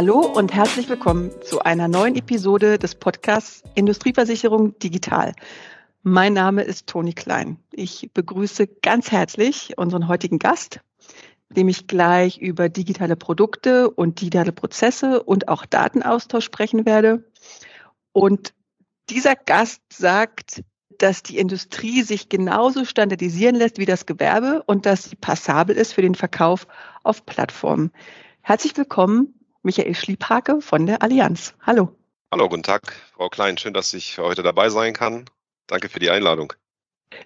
Hallo 0.00 0.20
und 0.20 0.54
herzlich 0.54 0.88
willkommen 0.88 1.30
zu 1.42 1.60
einer 1.60 1.86
neuen 1.86 2.16
Episode 2.16 2.78
des 2.78 2.94
Podcasts 2.94 3.62
Industrieversicherung 3.74 4.78
Digital. 4.78 5.34
Mein 6.02 6.32
Name 6.32 6.62
ist 6.62 6.86
Toni 6.86 7.12
Klein. 7.12 7.58
Ich 7.70 8.08
begrüße 8.14 8.66
ganz 8.66 9.12
herzlich 9.12 9.76
unseren 9.76 10.08
heutigen 10.08 10.38
Gast, 10.38 10.80
dem 11.50 11.68
ich 11.68 11.86
gleich 11.86 12.38
über 12.38 12.70
digitale 12.70 13.14
Produkte 13.14 13.90
und 13.90 14.22
digitale 14.22 14.52
Prozesse 14.52 15.22
und 15.22 15.48
auch 15.48 15.66
Datenaustausch 15.66 16.46
sprechen 16.46 16.86
werde. 16.86 17.22
Und 18.12 18.54
dieser 19.10 19.36
Gast 19.36 19.82
sagt, 19.92 20.62
dass 20.96 21.22
die 21.22 21.36
Industrie 21.36 22.00
sich 22.04 22.30
genauso 22.30 22.86
standardisieren 22.86 23.54
lässt 23.54 23.76
wie 23.76 23.84
das 23.84 24.06
Gewerbe 24.06 24.62
und 24.64 24.86
dass 24.86 25.10
sie 25.10 25.16
passabel 25.16 25.76
ist 25.76 25.92
für 25.92 26.00
den 26.00 26.14
Verkauf 26.14 26.66
auf 27.02 27.26
Plattformen. 27.26 27.92
Herzlich 28.40 28.74
willkommen, 28.78 29.34
Michael 29.62 29.94
Schliebhake 29.94 30.60
von 30.60 30.86
der 30.86 31.02
Allianz. 31.02 31.54
Hallo. 31.62 31.94
Hallo, 32.32 32.48
guten 32.48 32.62
Tag, 32.62 32.94
Frau 33.12 33.28
Klein. 33.28 33.58
Schön, 33.58 33.74
dass 33.74 33.92
ich 33.92 34.18
heute 34.18 34.42
dabei 34.42 34.70
sein 34.70 34.94
kann. 34.94 35.26
Danke 35.66 35.88
für 35.88 35.98
die 35.98 36.10
Einladung. 36.10 36.52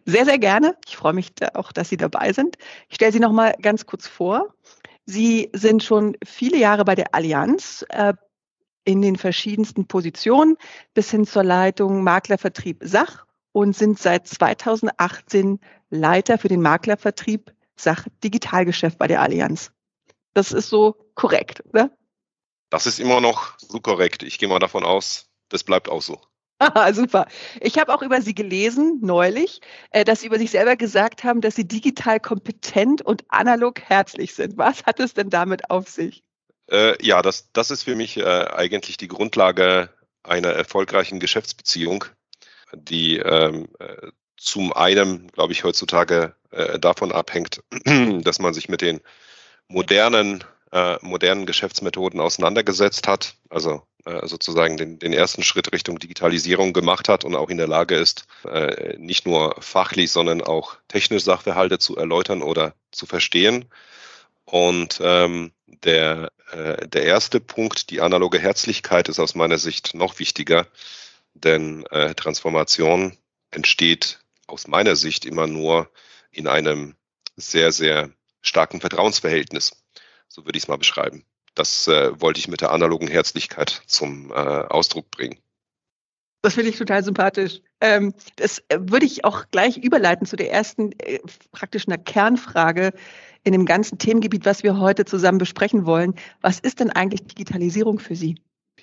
Sehr, 0.04 0.24
sehr 0.24 0.38
gerne. 0.38 0.76
Ich 0.86 0.96
freue 0.96 1.12
mich 1.12 1.32
auch, 1.54 1.72
dass 1.72 1.90
Sie 1.90 1.96
dabei 1.96 2.32
sind. 2.32 2.56
Ich 2.88 2.96
stelle 2.96 3.12
Sie 3.12 3.20
noch 3.20 3.32
mal 3.32 3.54
ganz 3.60 3.86
kurz 3.86 4.08
vor. 4.08 4.54
Sie 5.04 5.50
sind 5.52 5.84
schon 5.84 6.16
viele 6.24 6.56
Jahre 6.56 6.84
bei 6.84 6.94
der 6.94 7.14
Allianz 7.14 7.84
äh, 7.90 8.14
in 8.84 9.02
den 9.02 9.16
verschiedensten 9.16 9.86
Positionen 9.86 10.56
bis 10.94 11.10
hin 11.10 11.26
zur 11.26 11.44
Leitung 11.44 12.02
Maklervertrieb 12.02 12.80
Sach 12.82 13.26
und 13.52 13.76
sind 13.76 13.98
seit 13.98 14.26
2018 14.26 15.60
Leiter 15.90 16.38
für 16.38 16.48
den 16.48 16.62
Maklervertrieb 16.62 17.52
Sach 17.76 18.06
Digitalgeschäft 18.22 18.98
bei 18.98 19.06
der 19.06 19.20
Allianz. 19.20 19.72
Das 20.32 20.52
ist 20.52 20.68
so 20.68 20.96
korrekt, 21.14 21.62
oder? 21.68 21.90
Das 22.74 22.88
ist 22.88 22.98
immer 22.98 23.20
noch 23.20 23.56
so 23.58 23.78
korrekt. 23.78 24.24
Ich 24.24 24.36
gehe 24.36 24.48
mal 24.48 24.58
davon 24.58 24.82
aus, 24.82 25.28
das 25.48 25.62
bleibt 25.62 25.88
auch 25.88 26.02
so. 26.02 26.20
Super. 26.92 27.28
Ich 27.60 27.78
habe 27.78 27.94
auch 27.94 28.02
über 28.02 28.20
Sie 28.20 28.34
gelesen 28.34 28.98
neulich, 29.00 29.60
äh, 29.90 30.04
dass 30.04 30.22
Sie 30.22 30.26
über 30.26 30.38
sich 30.38 30.50
selber 30.50 30.74
gesagt 30.74 31.22
haben, 31.22 31.40
dass 31.40 31.54
Sie 31.54 31.68
digital 31.68 32.18
kompetent 32.18 33.00
und 33.00 33.22
analog 33.28 33.80
herzlich 33.80 34.34
sind. 34.34 34.58
Was 34.58 34.82
hat 34.86 34.98
es 34.98 35.14
denn 35.14 35.30
damit 35.30 35.70
auf 35.70 35.88
sich? 35.88 36.24
Äh, 36.68 37.00
ja, 37.00 37.22
das, 37.22 37.52
das 37.52 37.70
ist 37.70 37.84
für 37.84 37.94
mich 37.94 38.16
äh, 38.16 38.24
eigentlich 38.24 38.96
die 38.96 39.06
Grundlage 39.06 39.90
einer 40.24 40.48
erfolgreichen 40.48 41.20
Geschäftsbeziehung, 41.20 42.06
die 42.72 43.18
ähm, 43.18 43.68
äh, 43.78 44.08
zum 44.36 44.72
einen, 44.72 45.28
glaube 45.28 45.52
ich, 45.52 45.62
heutzutage 45.62 46.34
äh, 46.50 46.80
davon 46.80 47.12
abhängt, 47.12 47.62
dass 48.24 48.40
man 48.40 48.52
sich 48.52 48.68
mit 48.68 48.80
den 48.80 49.00
modernen, 49.68 50.42
äh, 50.74 50.98
modernen 51.02 51.46
Geschäftsmethoden 51.46 52.20
auseinandergesetzt 52.20 53.06
hat. 53.06 53.36
Also 53.48 53.82
äh, 54.04 54.26
sozusagen 54.26 54.76
den, 54.76 54.98
den 54.98 55.12
ersten 55.12 55.44
Schritt 55.44 55.72
Richtung 55.72 56.00
Digitalisierung 56.00 56.72
gemacht 56.72 57.08
hat 57.08 57.24
und 57.24 57.36
auch 57.36 57.48
in 57.48 57.58
der 57.58 57.68
Lage 57.68 57.94
ist, 57.94 58.26
äh, 58.44 58.96
nicht 58.98 59.24
nur 59.24 59.54
fachlich, 59.60 60.10
sondern 60.10 60.42
auch 60.42 60.76
technisch 60.88 61.22
Sachverhalte 61.22 61.78
zu 61.78 61.96
erläutern 61.96 62.42
oder 62.42 62.74
zu 62.90 63.06
verstehen. 63.06 63.66
Und 64.44 64.98
ähm, 65.00 65.52
der, 65.84 66.32
äh, 66.50 66.88
der 66.88 67.04
erste 67.04 67.38
Punkt, 67.38 67.90
die 67.90 68.00
analoge 68.00 68.40
Herzlichkeit, 68.40 69.08
ist 69.08 69.20
aus 69.20 69.36
meiner 69.36 69.58
Sicht 69.58 69.94
noch 69.94 70.18
wichtiger, 70.18 70.66
denn 71.34 71.86
äh, 71.86 72.14
Transformation 72.16 73.16
entsteht 73.52 74.18
aus 74.48 74.66
meiner 74.66 74.96
Sicht 74.96 75.24
immer 75.24 75.46
nur 75.46 75.88
in 76.32 76.48
einem 76.48 76.96
sehr, 77.36 77.70
sehr 77.70 78.10
starken 78.42 78.80
Vertrauensverhältnis. 78.80 79.83
So 80.34 80.44
würde 80.44 80.56
ich 80.56 80.64
es 80.64 80.68
mal 80.68 80.78
beschreiben. 80.78 81.24
Das 81.54 81.86
äh, 81.86 82.20
wollte 82.20 82.40
ich 82.40 82.48
mit 82.48 82.60
der 82.60 82.72
analogen 82.72 83.06
Herzlichkeit 83.06 83.82
zum 83.86 84.32
äh, 84.32 84.34
Ausdruck 84.34 85.08
bringen. 85.12 85.38
Das 86.42 86.54
finde 86.54 86.70
ich 86.70 86.76
total 86.76 87.04
sympathisch. 87.04 87.60
Ähm, 87.80 88.14
das 88.34 88.58
äh, 88.68 88.80
würde 88.80 89.06
ich 89.06 89.24
auch 89.24 89.44
gleich 89.52 89.76
überleiten 89.76 90.26
zu 90.26 90.34
der 90.34 90.50
ersten 90.50 90.90
äh, 90.98 91.20
praktisch 91.52 91.86
einer 91.86 91.98
Kernfrage 91.98 92.94
in 93.44 93.52
dem 93.52 93.64
ganzen 93.64 93.98
Themengebiet, 93.98 94.44
was 94.44 94.64
wir 94.64 94.80
heute 94.80 95.04
zusammen 95.04 95.38
besprechen 95.38 95.86
wollen. 95.86 96.14
Was 96.40 96.58
ist 96.58 96.80
denn 96.80 96.90
eigentlich 96.90 97.22
Digitalisierung 97.28 98.00
für 98.00 98.16
Sie? 98.16 98.34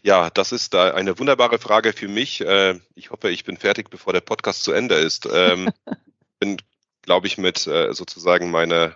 Ja, 0.03 0.29
das 0.29 0.53
ist 0.53 0.73
eine 0.73 1.19
wunderbare 1.19 1.59
Frage 1.59 1.91
für 1.91 2.07
mich. 2.07 2.39
Äh, 2.39 2.79
ich 2.95 3.11
hoffe, 3.11 3.29
ich 3.29 3.43
bin 3.43 3.57
fertig, 3.57 3.89
bevor 3.89 4.13
der 4.13 4.21
Podcast 4.21 4.63
zu 4.63 4.71
Ende 4.71 4.95
ist. 4.95 5.27
Ähm, 5.29 5.69
bin, 6.39 6.55
glaube 7.01 7.27
ich, 7.27 7.37
mit 7.37 7.67
äh, 7.67 7.93
sozusagen 7.93 8.51
meiner 8.51 8.95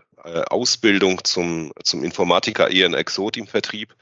Ausbildung 0.49 1.23
zum, 1.23 1.71
zum 1.83 2.03
Informatiker 2.03 2.71
eher 2.71 2.87
ein 2.87 2.93
Exot 2.93 3.37
im 3.37 3.47
Vertrieb. 3.47 3.95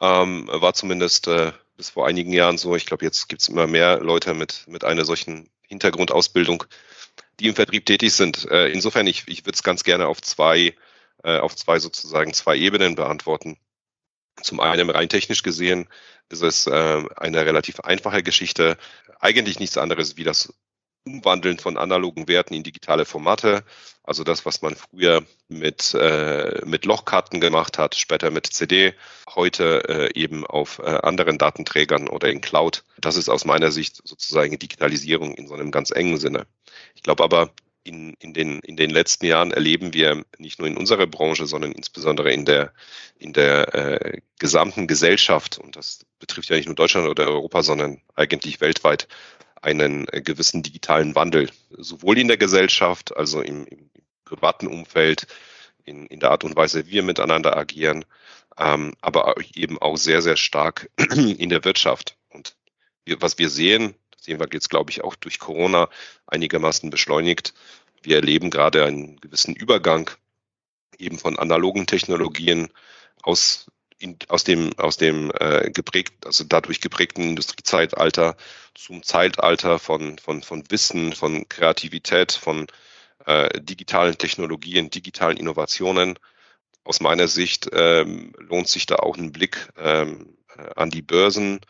Ähm, 0.00 0.48
war 0.52 0.74
zumindest 0.74 1.28
äh, 1.28 1.52
bis 1.76 1.90
vor 1.90 2.06
einigen 2.06 2.32
Jahren 2.32 2.58
so. 2.58 2.76
Ich 2.76 2.86
glaube, 2.86 3.04
jetzt 3.04 3.28
gibt 3.28 3.42
es 3.42 3.48
immer 3.48 3.66
mehr 3.66 4.00
Leute 4.00 4.34
mit, 4.34 4.64
mit 4.66 4.84
einer 4.84 5.04
solchen 5.04 5.48
Hintergrundausbildung, 5.66 6.64
die 7.40 7.48
im 7.48 7.54
Vertrieb 7.54 7.86
tätig 7.86 8.12
sind. 8.12 8.48
Äh, 8.50 8.68
insofern, 8.68 9.06
ich, 9.06 9.24
ich 9.26 9.44
würde 9.44 9.54
es 9.54 9.62
ganz 9.62 9.84
gerne 9.84 10.06
auf 10.06 10.20
zwei, 10.20 10.74
äh, 11.22 11.38
auf 11.38 11.56
zwei 11.56 11.78
sozusagen 11.78 12.32
zwei 12.34 12.56
Ebenen 12.56 12.94
beantworten. 12.94 13.58
Zum 14.42 14.60
einen 14.60 14.90
rein 14.90 15.08
technisch 15.08 15.42
gesehen 15.42 15.88
ist 16.28 16.42
es 16.42 16.66
äh, 16.66 17.04
eine 17.16 17.46
relativ 17.46 17.80
einfache 17.80 18.22
Geschichte. 18.22 18.76
Eigentlich 19.20 19.60
nichts 19.60 19.76
anderes 19.76 20.16
wie 20.16 20.24
das 20.24 20.52
Umwandeln 21.04 21.58
von 21.58 21.76
analogen 21.76 22.28
Werten 22.28 22.54
in 22.54 22.62
digitale 22.62 23.04
Formate. 23.04 23.64
Also 24.02 24.24
das, 24.24 24.44
was 24.44 24.62
man 24.62 24.74
früher 24.74 25.24
mit, 25.48 25.94
äh, 25.94 26.60
mit 26.64 26.84
Lochkarten 26.84 27.40
gemacht 27.40 27.78
hat, 27.78 27.94
später 27.94 28.30
mit 28.30 28.46
CD, 28.46 28.94
heute 29.34 29.88
äh, 29.88 30.18
eben 30.18 30.46
auf 30.46 30.78
äh, 30.78 30.98
anderen 31.02 31.38
Datenträgern 31.38 32.08
oder 32.08 32.28
in 32.30 32.40
Cloud. 32.40 32.84
Das 32.98 33.16
ist 33.16 33.28
aus 33.28 33.44
meiner 33.44 33.70
Sicht 33.70 34.00
sozusagen 34.04 34.58
Digitalisierung 34.58 35.34
in 35.34 35.46
so 35.46 35.54
einem 35.54 35.70
ganz 35.70 35.90
engen 35.90 36.18
Sinne. 36.18 36.46
Ich 36.94 37.02
glaube 37.02 37.24
aber, 37.24 37.50
in, 37.84 38.14
in, 38.14 38.32
den, 38.32 38.60
in 38.60 38.76
den 38.76 38.90
letzten 38.90 39.26
Jahren 39.26 39.52
erleben 39.52 39.92
wir 39.92 40.24
nicht 40.38 40.58
nur 40.58 40.66
in 40.66 40.76
unserer 40.76 41.06
Branche, 41.06 41.46
sondern 41.46 41.72
insbesondere 41.72 42.32
in 42.32 42.46
der, 42.46 42.72
in 43.18 43.34
der 43.34 43.74
äh, 43.74 44.20
gesamten 44.38 44.86
Gesellschaft, 44.86 45.58
und 45.58 45.76
das 45.76 46.00
betrifft 46.18 46.48
ja 46.48 46.56
nicht 46.56 46.66
nur 46.66 46.74
Deutschland 46.74 47.06
oder 47.08 47.28
Europa, 47.28 47.62
sondern 47.62 48.00
eigentlich 48.14 48.62
weltweit, 48.62 49.06
einen 49.64 50.06
äh, 50.08 50.20
gewissen 50.20 50.62
digitalen 50.62 51.14
Wandel, 51.14 51.50
sowohl 51.70 52.18
in 52.18 52.28
der 52.28 52.36
Gesellschaft, 52.36 53.16
also 53.16 53.40
im, 53.40 53.66
im 53.66 53.90
privaten 54.24 54.66
Umfeld, 54.66 55.26
in, 55.84 56.06
in 56.06 56.20
der 56.20 56.30
Art 56.30 56.44
und 56.44 56.54
Weise, 56.54 56.86
wie 56.86 56.92
wir 56.92 57.02
miteinander 57.02 57.56
agieren, 57.56 58.04
ähm, 58.58 58.94
aber 59.00 59.34
eben 59.54 59.78
auch 59.78 59.96
sehr, 59.96 60.22
sehr 60.22 60.36
stark 60.36 60.90
in 60.98 61.48
der 61.48 61.64
Wirtschaft. 61.64 62.16
Und 62.28 62.56
wir, 63.04 63.20
was 63.22 63.38
wir 63.38 63.48
sehen, 63.48 63.94
sehen 64.20 64.38
wir 64.38 64.48
jetzt, 64.52 64.70
glaube 64.70 64.90
ich, 64.90 65.02
auch 65.02 65.16
durch 65.16 65.38
Corona 65.38 65.88
einigermaßen 66.26 66.90
beschleunigt. 66.90 67.54
Wir 68.02 68.16
erleben 68.16 68.50
gerade 68.50 68.84
einen 68.84 69.16
gewissen 69.20 69.54
Übergang 69.54 70.10
eben 70.98 71.18
von 71.18 71.38
analogen 71.38 71.86
Technologien 71.86 72.68
aus 73.22 73.66
in, 73.98 74.18
aus 74.28 74.44
dem, 74.44 74.72
aus 74.78 74.96
dem 74.96 75.32
äh, 75.38 75.70
geprägt, 75.70 76.26
also 76.26 76.44
dadurch 76.44 76.80
geprägten 76.80 77.22
Industriezeitalter 77.22 78.36
zum 78.74 79.02
Zeitalter 79.02 79.78
von, 79.78 80.18
von, 80.18 80.42
von 80.42 80.64
Wissen, 80.70 81.12
von 81.12 81.48
Kreativität, 81.48 82.32
von 82.32 82.66
äh, 83.26 83.60
digitalen 83.60 84.18
Technologien, 84.18 84.90
digitalen 84.90 85.36
Innovationen. 85.36 86.18
Aus 86.84 87.00
meiner 87.00 87.28
Sicht 87.28 87.68
ähm, 87.72 88.32
lohnt 88.38 88.68
sich 88.68 88.86
da 88.86 88.96
auch 88.96 89.16
ein 89.16 89.32
Blick 89.32 89.68
ähm, 89.78 90.36
äh, 90.56 90.62
an 90.76 90.90
die 90.90 91.02
Börsen. 91.02 91.60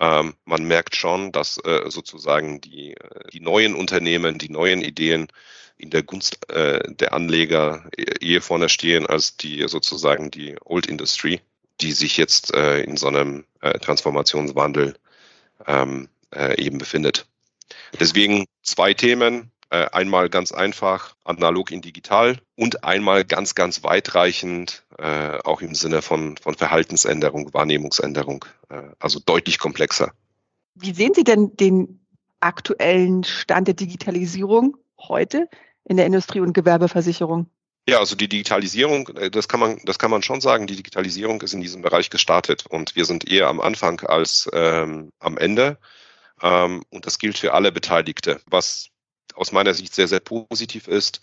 Ähm, 0.00 0.34
man 0.44 0.64
merkt 0.64 0.96
schon, 0.96 1.32
dass 1.32 1.58
äh, 1.58 1.90
sozusagen 1.90 2.60
die, 2.60 2.94
äh, 2.94 3.28
die 3.32 3.40
neuen 3.40 3.74
Unternehmen, 3.74 4.38
die 4.38 4.48
neuen 4.50 4.80
Ideen 4.82 5.28
in 5.76 5.90
der 5.90 6.02
Gunst 6.02 6.50
äh, 6.50 6.80
der 6.94 7.12
Anleger 7.12 7.90
eher 8.20 8.42
vorne 8.42 8.68
stehen 8.68 9.06
als 9.06 9.36
die 9.36 9.66
sozusagen 9.68 10.30
die 10.30 10.56
Old 10.64 10.86
Industry 10.86 11.40
die 11.80 11.92
sich 11.92 12.16
jetzt 12.16 12.54
äh, 12.54 12.80
in 12.80 12.96
so 12.96 13.08
einem 13.08 13.44
äh, 13.60 13.78
Transformationswandel 13.78 14.94
ähm, 15.66 16.08
äh, 16.34 16.60
eben 16.62 16.78
befindet. 16.78 17.26
Deswegen 17.98 18.46
zwei 18.62 18.94
Themen. 18.94 19.50
Äh, 19.70 19.88
einmal 19.90 20.28
ganz 20.28 20.52
einfach, 20.52 21.16
analog 21.24 21.72
in 21.72 21.80
digital 21.80 22.38
und 22.54 22.84
einmal 22.84 23.24
ganz, 23.24 23.56
ganz 23.56 23.82
weitreichend, 23.82 24.84
äh, 24.98 25.38
auch 25.42 25.62
im 25.62 25.74
Sinne 25.74 26.00
von, 26.00 26.36
von 26.36 26.54
Verhaltensänderung, 26.54 27.52
Wahrnehmungsänderung, 27.54 28.44
äh, 28.68 28.82
also 29.00 29.18
deutlich 29.18 29.58
komplexer. 29.58 30.12
Wie 30.76 30.92
sehen 30.92 31.12
Sie 31.14 31.24
denn 31.24 31.56
den 31.56 32.06
aktuellen 32.40 33.24
Stand 33.24 33.66
der 33.66 33.74
Digitalisierung 33.74 34.76
heute 35.00 35.48
in 35.84 35.96
der 35.96 36.06
Industrie- 36.06 36.40
und 36.40 36.52
Gewerbeversicherung? 36.52 37.46
Ja, 37.86 37.98
also 37.98 38.16
die 38.16 38.28
Digitalisierung, 38.28 39.08
äh, 39.16 39.30
das 39.30 39.48
kann 39.48 39.60
man, 39.60 39.80
das 39.84 39.98
kann 39.98 40.10
man 40.10 40.22
schon 40.22 40.40
sagen. 40.40 40.66
Die 40.66 40.76
Digitalisierung 40.76 41.42
ist 41.42 41.52
in 41.52 41.60
diesem 41.60 41.82
Bereich 41.82 42.08
gestartet 42.10 42.64
und 42.66 42.96
wir 42.96 43.04
sind 43.04 43.28
eher 43.30 43.48
am 43.48 43.60
Anfang 43.60 44.00
als 44.00 44.48
ähm, 44.54 45.12
am 45.18 45.36
Ende. 45.36 45.78
Ähm, 46.42 46.82
und 46.90 47.06
das 47.06 47.18
gilt 47.18 47.38
für 47.38 47.54
alle 47.54 47.72
Beteiligte. 47.72 48.40
Was 48.46 48.88
aus 49.34 49.52
meiner 49.52 49.74
Sicht 49.74 49.94
sehr, 49.94 50.08
sehr 50.08 50.20
positiv 50.20 50.88
ist, 50.88 51.20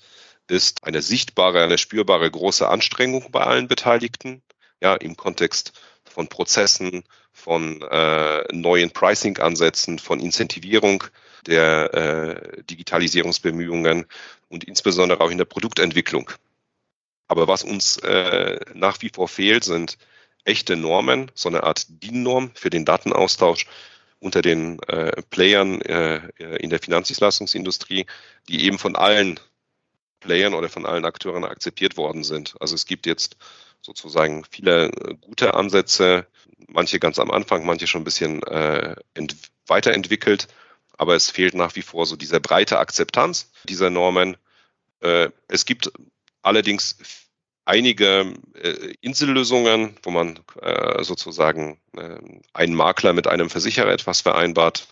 ist 0.48 0.84
eine 0.84 1.02
sichtbare, 1.02 1.64
eine 1.64 1.78
spürbare 1.78 2.30
große 2.30 2.68
Anstrengung 2.68 3.32
bei 3.32 3.42
allen 3.42 3.68
Beteiligten. 3.68 4.44
ja, 4.82 4.96
im 4.96 5.18
Kontext 5.18 5.74
von 6.06 6.28
Prozessen, 6.28 7.04
von 7.34 7.82
äh, 7.84 8.44
neuen 8.54 8.92
Pricing-Ansätzen, 8.92 10.00
von 10.00 10.20
Incentivierung 10.20 11.04
der 11.48 11.94
äh, 11.94 12.64
Digitalisierungsbemühungen 12.64 14.06
und 14.50 14.64
insbesondere 14.66 15.22
auch 15.22 15.32
in 15.32 15.38
der 15.38 15.46
Produktentwicklung. 15.46 16.32
Aber 17.32 17.48
was 17.48 17.64
uns 17.64 17.96
äh, 18.00 18.60
nach 18.74 19.02
wie 19.02 19.08
vor 19.08 19.30
fehlt, 19.30 19.64
sind 19.64 19.98
echte 20.44 20.76
Normen, 20.76 21.32
so 21.34 21.48
eine 21.48 21.64
Art 21.64 21.86
DIN-Norm 21.88 22.52
für 22.56 22.70
den 22.70 22.84
Datenaustausch 22.84 23.68
unter 24.20 24.42
den 24.42 24.84
äh, 24.90 25.22
Playern 25.30 25.80
äh, 25.80 26.28
in 26.58 26.70
der 26.70 26.80
Finanzdienstleistungsindustrie, 26.80 28.06
die 28.50 28.66
eben 28.66 28.78
von 28.78 28.98
allen 28.98 29.40
Playern 30.20 30.54
oder 30.54 30.68
von 30.68 30.86
allen 30.86 31.06
Akteuren 31.06 31.46
akzeptiert 31.46 31.96
worden 31.96 32.26
sind. 32.26 32.56
Also 32.60 32.76
es 32.76 32.86
gibt 32.86 33.06
jetzt 33.06 33.38
sozusagen 33.80 34.44
viele 34.52 34.88
äh, 34.88 35.16
gute 35.22 35.54
Ansätze, 35.54 36.28
manche 36.68 37.00
ganz 37.00 37.18
am 37.18 37.32
Anfang, 37.32 37.66
manche 37.66 37.88
schon 37.88 38.02
ein 38.02 38.04
bisschen 38.04 38.44
äh, 38.44 38.94
weiterentwickelt, 39.68 40.50
aber 40.98 41.16
es 41.16 41.32
fehlt 41.32 41.54
nach 41.54 41.78
wie 41.78 41.82
vor 41.82 42.06
so 42.06 42.18
diese 42.18 42.42
breite 42.42 42.78
Akzeptanz 42.78 43.52
dieser 43.70 43.90
Normen. 43.90 44.36
Äh, 45.00 45.30
es 45.48 45.64
gibt 45.64 45.94
allerdings 46.42 46.98
einige 47.66 48.34
äh, 48.56 48.94
Insellösungen, 49.02 49.96
wo 50.04 50.12
man 50.12 50.40
äh, 50.62 51.04
sozusagen 51.04 51.80
äh, 51.96 52.18
einen 52.54 52.76
Makler 52.76 53.14
mit 53.14 53.28
einem 53.28 53.50
Versicherer 53.50 53.92
etwas 53.92 54.22
vereinbart 54.22 54.88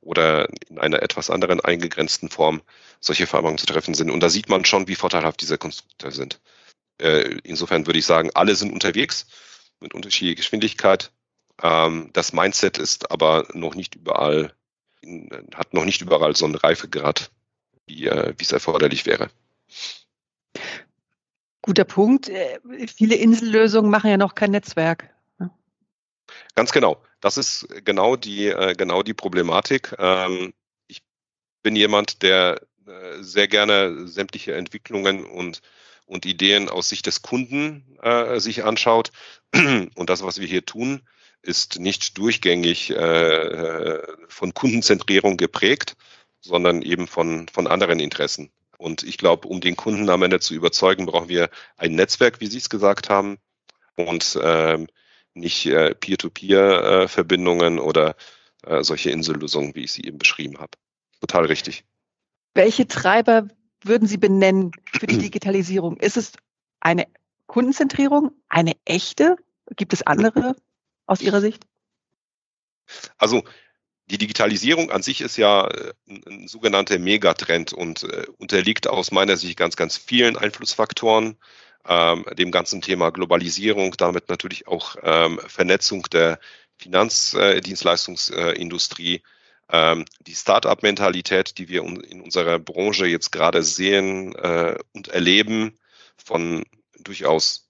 oder 0.00 0.48
in 0.68 0.78
einer 0.78 1.02
etwas 1.02 1.30
anderen 1.30 1.60
eingegrenzten 1.60 2.28
Form 2.28 2.62
solche 3.00 3.26
Vereinbarungen 3.26 3.58
zu 3.58 3.66
treffen 3.66 3.94
sind. 3.94 4.10
Und 4.10 4.20
da 4.20 4.28
sieht 4.30 4.48
man 4.48 4.64
schon, 4.64 4.88
wie 4.88 4.94
vorteilhaft 4.94 5.40
diese 5.40 5.58
Konstrukte 5.58 6.10
sind. 6.10 6.40
Äh, 6.98 7.38
insofern 7.44 7.86
würde 7.86 7.98
ich 7.98 8.06
sagen, 8.06 8.30
alle 8.34 8.54
sind 8.54 8.72
unterwegs 8.72 9.26
mit 9.80 9.94
unterschiedlicher 9.94 10.36
Geschwindigkeit. 10.36 11.12
Ähm, 11.62 12.10
das 12.12 12.32
Mindset 12.32 12.78
ist 12.78 13.10
aber 13.10 13.46
noch 13.52 13.74
nicht 13.74 13.94
überall, 13.94 14.54
hat 15.54 15.74
noch 15.74 15.84
nicht 15.84 16.00
überall 16.00 16.36
so 16.36 16.44
einen 16.44 16.54
Reifegrad, 16.54 17.30
wie, 17.86 18.06
äh, 18.06 18.34
wie 18.36 18.44
es 18.44 18.52
erforderlich 18.52 19.06
wäre. 19.06 19.30
Guter 21.62 21.84
Punkt. 21.84 22.28
Äh, 22.28 22.58
viele 22.94 23.14
Insellösungen 23.14 23.90
machen 23.90 24.10
ja 24.10 24.16
noch 24.16 24.34
kein 24.34 24.50
Netzwerk. 24.50 25.08
Ganz 26.54 26.72
genau. 26.72 27.02
Das 27.20 27.36
ist 27.36 27.68
genau 27.84 28.16
die, 28.16 28.48
äh, 28.48 28.74
genau 28.74 29.02
die 29.02 29.14
Problematik. 29.14 29.94
Ähm, 29.98 30.52
ich 30.88 31.02
bin 31.62 31.76
jemand, 31.76 32.22
der 32.22 32.60
äh, 32.86 33.22
sehr 33.22 33.46
gerne 33.46 34.08
sämtliche 34.08 34.54
Entwicklungen 34.54 35.24
und, 35.24 35.62
und 36.04 36.26
Ideen 36.26 36.68
aus 36.68 36.88
Sicht 36.88 37.06
des 37.06 37.22
Kunden 37.22 37.86
sich 38.36 38.64
anschaut. 38.64 39.12
Und 39.54 40.10
das, 40.10 40.24
was 40.24 40.40
wir 40.40 40.46
hier 40.48 40.66
tun, 40.66 41.02
ist 41.40 41.78
nicht 41.78 42.18
durchgängig 42.18 42.92
von 44.28 44.52
Kundenzentrierung 44.52 45.36
geprägt, 45.36 45.96
sondern 46.40 46.82
eben 46.82 47.06
von, 47.06 47.46
von 47.48 47.68
anderen 47.68 48.00
Interessen. 48.00 48.50
Und 48.82 49.04
ich 49.04 49.16
glaube, 49.16 49.46
um 49.46 49.60
den 49.60 49.76
Kunden 49.76 50.10
am 50.10 50.22
Ende 50.22 50.40
zu 50.40 50.54
überzeugen, 50.54 51.06
brauchen 51.06 51.28
wir 51.28 51.50
ein 51.76 51.94
Netzwerk, 51.94 52.40
wie 52.40 52.48
Sie 52.48 52.58
es 52.58 52.68
gesagt 52.68 53.08
haben, 53.08 53.38
und 53.94 54.38
ähm, 54.42 54.88
nicht 55.34 55.66
äh, 55.66 55.94
Peer-to-Peer-Verbindungen 55.94 57.78
oder 57.78 58.16
äh, 58.64 58.82
solche 58.82 59.10
Insellösungen, 59.10 59.74
wie 59.74 59.84
ich 59.84 59.92
sie 59.92 60.04
eben 60.04 60.18
beschrieben 60.18 60.58
habe. 60.58 60.72
Total 61.20 61.46
richtig. 61.46 61.84
Welche 62.54 62.88
Treiber 62.88 63.46
würden 63.84 64.08
Sie 64.08 64.18
benennen 64.18 64.72
für 64.92 65.06
die 65.06 65.18
Digitalisierung? 65.30 65.96
Ist 65.98 66.16
es 66.16 66.32
eine 66.80 67.06
Kundenzentrierung, 67.46 68.32
eine 68.48 68.72
echte? 68.84 69.36
Gibt 69.76 69.92
es 69.92 70.02
andere 70.02 70.56
aus 71.06 71.20
Ihrer 71.20 71.40
Sicht? 71.40 71.64
Also 73.16 73.44
die 74.06 74.18
Digitalisierung 74.18 74.90
an 74.90 75.02
sich 75.02 75.20
ist 75.20 75.36
ja 75.36 75.68
äh, 75.68 75.92
ein, 76.08 76.22
ein 76.26 76.48
sogenannter 76.48 76.98
Megatrend 76.98 77.72
und 77.72 78.02
äh, 78.04 78.26
unterliegt 78.38 78.88
aus 78.88 79.12
meiner 79.12 79.36
Sicht 79.36 79.56
ganz, 79.56 79.76
ganz 79.76 79.96
vielen 79.96 80.36
Einflussfaktoren, 80.36 81.36
ähm, 81.86 82.24
dem 82.36 82.50
ganzen 82.50 82.80
Thema 82.80 83.10
Globalisierung, 83.10 83.94
damit 83.96 84.28
natürlich 84.28 84.66
auch 84.66 84.96
ähm, 85.02 85.38
Vernetzung 85.46 86.02
der 86.12 86.40
Finanzdienstleistungsindustrie, 86.78 89.22
ähm, 89.70 90.04
die 90.26 90.34
Start-up-Mentalität, 90.34 91.58
die 91.58 91.68
wir 91.68 91.82
in 91.82 92.20
unserer 92.20 92.58
Branche 92.58 93.06
jetzt 93.06 93.30
gerade 93.32 93.62
sehen 93.62 94.34
äh, 94.34 94.76
und 94.92 95.08
erleben, 95.08 95.78
von 96.16 96.64
durchaus 96.98 97.68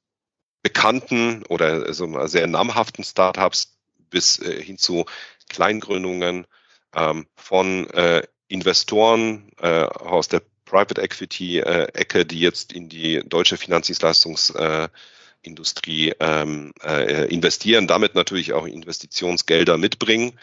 bekannten 0.63 1.45
oder 1.49 1.85
also 1.87 2.27
sehr 2.27 2.47
namhaften 2.47 3.05
Startups 3.05 3.72
bis 4.13 4.39
äh, 4.39 4.63
hin 4.63 4.79
zu 4.79 5.07
Kleingründungen 5.49 6.47
ähm, 6.95 7.27
von 7.35 7.91
äh, 7.91 8.23
Investoren 8.49 9.51
äh, 9.61 9.85
aus 9.85 10.29
der 10.29 10.43
Private 10.65 11.03
Equity 11.03 11.59
äh, 11.59 11.89
Ecke, 11.95 12.25
die 12.25 12.41
jetzt 12.41 12.73
in 12.73 12.89
die 12.89 13.23
deutsche 13.27 13.57
Finanzdienstleistungsindustrie 13.57 16.11
äh, 16.11 16.15
ähm, 16.21 16.73
äh, 16.83 17.33
investieren, 17.33 17.87
damit 17.87 18.15
natürlich 18.15 18.53
auch 18.53 18.67
Investitionsgelder 18.67 19.77
mitbringen. 19.77 20.39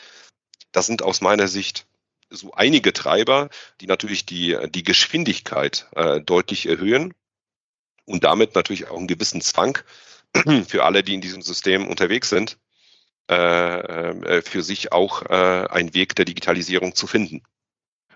Das 0.72 0.86
sind 0.86 1.02
aus 1.02 1.22
meiner 1.22 1.48
Sicht 1.48 1.86
so 2.30 2.54
einige 2.54 2.94
Treiber, 2.94 3.50
die 3.82 3.88
natürlich 3.88 4.26
die, 4.26 4.58
die 4.70 4.84
Geschwindigkeit 4.84 5.88
äh, 5.96 6.22
deutlich 6.22 6.68
erhöhen 6.68 7.14
und 8.06 8.24
damit 8.24 8.56
natürlich 8.56 8.88
auch 8.88 8.98
einen 8.98 9.08
gewissen 9.08 9.42
Zwang 9.42 9.80
für 10.68 10.84
alle, 10.84 11.04
die 11.04 11.16
in 11.16 11.22
diesem 11.22 11.42
System 11.42 11.88
unterwegs 11.88 12.30
sind, 12.30 12.58
äh, 13.30 14.10
äh, 14.38 14.42
für 14.42 14.64
sich 14.64 14.92
auch 14.92 15.24
äh, 15.24 15.68
einen 15.70 15.94
Weg 15.94 16.16
der 16.16 16.26
Digitalisierung 16.26 16.96
zu 16.96 17.06
finden. 17.06 17.44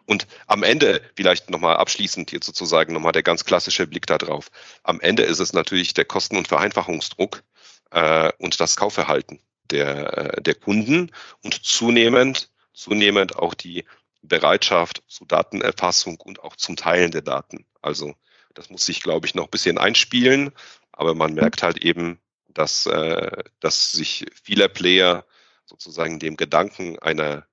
Und 0.06 0.28
am 0.48 0.64
Ende, 0.64 1.02
vielleicht 1.16 1.50
nochmal 1.50 1.78
abschließend 1.78 2.32
hier 2.32 2.40
sozusagen 2.42 2.94
nochmal 2.94 3.12
der 3.12 3.24
ganz 3.24 3.46
klassische 3.46 3.86
Blick 3.88 4.08
darauf. 4.08 4.50
Am 4.82 5.00
Ende 5.00 5.24
ist 5.24 5.40
es 5.40 5.54
natürlich 5.54 5.94
der 5.94 6.06
Kosten- 6.06 6.36
und 6.36 6.48
Vereinfachungsdruck 6.48 7.44
äh, 7.92 8.32
und 8.40 8.60
das 8.60 8.76
Kaufverhalten 8.76 9.40
der, 9.70 10.42
der 10.42 10.56
Kunden 10.56 11.12
und 11.42 11.64
zunehmend, 11.64 12.50
zunehmend 12.74 13.38
auch 13.38 13.54
die 13.54 13.86
Bereitschaft 14.24 15.04
zu 15.08 15.26
Datenerfassung 15.26 16.20
und 16.20 16.42
auch 16.44 16.56
zum 16.56 16.76
Teilen 16.76 17.12
der 17.12 17.22
Daten. 17.22 17.66
Also 17.82 18.16
das 18.56 18.70
muss 18.70 18.86
sich, 18.86 19.02
glaube 19.04 19.28
ich, 19.28 19.36
noch 19.36 19.46
ein 19.46 19.52
bisschen 19.52 19.78
einspielen, 19.78 20.52
aber 20.92 21.14
man 21.16 21.34
merkt 21.34 21.64
halt 21.64 21.78
eben, 21.78 22.20
dass, 22.54 22.86
äh, 22.86 23.32
dass 23.60 23.92
sich 23.92 24.26
viele 24.42 24.70
Player 24.70 25.26
sozusagen 25.66 26.20
dem 26.20 26.38
Gedanken 26.38 27.00
einer 27.00 27.46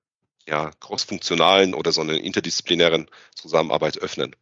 ja, 0.47 0.71
crossfunktionalen 0.79 1.73
oder 1.73 1.91
so 1.91 2.01
einer 2.01 2.13
interdisziplinären 2.13 3.07
Zusammenarbeit 3.35 3.97
öffnen. 3.99 4.35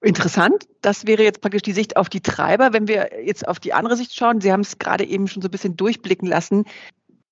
Interessant. 0.00 0.68
Das 0.82 1.06
wäre 1.06 1.22
jetzt 1.22 1.40
praktisch 1.40 1.62
die 1.62 1.72
Sicht 1.72 1.96
auf 1.96 2.08
die 2.08 2.20
Treiber. 2.20 2.72
Wenn 2.72 2.86
wir 2.86 3.24
jetzt 3.24 3.48
auf 3.48 3.58
die 3.58 3.72
andere 3.72 3.96
Sicht 3.96 4.14
schauen, 4.14 4.40
Sie 4.40 4.52
haben 4.52 4.60
es 4.60 4.78
gerade 4.78 5.04
eben 5.04 5.26
schon 5.26 5.42
so 5.42 5.48
ein 5.48 5.50
bisschen 5.50 5.76
durchblicken 5.76 6.28
lassen. 6.28 6.64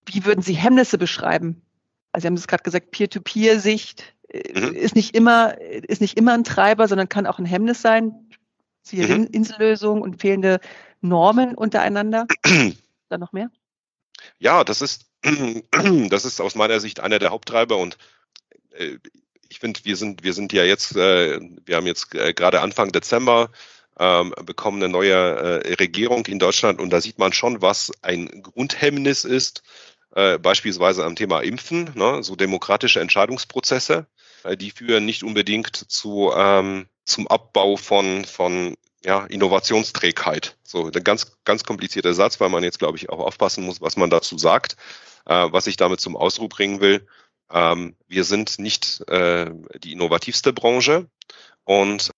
Wie 0.06 0.24
würden 0.24 0.42
Sie 0.42 0.54
Hemmnisse 0.54 0.98
beschreiben? 0.98 1.62
Also 2.10 2.24
Sie 2.24 2.26
haben 2.28 2.34
es 2.34 2.48
gerade 2.48 2.62
gesagt, 2.62 2.90
Peer-to-Peer-Sicht 2.90 4.14
äh, 4.28 4.58
mhm. 4.58 4.74
ist 4.74 4.96
nicht 4.96 5.14
immer, 5.14 5.60
ist 5.60 6.00
nicht 6.00 6.18
immer 6.18 6.34
ein 6.34 6.44
Treiber, 6.44 6.88
sondern 6.88 7.08
kann 7.08 7.26
auch 7.26 7.38
ein 7.38 7.44
Hemmnis 7.44 7.82
sein. 7.82 8.23
Siehe 8.84 9.08
mhm. 9.08 9.28
Insellösung 9.32 10.02
und 10.02 10.20
fehlende 10.20 10.60
Normen 11.00 11.54
untereinander? 11.54 12.26
Dann 13.08 13.20
noch 13.20 13.32
mehr? 13.32 13.50
Ja, 14.38 14.62
das 14.62 14.82
ist, 14.82 15.06
das 16.10 16.24
ist 16.24 16.40
aus 16.40 16.54
meiner 16.54 16.80
Sicht 16.80 17.00
einer 17.00 17.18
der 17.18 17.30
Haupttreiber 17.30 17.78
und 17.78 17.96
äh, 18.72 18.98
ich 19.48 19.58
finde, 19.58 19.80
wir 19.84 19.96
sind, 19.96 20.22
wir 20.22 20.34
sind 20.34 20.52
ja 20.52 20.64
jetzt, 20.64 20.96
äh, 20.96 21.40
wir 21.64 21.76
haben 21.76 21.86
jetzt 21.86 22.14
äh, 22.14 22.34
gerade 22.34 22.60
Anfang 22.60 22.92
Dezember 22.92 23.50
ähm, 23.98 24.34
bekommen 24.44 24.82
eine 24.82 24.92
neue 24.92 25.78
Regierung 25.78 26.26
in 26.26 26.38
Deutschland 26.38 26.80
und 26.80 26.90
da 26.90 27.00
sieht 27.00 27.18
man 27.18 27.32
schon, 27.32 27.62
was 27.62 27.92
ein 28.02 28.42
Grundhemmnis 28.42 29.24
ist, 29.24 29.62
beispielsweise 30.42 31.04
am 31.04 31.16
Thema 31.16 31.40
Impfen, 31.40 31.90
ne, 31.94 32.22
so 32.22 32.36
demokratische 32.36 33.00
Entscheidungsprozesse, 33.00 34.06
die 34.58 34.70
führen 34.70 35.04
nicht 35.04 35.24
unbedingt 35.24 35.74
zu, 35.74 36.32
ähm, 36.36 36.86
zum 37.04 37.28
Abbau 37.28 37.76
von, 37.76 38.24
von 38.24 38.76
ja, 39.04 39.24
Innovationsträgheit. 39.26 40.56
So 40.62 40.86
ein 40.86 41.04
ganz, 41.04 41.36
ganz 41.44 41.64
komplizierter 41.64 42.14
Satz, 42.14 42.40
weil 42.40 42.48
man 42.48 42.64
jetzt, 42.64 42.78
glaube 42.78 42.96
ich, 42.96 43.10
auch 43.10 43.18
aufpassen 43.18 43.64
muss, 43.64 43.80
was 43.80 43.96
man 43.96 44.10
dazu 44.10 44.38
sagt. 44.38 44.76
Äh, 45.26 45.48
was 45.50 45.66
ich 45.66 45.76
damit 45.76 46.00
zum 46.00 46.16
Ausdruck 46.16 46.50
bringen 46.50 46.80
will, 46.80 47.06
ähm, 47.50 47.96
wir 48.08 48.24
sind 48.24 48.58
nicht 48.58 49.06
äh, 49.08 49.50
die 49.78 49.92
innovativste 49.92 50.52
Branche 50.52 51.08
und 51.64 52.10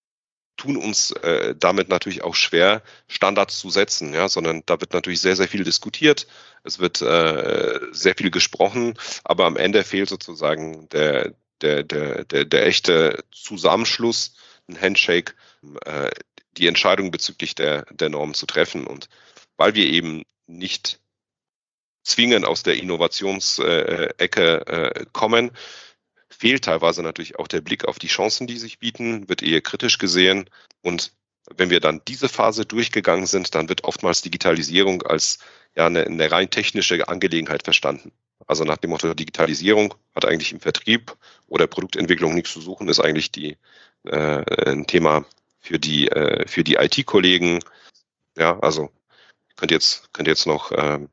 tun 0.57 0.77
uns 0.77 1.11
äh, 1.11 1.55
damit 1.55 1.89
natürlich 1.89 2.25
auch 2.25 2.35
schwer, 2.35 2.83
Standards 3.09 3.59
zu 3.59 3.69
setzen, 3.69 4.15
ja, 4.15 4.29
sondern 4.29 4.63
da 4.67 4.81
wird 4.81 4.95
natürlich 4.95 5.21
sehr, 5.21 5.37
sehr 5.37 5.49
viel 5.49 5.65
diskutiert, 5.65 6.27
es 6.65 6.79
wird 6.79 7.03
äh, 7.03 7.79
sehr 7.93 8.15
viel 8.17 8.31
gesprochen, 8.31 8.95
aber 9.23 9.45
am 9.45 9.57
Ende 9.57 9.85
fehlt 9.85 10.09
sozusagen 10.09 10.89
der, 10.89 11.35
der, 11.61 11.83
der, 11.83 12.25
der, 12.25 12.45
der 12.47 12.67
echte 12.67 13.23
Zusammenschluss, 13.33 14.35
ein 14.69 14.81
Handshake, 14.81 15.35
äh, 15.85 16.11
die 16.57 16.67
Entscheidung 16.67 17.11
bezüglich 17.11 17.55
der, 17.55 17.85
der 17.91 18.09
Normen 18.09 18.35
zu 18.35 18.47
treffen. 18.47 18.87
Und 18.87 19.09
weil 19.57 19.75
wir 19.75 19.87
eben 19.87 20.23
nicht 20.47 21.01
zwingend 22.03 22.45
aus 22.45 22.63
der 22.63 22.77
Innovationsecke 22.77 24.67
äh, 24.67 25.07
kommen, 25.13 25.51
fehlt 26.29 26.65
teilweise 26.65 27.03
natürlich 27.03 27.39
auch 27.39 27.49
der 27.49 27.61
Blick 27.61 27.85
auf 27.85 27.99
die 27.99 28.09
Chancen, 28.09 28.47
die 28.47 28.59
sich 28.59 28.79
bieten, 28.79 29.29
wird 29.29 29.43
eher 29.43 29.61
kritisch 29.61 29.99
gesehen. 29.99 30.49
Und 30.83 31.13
wenn 31.55 31.71
wir 31.71 31.81
dann 31.81 32.03
diese 32.07 32.29
Phase 32.29 32.67
durchgegangen 32.67 33.27
sind, 33.27 33.55
dann 33.55 33.69
wird 33.69 33.85
oftmals 33.85 34.23
Digitalisierung 34.23 35.03
als 35.03 35.39
ja 35.75 35.87
eine, 35.87 36.05
eine 36.05 36.31
rein 36.31 36.51
technische 36.51 37.09
Angelegenheit 37.09 37.63
verstanden. 37.63 38.13
Also 38.47 38.65
nach 38.65 38.77
dem 38.77 38.91
Motto 38.91 39.13
Digitalisierung 39.15 39.95
hat 40.15 40.25
eigentlich 40.25 40.53
im 40.53 40.61
Vertrieb 40.61 41.17
oder 41.47 41.67
Produktentwicklung 41.67 42.35
nichts 42.35 42.53
zu 42.53 42.61
suchen, 42.61 42.89
ist 42.89 43.01
eigentlich 43.01 43.33
die 43.33 43.57
äh, 44.07 44.71
ein 44.71 44.87
Thema 44.87 45.25
für 45.61 45.79
die 45.79 46.09
äh, 46.09 46.47
für 46.47 46.65
die 46.65 46.75
IT-Kollegen. 46.75 47.61
Ja, 48.37 48.59
also 48.61 48.91
könnt 49.57 49.71
jetzt 49.71 50.13
könnt 50.13 50.29
jetzt 50.29 50.47
noch 50.47 50.73
ähm, 50.73 51.09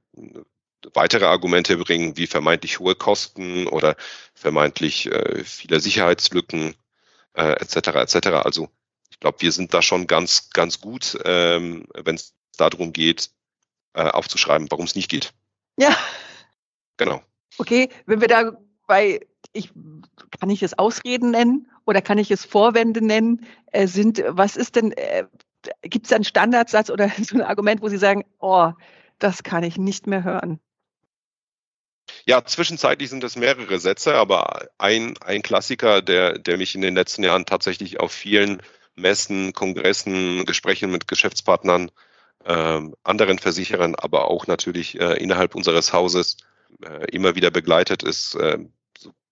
weitere 0.93 1.25
Argumente 1.25 1.77
bringen, 1.77 2.17
wie 2.17 2.27
vermeintlich 2.27 2.79
hohe 2.79 2.95
Kosten 2.95 3.67
oder 3.67 3.95
vermeintlich 4.35 5.11
äh, 5.11 5.43
viele 5.43 5.79
Sicherheitslücken 5.79 6.75
äh, 7.33 7.53
etc. 7.53 7.75
etc. 7.89 8.27
Also 8.43 8.69
ich 9.09 9.19
glaube, 9.19 9.41
wir 9.41 9.51
sind 9.51 9.73
da 9.73 9.81
schon 9.81 10.07
ganz 10.07 10.49
ganz 10.51 10.81
gut, 10.81 11.17
ähm, 11.25 11.85
wenn 11.95 12.15
es 12.15 12.33
darum 12.57 12.93
geht, 12.93 13.31
äh, 13.93 14.03
aufzuschreiben, 14.03 14.69
warum 14.69 14.85
es 14.85 14.95
nicht 14.95 15.09
geht. 15.09 15.33
Ja. 15.77 15.97
Genau. 16.97 17.21
Okay, 17.57 17.89
wenn 18.05 18.21
wir 18.21 18.27
da 18.27 18.57
bei, 18.87 19.21
ich, 19.53 19.71
kann 20.39 20.49
ich 20.49 20.63
es 20.63 20.77
Ausreden 20.77 21.31
nennen 21.31 21.71
oder 21.85 22.01
kann 22.01 22.17
ich 22.17 22.31
es 22.31 22.45
Vorwände 22.45 23.03
nennen, 23.05 23.45
äh, 23.71 23.87
sind, 23.87 24.23
was 24.27 24.55
ist 24.55 24.75
denn, 24.75 24.91
äh, 24.93 25.25
gibt 25.81 26.05
es 26.05 26.13
einen 26.13 26.23
Standardsatz 26.23 26.89
oder 26.89 27.09
so 27.21 27.35
ein 27.35 27.41
Argument, 27.41 27.81
wo 27.81 27.89
Sie 27.89 27.97
sagen, 27.97 28.25
oh, 28.39 28.71
das 29.19 29.43
kann 29.43 29.63
ich 29.63 29.77
nicht 29.77 30.07
mehr 30.07 30.23
hören? 30.23 30.59
Ja, 32.25 32.43
zwischenzeitlich 32.43 33.09
sind 33.09 33.23
es 33.23 33.35
mehrere 33.35 33.79
Sätze, 33.79 34.15
aber 34.15 34.67
ein, 34.77 35.17
ein 35.19 35.41
Klassiker, 35.41 36.01
der, 36.01 36.37
der 36.37 36.57
mich 36.57 36.75
in 36.75 36.81
den 36.81 36.95
letzten 36.95 37.23
Jahren 37.23 37.45
tatsächlich 37.45 37.99
auf 37.99 38.11
vielen 38.11 38.61
Messen, 38.95 39.53
Kongressen, 39.53 40.45
Gesprächen 40.45 40.91
mit 40.91 41.07
Geschäftspartnern, 41.07 41.91
äh, 42.45 42.81
anderen 43.03 43.39
Versicherern, 43.39 43.95
aber 43.95 44.29
auch 44.29 44.47
natürlich 44.47 44.99
äh, 44.99 45.17
innerhalb 45.21 45.55
unseres 45.55 45.93
Hauses 45.93 46.37
äh, 46.83 47.05
immer 47.11 47.35
wieder 47.35 47.51
begleitet, 47.51 48.03
ist 48.03 48.35
äh, 48.35 48.59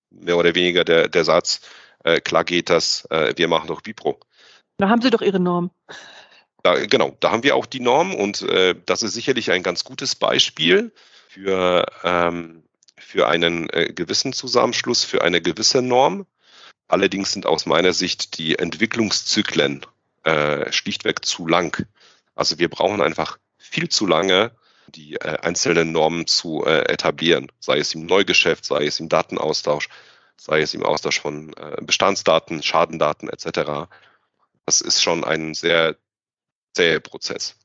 mehr 0.10 0.38
oder 0.38 0.56
weniger 0.56 0.84
der, 0.84 1.08
der 1.08 1.24
Satz, 1.24 1.62
äh, 2.04 2.20
klar 2.22 2.44
geht 2.44 2.70
das, 2.70 3.06
äh, 3.10 3.34
wir 3.36 3.48
machen 3.48 3.68
doch 3.68 3.82
Bipro. 3.82 4.20
Da 4.78 4.90
haben 4.90 5.02
Sie 5.02 5.10
doch 5.10 5.22
Ihre 5.22 5.40
Norm. 5.40 5.72
Da, 6.64 6.86
genau, 6.86 7.16
da 7.20 7.32
haben 7.32 7.44
wir 7.44 7.56
auch 7.56 7.66
die 7.66 7.80
Norm 7.80 8.14
und 8.14 8.44
äh, 8.44 8.76
das 8.86 9.04
ist 9.04 9.14
sicherlich 9.14 9.52
ein 9.52 9.64
ganz 9.64 9.84
gutes 9.84 10.16
Beispiel 10.16 10.92
für, 11.28 11.86
ähm, 12.04 12.64
für 12.98 13.28
einen 13.28 13.70
äh, 13.70 13.92
gewissen 13.94 14.34
Zusammenschluss, 14.34 15.04
für 15.04 15.24
eine 15.24 15.42
gewisse 15.42 15.82
Norm. 15.82 16.26
Allerdings 16.88 17.32
sind 17.32 17.46
aus 17.46 17.66
meiner 17.66 17.94
Sicht 17.94 18.38
die 18.38 18.60
Entwicklungszyklen 18.60 19.86
äh, 20.24 20.72
schlichtweg 20.72 21.26
zu 21.26 21.48
lang. 21.48 21.88
Also 22.36 22.60
wir 22.60 22.70
brauchen 22.70 23.02
einfach 23.02 23.40
viel 23.58 23.90
zu 23.90 24.06
lange, 24.06 24.52
die 24.88 25.16
äh, 25.16 25.38
einzelnen 25.42 25.92
Normen 25.92 26.28
zu 26.28 26.66
äh, 26.66 26.92
etablieren, 26.92 27.52
sei 27.60 27.80
es 27.80 27.96
im 27.96 28.06
Neugeschäft, 28.06 28.66
sei 28.66 28.86
es 28.86 29.00
im 29.00 29.10
Datenaustausch, 29.10 29.90
sei 30.38 30.62
es 30.62 30.74
im 30.74 30.84
Austausch 30.84 31.20
von 31.20 31.54
äh, 31.54 31.78
Bestandsdaten, 31.82 32.64
Schadendaten 32.64 33.30
etc. 33.30 33.90
Das 34.66 34.82
ist 34.82 35.02
schon 35.02 35.24
ein 35.24 35.54
sehr 35.54 35.98
zäher 36.74 37.00
Prozess. 37.00 37.56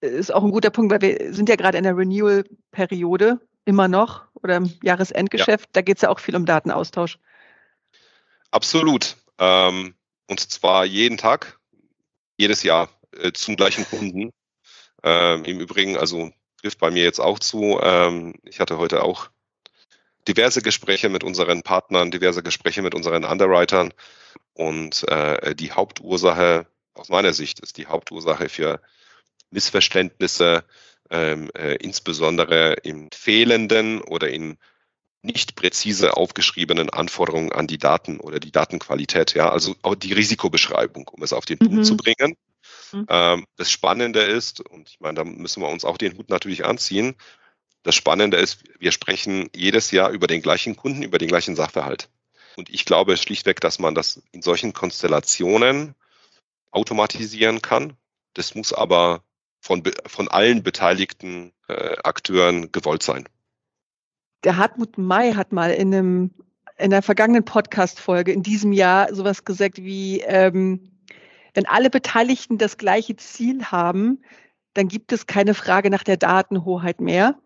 Ist 0.00 0.34
auch 0.34 0.42
ein 0.42 0.50
guter 0.50 0.70
Punkt, 0.70 0.92
weil 0.92 1.00
wir 1.00 1.32
sind 1.32 1.48
ja 1.48 1.56
gerade 1.56 1.78
in 1.78 1.84
der 1.84 1.96
Renewal-Periode 1.96 3.40
immer 3.64 3.88
noch 3.88 4.24
oder 4.34 4.56
im 4.56 4.72
Jahresendgeschäft. 4.82 5.66
Ja. 5.66 5.70
Da 5.74 5.82
geht 5.82 5.96
es 5.96 6.02
ja 6.02 6.08
auch 6.08 6.18
viel 6.18 6.34
um 6.34 6.44
Datenaustausch. 6.46 7.18
Absolut. 8.50 9.16
Ähm, 9.38 9.94
und 10.28 10.40
zwar 10.40 10.84
jeden 10.84 11.18
Tag, 11.18 11.58
jedes 12.36 12.62
Jahr 12.62 12.88
äh, 13.16 13.32
zum 13.32 13.56
gleichen 13.56 13.84
Kunden. 13.84 14.32
Ähm, 15.04 15.44
Im 15.44 15.60
Übrigen, 15.60 15.96
also 15.96 16.32
trifft 16.60 16.78
bei 16.78 16.90
mir 16.90 17.02
jetzt 17.02 17.20
auch 17.20 17.38
zu. 17.38 17.78
Ähm, 17.82 18.34
ich 18.44 18.60
hatte 18.60 18.78
heute 18.78 19.02
auch 19.02 19.30
diverse 20.28 20.62
Gespräche 20.62 21.08
mit 21.08 21.24
unseren 21.24 21.62
Partnern, 21.62 22.10
diverse 22.10 22.42
Gespräche 22.42 22.82
mit 22.82 22.94
unseren 22.94 23.24
Underwritern. 23.24 23.92
Und 24.54 25.08
äh, 25.08 25.54
die 25.54 25.72
Hauptursache, 25.72 26.66
aus 26.94 27.08
meiner 27.08 27.32
Sicht, 27.32 27.60
ist 27.60 27.78
die 27.78 27.86
Hauptursache 27.86 28.48
für 28.48 28.80
Missverständnisse, 29.50 30.64
ähm, 31.10 31.50
äh, 31.56 31.76
insbesondere 31.76 32.74
in 32.82 33.08
fehlenden 33.12 34.00
oder 34.00 34.28
in 34.30 34.58
nicht 35.22 35.54
präzise 35.54 36.16
aufgeschriebenen 36.16 36.90
Anforderungen 36.90 37.52
an 37.52 37.68
die 37.68 37.78
Daten 37.78 38.18
oder 38.18 38.40
die 38.40 38.50
Datenqualität. 38.50 39.34
Ja, 39.34 39.50
also 39.50 39.76
auch 39.82 39.94
die 39.94 40.12
Risikobeschreibung, 40.12 41.08
um 41.08 41.22
es 41.22 41.32
auf 41.32 41.44
den 41.44 41.58
Punkt 41.58 41.74
mhm. 41.74 41.84
zu 41.84 41.96
bringen. 41.96 42.36
Mhm. 42.92 43.06
Ähm, 43.08 43.46
das 43.56 43.70
Spannende 43.70 44.20
ist, 44.20 44.60
und 44.60 44.88
ich 44.88 45.00
meine, 45.00 45.14
da 45.14 45.24
müssen 45.24 45.62
wir 45.62 45.68
uns 45.68 45.84
auch 45.84 45.96
den 45.96 46.16
Hut 46.18 46.28
natürlich 46.28 46.64
anziehen, 46.64 47.14
das 47.82 47.94
Spannende 47.94 48.36
ist, 48.36 48.64
wir 48.78 48.92
sprechen 48.92 49.48
jedes 49.54 49.90
Jahr 49.90 50.10
über 50.10 50.26
den 50.26 50.42
gleichen 50.42 50.76
Kunden, 50.76 51.02
über 51.02 51.18
den 51.18 51.28
gleichen 51.28 51.56
Sachverhalt. 51.56 52.08
Und 52.56 52.70
ich 52.70 52.84
glaube 52.84 53.16
schlichtweg, 53.16 53.60
dass 53.60 53.78
man 53.78 53.94
das 53.94 54.22
in 54.32 54.42
solchen 54.42 54.72
Konstellationen 54.72 55.94
automatisieren 56.70 57.62
kann. 57.62 57.94
Das 58.34 58.54
muss 58.54 58.72
aber 58.72 59.22
von, 59.60 59.82
von 60.06 60.28
allen 60.28 60.62
beteiligten 60.62 61.52
äh, 61.68 61.96
Akteuren 62.02 62.72
gewollt 62.72 63.02
sein. 63.02 63.28
Der 64.44 64.56
Hartmut 64.56 64.98
May 64.98 65.34
hat 65.34 65.52
mal 65.52 65.70
in 65.70 65.94
einem 65.94 66.30
in 66.78 66.90
der 66.90 67.02
vergangenen 67.02 67.44
Podcast-Folge 67.44 68.32
in 68.32 68.42
diesem 68.42 68.72
Jahr 68.72 69.14
sowas 69.14 69.44
gesagt 69.44 69.78
wie, 69.78 70.20
ähm, 70.20 70.90
wenn 71.54 71.66
alle 71.66 71.90
Beteiligten 71.90 72.58
das 72.58 72.76
gleiche 72.76 73.14
Ziel 73.16 73.66
haben, 73.66 74.22
dann 74.74 74.88
gibt 74.88 75.12
es 75.12 75.26
keine 75.26 75.54
Frage 75.54 75.90
nach 75.90 76.02
der 76.02 76.16
Datenhoheit 76.16 77.00
mehr. 77.00 77.38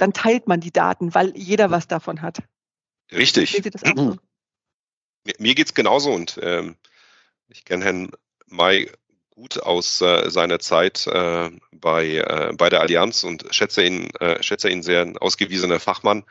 Dann 0.00 0.12
teilt 0.12 0.48
man 0.48 0.60
die 0.60 0.72
Daten, 0.72 1.14
weil 1.14 1.36
jeder 1.36 1.70
was 1.70 1.88
davon 1.88 2.22
hat. 2.22 2.42
Richtig. 3.12 3.54
Ihr 3.54 3.70
das 3.70 3.84
auch 3.84 3.96
so? 3.96 4.16
Mir, 5.24 5.34
mir 5.38 5.54
geht's 5.54 5.74
genauso 5.74 6.10
und 6.12 6.40
ähm, 6.42 6.76
ich 7.48 7.66
kenne 7.66 7.84
Herrn 7.84 8.10
May 8.46 8.90
gut 9.28 9.62
aus 9.62 10.00
äh, 10.00 10.30
seiner 10.30 10.60
Zeit 10.60 11.06
äh, 11.06 11.50
bei, 11.72 12.16
äh, 12.16 12.52
bei 12.54 12.70
der 12.70 12.80
Allianz 12.80 13.22
und 13.22 13.44
schätze 13.50 13.84
ihn, 13.84 14.08
äh, 14.20 14.42
schätze 14.42 14.70
ihn 14.70 14.82
sehr, 14.82 15.02
ein 15.02 15.18
ausgewiesener 15.18 15.78
Fachmann. 15.78 16.24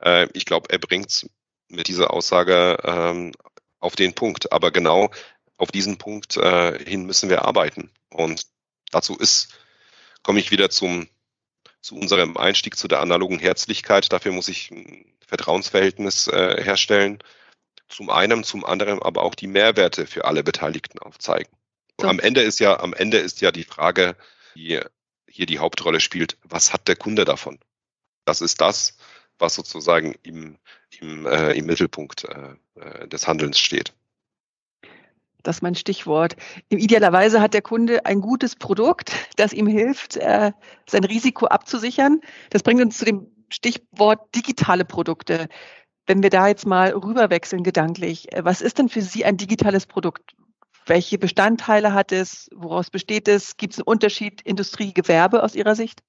Äh, 0.00 0.26
ich 0.32 0.44
glaube, 0.44 0.70
er 0.70 0.78
bringt 0.78 1.28
mit 1.68 1.86
dieser 1.86 2.12
Aussage 2.12 2.78
ähm, 2.82 3.32
auf 3.78 3.96
den 3.96 4.14
Punkt. 4.14 4.52
Aber 4.52 4.70
genau 4.70 5.10
auf 5.56 5.70
diesen 5.70 5.98
Punkt 5.98 6.36
äh, 6.36 6.78
hin 6.84 7.04
müssen 7.04 7.30
wir 7.30 7.44
arbeiten. 7.44 7.90
Und 8.10 8.46
dazu 8.90 9.16
ist, 9.16 9.48
komme 10.22 10.40
ich 10.40 10.50
wieder 10.50 10.70
zum, 10.70 11.08
zu 11.82 11.96
unserem 11.96 12.36
Einstieg 12.36 12.76
zu 12.76 12.88
der 12.88 13.00
analogen 13.00 13.38
Herzlichkeit. 13.38 14.12
Dafür 14.12 14.32
muss 14.32 14.48
ich 14.48 14.70
ein 14.70 15.04
Vertrauensverhältnis 15.26 16.28
äh, 16.28 16.62
herstellen. 16.62 17.18
Zum 17.88 18.08
einen, 18.08 18.44
zum 18.44 18.64
anderen 18.64 19.02
aber 19.02 19.22
auch 19.22 19.34
die 19.34 19.48
Mehrwerte 19.48 20.06
für 20.06 20.24
alle 20.24 20.42
Beteiligten 20.42 20.98
aufzeigen. 21.00 21.52
So. 22.00 22.08
Am 22.08 22.20
Ende 22.20 22.40
ist 22.40 22.60
ja, 22.60 22.80
am 22.80 22.94
Ende 22.94 23.18
ist 23.18 23.40
ja 23.42 23.52
die 23.52 23.64
Frage, 23.64 24.16
die 24.54 24.80
hier 25.28 25.46
die 25.46 25.58
Hauptrolle 25.58 26.00
spielt, 26.00 26.38
was 26.44 26.72
hat 26.72 26.88
der 26.88 26.96
Kunde 26.96 27.24
davon? 27.24 27.58
Das 28.24 28.40
ist 28.40 28.60
das, 28.60 28.96
was 29.38 29.54
sozusagen 29.54 30.14
im, 30.22 30.58
im, 31.00 31.26
äh, 31.26 31.52
im 31.52 31.66
Mittelpunkt 31.66 32.24
äh, 32.24 32.54
äh 32.76 33.08
des 33.08 33.26
Handelns 33.26 33.58
steht. 33.58 33.92
Das 35.42 35.56
ist 35.56 35.62
mein 35.62 35.74
Stichwort. 35.74 36.36
Idealerweise 36.68 37.40
hat 37.40 37.54
der 37.54 37.62
Kunde 37.62 38.06
ein 38.06 38.20
gutes 38.20 38.56
Produkt, 38.56 39.12
das 39.36 39.52
ihm 39.52 39.66
hilft, 39.66 40.16
äh, 40.16 40.52
sein 40.88 41.04
Risiko 41.04 41.46
abzusichern. 41.46 42.20
Das 42.50 42.62
bringt 42.62 42.80
uns 42.80 42.98
zu 42.98 43.04
dem 43.04 43.26
Stichwort 43.48 44.34
digitale 44.34 44.84
Produkte. 44.84 45.48
Wenn 46.06 46.22
wir 46.22 46.30
da 46.30 46.48
jetzt 46.48 46.66
mal 46.66 46.90
rüberwechseln 46.90 47.62
gedanklich, 47.62 48.32
äh, 48.32 48.44
was 48.44 48.60
ist 48.60 48.78
denn 48.78 48.88
für 48.88 49.02
Sie 49.02 49.24
ein 49.24 49.36
digitales 49.36 49.86
Produkt? 49.86 50.34
Welche 50.86 51.18
Bestandteile 51.18 51.92
hat 51.92 52.12
es? 52.12 52.48
Woraus 52.54 52.90
besteht 52.90 53.28
es? 53.28 53.56
Gibt 53.56 53.74
es 53.74 53.78
einen 53.78 53.86
Unterschied 53.86 54.42
Industrie, 54.42 54.92
Gewerbe 54.92 55.42
aus 55.42 55.54
Ihrer 55.54 55.74
Sicht? 55.74 56.02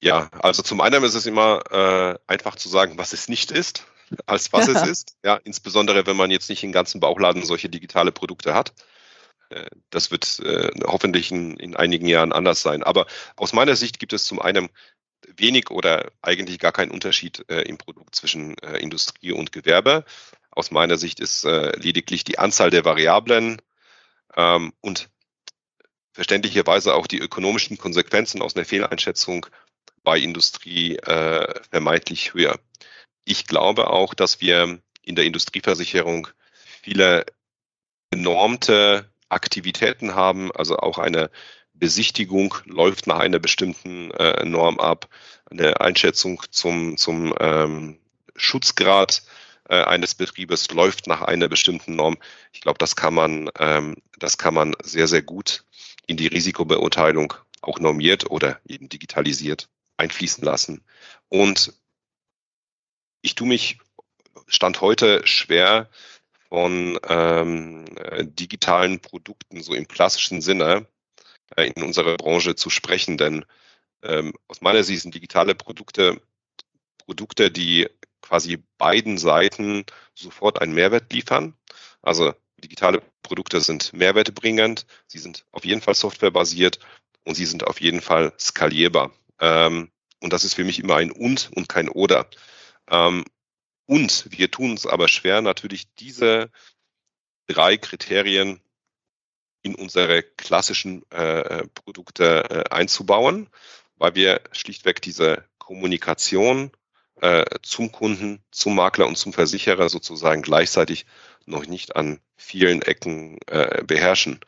Ja, 0.00 0.30
also 0.42 0.62
zum 0.62 0.80
einen 0.80 1.02
ist 1.02 1.14
es 1.14 1.26
immer 1.26 1.62
äh, 1.70 2.18
einfach 2.26 2.56
zu 2.56 2.68
sagen, 2.68 2.98
was 2.98 3.12
es 3.12 3.28
nicht 3.28 3.50
ist 3.50 3.86
als 4.26 4.52
was 4.52 4.68
es 4.68 4.86
ist. 4.86 5.16
Ja, 5.24 5.36
insbesondere 5.36 6.06
wenn 6.06 6.16
man 6.16 6.30
jetzt 6.30 6.48
nicht 6.48 6.62
den 6.62 6.72
ganzen 6.72 7.00
Bauchladen 7.00 7.44
solche 7.44 7.68
digitale 7.68 8.12
Produkte 8.12 8.54
hat. 8.54 8.72
Äh, 9.50 9.66
das 9.90 10.10
wird 10.10 10.40
äh, 10.40 10.70
hoffentlich 10.84 11.30
in, 11.30 11.56
in 11.56 11.76
einigen 11.76 12.06
Jahren 12.06 12.32
anders 12.32 12.62
sein. 12.62 12.82
Aber 12.82 13.06
aus 13.36 13.52
meiner 13.52 13.76
Sicht 13.76 13.98
gibt 13.98 14.12
es 14.12 14.24
zum 14.24 14.40
einen 14.40 14.68
wenig 15.36 15.70
oder 15.70 16.10
eigentlich 16.22 16.58
gar 16.58 16.72
keinen 16.72 16.90
Unterschied 16.90 17.44
äh, 17.48 17.62
im 17.62 17.78
Produkt 17.78 18.14
zwischen 18.14 18.56
äh, 18.58 18.78
Industrie 18.78 19.32
und 19.32 19.52
Gewerbe. 19.52 20.04
Aus 20.50 20.70
meiner 20.70 20.96
Sicht 20.96 21.20
ist 21.20 21.44
äh, 21.44 21.76
lediglich 21.78 22.24
die 22.24 22.38
Anzahl 22.38 22.70
der 22.70 22.84
Variablen 22.84 23.60
ähm, 24.36 24.72
und 24.80 25.08
verständlicherweise 26.12 26.94
auch 26.94 27.06
die 27.06 27.18
ökonomischen 27.18 27.78
Konsequenzen 27.78 28.42
aus 28.42 28.56
einer 28.56 28.64
Fehleinschätzung 28.64 29.46
bei 30.02 30.18
Industrie 30.18 30.96
äh, 30.96 31.60
vermeintlich 31.70 32.34
höher. 32.34 32.58
Ich 33.30 33.46
glaube 33.46 33.90
auch, 33.90 34.14
dass 34.14 34.40
wir 34.40 34.80
in 35.02 35.14
der 35.14 35.26
Industrieversicherung 35.26 36.28
viele 36.80 37.26
genormte 38.10 39.12
Aktivitäten 39.28 40.14
haben, 40.14 40.50
also 40.50 40.78
auch 40.78 40.96
eine 40.96 41.30
Besichtigung 41.74 42.54
läuft 42.64 43.06
nach 43.06 43.18
einer 43.18 43.38
bestimmten 43.38 44.12
äh, 44.12 44.46
Norm 44.46 44.80
ab, 44.80 45.10
eine 45.50 45.78
Einschätzung 45.78 46.42
zum, 46.50 46.96
zum 46.96 47.34
ähm, 47.38 47.98
Schutzgrad 48.34 49.22
äh, 49.68 49.82
eines 49.82 50.14
Betriebes 50.14 50.70
läuft 50.70 51.06
nach 51.06 51.20
einer 51.20 51.48
bestimmten 51.48 51.96
Norm. 51.96 52.16
Ich 52.54 52.62
glaube, 52.62 52.78
das 52.78 52.96
kann 52.96 53.12
man, 53.12 53.50
ähm, 53.58 53.96
das 54.18 54.38
kann 54.38 54.54
man 54.54 54.74
sehr, 54.82 55.06
sehr 55.06 55.20
gut 55.20 55.64
in 56.06 56.16
die 56.16 56.28
Risikobeurteilung 56.28 57.34
auch 57.60 57.78
normiert 57.78 58.30
oder 58.30 58.58
eben 58.66 58.88
digitalisiert 58.88 59.68
einfließen 59.98 60.42
lassen. 60.42 60.82
Und 61.28 61.74
ich 63.28 63.34
tue 63.34 63.46
mich 63.46 63.78
Stand 64.46 64.80
heute 64.80 65.26
schwer 65.26 65.90
von 66.48 66.98
ähm, 67.06 67.84
digitalen 68.22 69.00
Produkten 69.00 69.62
so 69.62 69.74
im 69.74 69.86
klassischen 69.86 70.40
Sinne 70.40 70.86
äh, 71.54 71.66
in 71.66 71.82
unserer 71.82 72.16
Branche 72.16 72.54
zu 72.54 72.70
sprechen, 72.70 73.18
denn 73.18 73.44
ähm, 74.02 74.32
aus 74.48 74.62
meiner 74.62 74.82
Sicht 74.82 75.02
sind 75.02 75.14
digitale 75.14 75.54
Produkte 75.54 76.22
Produkte, 77.04 77.50
die 77.50 77.86
quasi 78.22 78.62
beiden 78.78 79.18
Seiten 79.18 79.84
sofort 80.14 80.62
einen 80.62 80.72
Mehrwert 80.72 81.12
liefern. 81.12 81.54
Also 82.00 82.32
digitale 82.56 83.02
Produkte 83.22 83.60
sind 83.60 83.92
mehrwertebringend, 83.92 84.86
sie 85.06 85.18
sind 85.18 85.44
auf 85.52 85.66
jeden 85.66 85.82
Fall 85.82 85.94
softwarebasiert 85.94 86.78
und 87.24 87.34
sie 87.34 87.46
sind 87.46 87.66
auf 87.66 87.82
jeden 87.82 88.00
Fall 88.00 88.32
skalierbar. 88.38 89.12
Ähm, 89.38 89.90
und 90.20 90.32
das 90.32 90.44
ist 90.44 90.54
für 90.54 90.64
mich 90.64 90.78
immer 90.78 90.96
ein 90.96 91.10
und 91.10 91.50
und 91.54 91.68
kein 91.68 91.90
oder. 91.90 92.26
Ähm, 92.90 93.24
und 93.86 94.26
wir 94.30 94.50
tun 94.50 94.72
uns 94.72 94.86
aber 94.86 95.08
schwer, 95.08 95.40
natürlich 95.40 95.92
diese 95.94 96.50
drei 97.46 97.76
Kriterien 97.76 98.60
in 99.62 99.74
unsere 99.74 100.22
klassischen 100.22 101.10
äh, 101.10 101.66
Produkte 101.74 102.44
äh, 102.50 102.74
einzubauen, 102.74 103.48
weil 103.96 104.14
wir 104.14 104.42
schlichtweg 104.52 105.02
diese 105.02 105.44
Kommunikation 105.58 106.70
äh, 107.20 107.44
zum 107.62 107.90
Kunden, 107.90 108.42
zum 108.50 108.76
Makler 108.76 109.06
und 109.06 109.16
zum 109.16 109.32
Versicherer 109.32 109.88
sozusagen 109.88 110.42
gleichzeitig 110.42 111.06
noch 111.46 111.66
nicht 111.66 111.96
an 111.96 112.20
vielen 112.36 112.82
Ecken 112.82 113.38
äh, 113.46 113.82
beherrschen. 113.84 114.40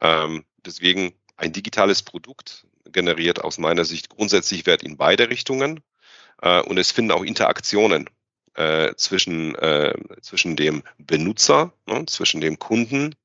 Ähm, 0.00 0.44
deswegen 0.64 1.14
ein 1.36 1.52
digitales 1.52 2.02
Produkt 2.02 2.66
generiert 2.86 3.42
aus 3.42 3.58
meiner 3.58 3.84
Sicht 3.84 4.08
grundsätzlich 4.08 4.66
Wert 4.66 4.82
in 4.82 4.96
beide 4.96 5.28
Richtungen 5.28 5.80
äh, 6.44 6.60
und 6.60 6.78
es 6.78 6.92
finden 6.92 7.10
auch 7.10 7.24
Interaktionen 7.24 8.08
äh, 8.54 8.94
zwischen, 8.96 9.54
äh, 9.56 9.94
zwischen 10.20 10.56
dem 10.56 10.82
Benutzer, 10.98 11.72
ne, 11.86 12.04
zwischen 12.06 12.40
dem 12.40 12.58
Kunden 12.58 13.16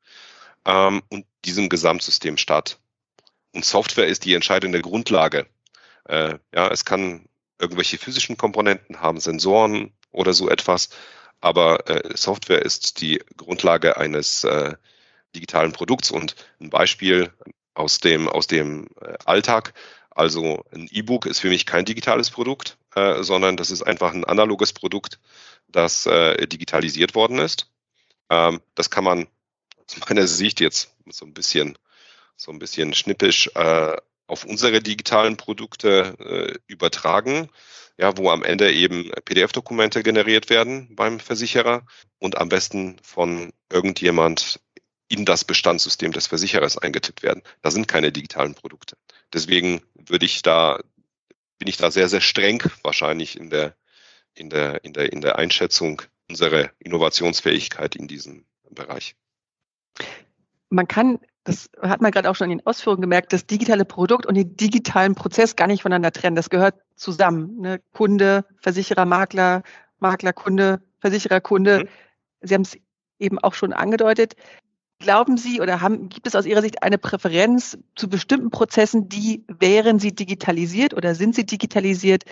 ähm, 0.65 1.03
und 1.09 1.25
diesem 1.45 1.69
Gesamtsystem 1.69 2.37
statt. 2.37 2.79
Und 3.53 3.65
Software 3.65 4.07
ist 4.07 4.25
die 4.25 4.33
entscheidende 4.33 4.81
Grundlage. 4.81 5.47
Äh, 6.05 6.39
ja, 6.53 6.69
es 6.69 6.85
kann 6.85 7.27
irgendwelche 7.59 7.97
physischen 7.97 8.37
Komponenten 8.37 9.01
haben, 9.01 9.19
Sensoren 9.19 9.91
oder 10.11 10.33
so 10.33 10.49
etwas, 10.49 10.89
aber 11.41 11.89
äh, 11.89 12.15
Software 12.15 12.61
ist 12.61 13.01
die 13.01 13.21
Grundlage 13.35 13.97
eines 13.97 14.45
äh, 14.45 14.75
digitalen 15.35 15.73
Produkts. 15.73 16.09
Und 16.09 16.35
ein 16.61 16.69
Beispiel 16.69 17.33
aus 17.73 17.99
dem, 17.99 18.29
aus 18.29 18.47
dem 18.47 18.87
äh, 19.01 19.15
Alltag, 19.25 19.73
also 20.19 20.65
ein 20.73 20.89
E-Book 20.91 21.25
ist 21.25 21.39
für 21.39 21.47
mich 21.47 21.65
kein 21.65 21.85
digitales 21.85 22.29
Produkt, 22.29 22.77
äh, 22.93 23.23
sondern 23.23 23.55
das 23.55 23.71
ist 23.71 23.83
einfach 23.83 24.13
ein 24.13 24.25
analoges 24.25 24.73
Produkt, 24.73 25.17
das 25.69 26.05
äh, 26.07 26.45
digitalisiert 26.45 27.15
worden 27.15 27.39
ist. 27.39 27.71
Ähm, 28.29 28.59
das 28.75 28.89
kann 28.89 29.05
man 29.05 29.27
aus 29.87 30.09
meiner 30.09 30.27
Sicht 30.27 30.59
jetzt 30.59 30.93
so 31.09 31.25
ein 31.25 31.33
bisschen, 31.33 31.77
so 32.35 32.51
ein 32.51 32.59
bisschen 32.59 32.93
schnippisch 32.93 33.49
äh, 33.55 33.95
auf 34.27 34.43
unsere 34.43 34.81
digitalen 34.81 35.37
Produkte 35.37 36.17
äh, 36.19 36.59
übertragen, 36.67 37.49
ja, 37.97 38.17
wo 38.17 38.29
am 38.29 38.43
Ende 38.43 38.73
eben 38.73 39.09
PDF-Dokumente 39.23 40.03
generiert 40.03 40.49
werden 40.49 40.95
beim 40.97 41.21
Versicherer 41.21 41.85
und 42.19 42.37
am 42.37 42.49
besten 42.49 42.97
von 43.03 43.53
irgendjemand 43.71 44.59
in 45.09 45.25
das 45.25 45.43
Bestandssystem 45.43 46.11
des 46.11 46.27
Versicherers 46.27 46.77
eingetippt 46.77 47.23
werden. 47.23 47.43
Da 47.61 47.71
sind 47.71 47.87
keine 47.87 48.11
digitalen 48.11 48.55
Produkte. 48.55 48.95
Deswegen 49.33 49.81
würde 49.95 50.25
ich 50.25 50.41
da, 50.41 50.79
bin 51.57 51.67
ich 51.67 51.77
da 51.77 51.91
sehr, 51.91 52.07
sehr 52.07 52.21
streng 52.21 52.63
wahrscheinlich 52.83 53.37
in 53.37 53.49
der, 53.49 53.75
in 54.35 54.49
der, 54.49 54.83
in 54.85 54.93
der, 54.93 55.11
in 55.11 55.21
der 55.21 55.37
Einschätzung 55.37 56.01
unserer 56.29 56.69
Innovationsfähigkeit 56.79 57.95
in 57.95 58.07
diesem 58.07 58.45
Bereich. 58.69 59.15
Man 60.69 60.87
kann 60.87 61.19
das 61.49 61.69
hat 61.81 62.01
man 62.01 62.11
gerade 62.11 62.29
auch 62.29 62.35
schon 62.35 62.51
in 62.51 62.59
den 62.59 62.67
Ausführungen 62.67 63.01
gemerkt, 63.01 63.33
das 63.33 63.47
digitale 63.47 63.83
Produkt 63.83 64.25
und 64.27 64.35
den 64.35 64.55
digitalen 64.55 65.15
Prozess 65.15 65.55
gar 65.55 65.67
nicht 65.67 65.81
voneinander 65.81 66.11
trennen. 66.11 66.35
Das 66.35 66.49
gehört 66.49 66.75
zusammen. 66.95 67.59
Ne? 67.59 67.81
Kunde, 67.91 68.45
Versicherer, 68.61 69.05
Makler, 69.05 69.63
Makler, 69.99 70.33
Kunde, 70.33 70.81
Versicherer, 70.99 71.41
Kunde. 71.41 71.79
Mhm. 71.79 71.87
Sie 72.41 72.53
haben 72.53 72.61
es 72.61 72.77
eben 73.17 73.39
auch 73.39 73.53
schon 73.55 73.73
angedeutet. 73.73 74.35
Glauben 74.99 75.37
Sie 75.37 75.61
oder 75.61 75.79
haben, 75.79 76.09
gibt 76.09 76.27
es 76.27 76.35
aus 76.35 76.45
Ihrer 76.45 76.61
Sicht 76.61 76.83
eine 76.83 76.97
Präferenz 76.97 77.77
zu 77.95 78.09
bestimmten 78.09 78.49
Prozessen, 78.49 79.07
die, 79.07 79.45
wären 79.47 79.97
sie 79.97 80.13
digitalisiert 80.13 80.93
oder 80.93 81.15
sind 81.15 81.35
sie 81.35 81.45
digitalisiert, 81.45 82.25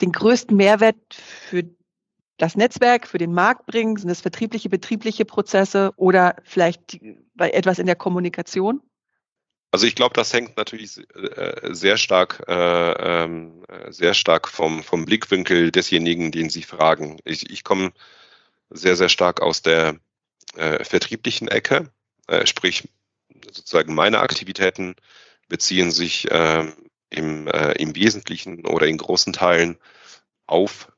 den 0.00 0.12
größten 0.12 0.54
Mehrwert 0.54 0.96
für 1.14 1.64
das 2.36 2.54
Netzwerk 2.54 3.06
für 3.06 3.16
den 3.16 3.32
Markt 3.32 3.64
bringen? 3.64 3.96
Sind 3.96 4.10
es 4.10 4.20
vertriebliche, 4.20 4.68
betriebliche 4.68 5.24
Prozesse 5.24 5.92
oder 5.96 6.36
vielleicht 6.44 7.00
etwas 7.38 7.78
in 7.78 7.86
der 7.86 7.96
Kommunikation? 7.96 8.82
Also 9.70 9.86
ich 9.86 9.94
glaube, 9.94 10.12
das 10.12 10.34
hängt 10.34 10.58
natürlich 10.58 10.98
äh, 11.14 11.72
sehr 11.72 11.96
stark, 11.96 12.44
äh, 12.46 13.22
ähm, 13.22 13.64
sehr 13.88 14.12
stark 14.12 14.48
vom, 14.48 14.82
vom 14.82 15.06
Blickwinkel 15.06 15.70
desjenigen, 15.70 16.30
den 16.30 16.50
Sie 16.50 16.62
fragen. 16.62 17.16
Ich, 17.24 17.48
ich 17.48 17.64
komme 17.64 17.92
sehr, 18.68 18.96
sehr 18.96 19.08
stark 19.08 19.40
aus 19.40 19.62
der 19.62 19.96
äh, 20.56 20.84
vertrieblichen 20.84 21.48
Ecke, 21.48 21.90
äh, 22.28 22.46
sprich 22.46 22.88
sozusagen 23.52 23.94
meine 23.94 24.20
Aktivitäten 24.20 24.94
beziehen 25.48 25.90
sich 25.90 26.28
ähm, 26.30 26.74
im, 27.10 27.46
äh, 27.46 27.72
im 27.72 27.94
Wesentlichen 27.94 28.66
oder 28.66 28.86
in 28.86 28.96
großen 28.96 29.32
Teilen 29.32 29.78
auf 30.46 30.90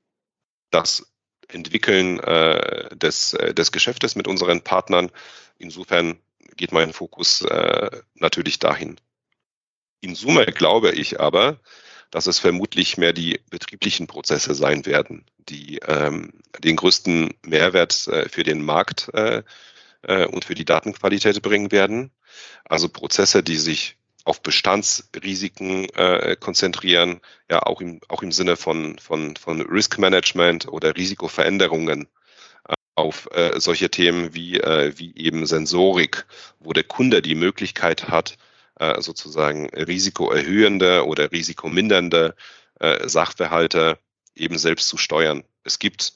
das 0.71 1.13
Entwickeln 1.49 2.21
äh, 2.21 2.95
des, 2.97 3.35
äh, 3.35 3.55
des 3.55 3.73
Geschäftes 3.73 4.17
mit 4.17 4.29
unseren 4.29 4.63
Partnern. 4.63 5.11
Insofern 5.59 6.19
geht 6.57 6.73
mein 6.73 6.93
Fokus 6.93 7.43
äh, 7.43 7.91
natürlich 8.15 8.59
dahin. 8.59 8.97
In 10.01 10.15
Summe 10.15 10.47
glaube 10.47 10.93
ich 10.93 11.21
aber, 11.21 11.61
dass 12.11 12.27
es 12.27 12.39
vermutlich 12.39 12.97
mehr 12.97 13.13
die 13.13 13.41
betrieblichen 13.51 14.07
Prozesse 14.07 14.55
sein 14.55 14.87
werden, 14.87 15.25
die 15.49 15.79
ähm, 15.79 16.33
den 16.59 16.77
größten 16.77 17.35
Mehrwert 17.45 18.07
äh, 18.09 18.29
für 18.29 18.45
den 18.45 18.65
Markt 18.65 19.13
äh, 19.15 19.43
äh, 20.09 20.27
und 20.27 20.45
für 20.45 20.55
die 20.55 20.65
Datenqualität 20.65 21.41
bringen 21.43 21.73
werden. 21.73 22.11
Also 22.65 22.89
Prozesse, 22.89 23.43
die 23.43 23.57
sich 23.57 23.97
auf 24.25 24.43
Bestandsrisiken 24.43 25.89
äh, 25.91 26.37
konzentrieren, 26.39 27.21
ja 27.51 27.63
auch 27.63 27.81
im, 27.81 28.01
auch 28.09 28.23
im 28.23 28.33
Sinne 28.33 28.57
von, 28.57 28.99
von, 28.99 29.37
von 29.37 29.61
Risk 29.61 29.99
Management 29.99 30.67
oder 30.69 30.97
Risikoveränderungen 30.97 32.09
äh, 32.69 32.75
auf 32.95 33.29
äh, 33.33 33.61
solche 33.61 33.91
Themen 33.91 34.35
wie, 34.35 34.59
äh, 34.61 34.95
wie 34.97 35.15
eben 35.17 35.47
Sensorik, 35.47 36.27
wo 36.59 36.73
der 36.73 36.85
Kunde 36.85 37.21
die 37.21 37.35
Möglichkeit 37.35 38.09
hat, 38.09 38.39
äh, 38.81 39.01
sozusagen 39.01 39.69
risikoerhöhende 39.71 41.07
oder 41.07 41.31
risikomindernde 41.31 42.35
äh, 42.81 43.09
Sachverhalte 43.09 43.99
eben 44.35 44.59
selbst 44.59 44.89
zu 44.89 44.97
steuern. 44.97 45.45
Es 45.65 45.79
gibt 45.79 46.15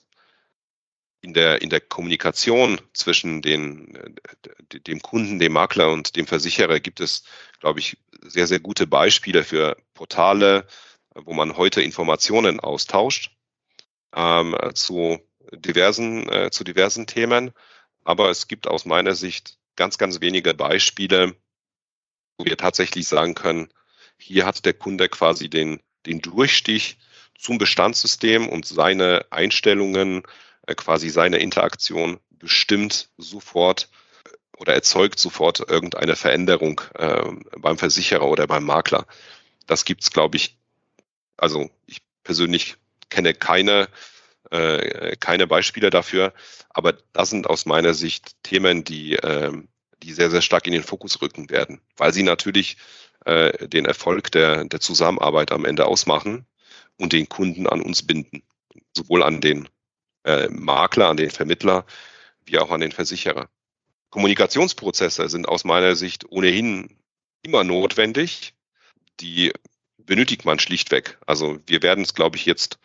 in 1.21 1.35
der, 1.35 1.63
in 1.63 1.71
der 1.71 1.81
Kommunikation 1.81 2.81
zwischen 2.93 3.43
den, 3.43 3.95
äh, 3.97 4.81
dem 4.81 5.01
Kunden, 5.01 5.39
dem 5.39 5.53
Makler 5.53 5.91
und 5.91 6.17
dem 6.17 6.27
Versicherer 6.27 6.81
gibt 6.81 7.01
es, 7.01 7.25
glaube 7.61 7.81
ich, 7.81 7.99
sehr, 8.23 8.47
sehr 8.47 8.61
gute 8.61 8.87
Beispiele 8.87 9.45
für 9.45 9.77
Portale, 9.95 10.67
wo 11.15 11.33
man 11.33 11.57
heute 11.57 11.83
Informationen 11.83 12.61
austauscht 12.61 13.33
ähm, 14.15 14.57
zu 14.75 15.19
diversen, 15.53 16.29
äh, 16.29 16.51
zu 16.51 16.65
diversen 16.65 17.07
Themen. 17.07 17.53
Aber 18.05 18.31
es 18.31 18.49
gibt 18.49 18.67
aus 18.67 18.85
meiner 18.85 19.15
Sicht 19.15 19.59
ganz, 19.77 19.99
ganz 19.99 20.21
wenige 20.21 20.55
Beispiele, 20.55 21.37
wo 22.37 22.45
wir 22.45 22.57
tatsächlich 22.57 23.09
sagen 23.09 23.35
können, 23.35 23.73
hier 24.19 24.47
hat 24.47 24.65
der 24.65 24.75
Kunde 24.75 25.09
quasi 25.09 25.49
den, 25.49 25.81
den 26.07 26.21
Durchstich 26.21 26.99
zum 27.39 27.59
Bestandssystem 27.59 28.49
und 28.49 28.67
seine 28.67 29.27
Einstellungen 29.31 30.23
quasi 30.75 31.11
seine 31.11 31.39
Interaktion 31.39 32.19
bestimmt 32.31 33.11
sofort 33.17 33.89
oder 34.59 34.75
erzeugt 34.75 35.19
sofort 35.19 35.61
irgendeine 35.69 36.17
Veränderung 36.17 36.81
äh, 36.95 37.31
beim 37.59 37.79
Versicherer 37.79 38.27
oder 38.29 38.47
beim 38.47 38.65
Makler. 38.65 39.07
Das 39.67 39.85
gibt's, 39.85 40.11
glaube 40.11 40.37
ich, 40.37 40.59
also 41.37 41.71
ich 41.87 42.03
persönlich 42.25 42.77
kenne 43.09 43.35
keine, 43.35 43.89
äh, 44.51 45.17
keine 45.17 45.47
Beispiele 45.47 45.91
dafür, 45.91 46.35
aber 46.71 46.95
das 47.13 47.31
sind 47.31 47.47
aus 47.47 47.67
meiner 47.67 47.95
Sicht 47.95 48.43
Themen, 48.43 48.85
die, 48.85 49.15
äh, 49.15 49.53
die 50.03 50.13
sehr, 50.13 50.31
sehr 50.31 50.43
stark 50.43 50.67
in 50.67 50.73
den 50.73 50.83
Fokus 50.83 51.23
rücken 51.23 51.51
werden, 51.51 51.81
weil 51.97 52.13
sie 52.13 52.23
natürlich 52.23 52.77
äh, 53.25 53.69
den 53.69 53.85
Erfolg 53.85 54.31
der, 54.33 54.65
der 54.65 54.81
Zusammenarbeit 54.81 55.53
am 55.53 55.65
Ende 55.65 55.87
ausmachen 55.87 56.47
und 56.99 57.13
den 57.13 57.29
Kunden 57.29 57.67
an 57.67 57.81
uns 57.81 58.07
binden, 58.07 58.43
sowohl 58.97 59.23
an 59.23 59.41
den 59.41 59.69
äh, 60.29 60.49
Makler, 60.51 61.09
an 61.09 61.17
den 61.17 61.31
Vermittler, 61.31 61.87
wie 62.45 62.59
auch 62.59 62.71
an 62.71 62.81
den 62.81 62.93
Versicherer. 62.93 63.49
Kommunikationsprozesse 64.11 65.29
sind 65.29 65.49
aus 65.49 65.65
meiner 65.65 65.97
Sicht 65.97 66.31
ohnehin 66.31 66.99
immer 67.43 67.65
notwendig. 67.65 68.55
Die 69.21 69.53
benötigt 69.97 70.45
man 70.45 70.59
schlichtweg. 70.59 71.19
Also 71.27 71.59
wir 71.67 71.83
werden 71.83 72.05
es, 72.05 72.15
glaube 72.15 72.37
ich, 72.37 72.47
jetzt 72.47 72.79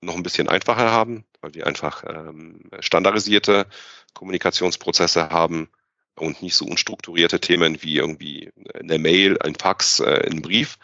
noch 0.00 0.14
ein 0.14 0.22
bisschen 0.22 0.48
einfacher 0.48 0.90
haben, 0.90 1.24
weil 1.40 1.54
wir 1.54 1.66
einfach 1.66 2.04
ähm, 2.06 2.70
standardisierte 2.80 3.66
Kommunikationsprozesse 4.14 5.30
haben 5.30 5.68
und 6.16 6.42
nicht 6.42 6.54
so 6.54 6.66
unstrukturierte 6.66 7.40
Themen 7.40 7.82
wie 7.82 7.96
irgendwie 7.96 8.50
eine 8.74 8.98
Mail, 8.98 9.38
ein 9.40 9.54
Fax, 9.54 10.00
äh, 10.00 10.28
ein 10.30 10.42
Brief, 10.42 10.78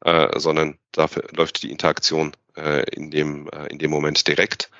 äh, 0.00 0.38
sondern 0.38 0.78
dafür 0.92 1.24
läuft 1.32 1.62
die 1.62 1.70
Interaktion 1.70 2.32
äh, 2.56 2.84
in, 2.90 3.10
dem, 3.10 3.48
äh, 3.50 3.66
in 3.66 3.78
dem 3.78 3.90
Moment 3.90 4.26
direkt. 4.26 4.70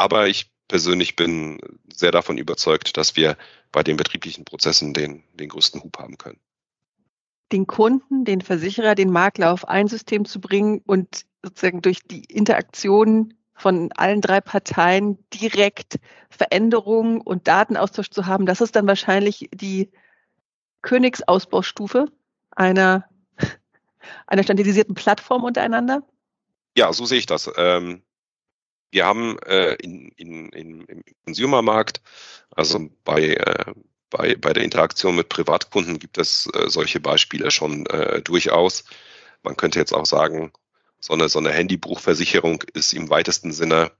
Aber 0.00 0.28
ich 0.28 0.50
persönlich 0.66 1.14
bin 1.14 1.60
sehr 1.92 2.10
davon 2.10 2.38
überzeugt, 2.38 2.96
dass 2.96 3.16
wir 3.16 3.36
bei 3.70 3.82
den 3.82 3.98
betrieblichen 3.98 4.46
Prozessen 4.46 4.94
den, 4.94 5.24
den 5.34 5.50
größten 5.50 5.82
Hub 5.82 5.98
haben 5.98 6.16
können. 6.16 6.40
Den 7.52 7.66
Kunden, 7.66 8.24
den 8.24 8.40
Versicherer, 8.40 8.94
den 8.94 9.10
Makler 9.10 9.52
auf 9.52 9.68
ein 9.68 9.88
System 9.88 10.24
zu 10.24 10.40
bringen 10.40 10.80
und 10.86 11.26
sozusagen 11.42 11.82
durch 11.82 11.98
die 12.02 12.24
Interaktion 12.24 13.34
von 13.52 13.92
allen 13.92 14.22
drei 14.22 14.40
Parteien 14.40 15.18
direkt 15.34 15.98
Veränderungen 16.30 17.20
und 17.20 17.46
Datenaustausch 17.46 18.08
zu 18.08 18.24
haben, 18.24 18.46
das 18.46 18.62
ist 18.62 18.76
dann 18.76 18.86
wahrscheinlich 18.86 19.50
die 19.54 19.90
Königsausbaustufe 20.80 22.06
einer, 22.52 23.04
einer 24.26 24.44
standardisierten 24.44 24.94
Plattform 24.94 25.44
untereinander? 25.44 26.08
Ja, 26.74 26.90
so 26.94 27.04
sehe 27.04 27.18
ich 27.18 27.26
das. 27.26 27.50
Ähm, 27.58 28.02
wir 28.90 29.06
haben 29.06 29.38
äh, 29.40 29.74
in, 29.74 30.08
in, 30.16 30.48
in, 30.50 30.84
im 30.84 31.02
Consumermarkt, 31.24 32.00
also 32.50 32.90
bei, 33.04 33.34
äh, 33.34 33.72
bei, 34.10 34.34
bei 34.34 34.52
der 34.52 34.64
Interaktion 34.64 35.16
mit 35.16 35.28
Privatkunden 35.28 35.98
gibt 35.98 36.18
es 36.18 36.48
äh, 36.54 36.68
solche 36.68 37.00
Beispiele 37.00 37.50
schon 37.50 37.86
äh, 37.86 38.20
durchaus. 38.22 38.84
Man 39.42 39.56
könnte 39.56 39.78
jetzt 39.78 39.92
auch 39.92 40.06
sagen, 40.06 40.52
so 40.98 41.14
eine, 41.14 41.28
so 41.28 41.38
eine 41.38 41.52
Handybuchversicherung 41.52 42.62
ist 42.74 42.92
im 42.92 43.08
weitesten 43.08 43.52
Sinne 43.52 43.92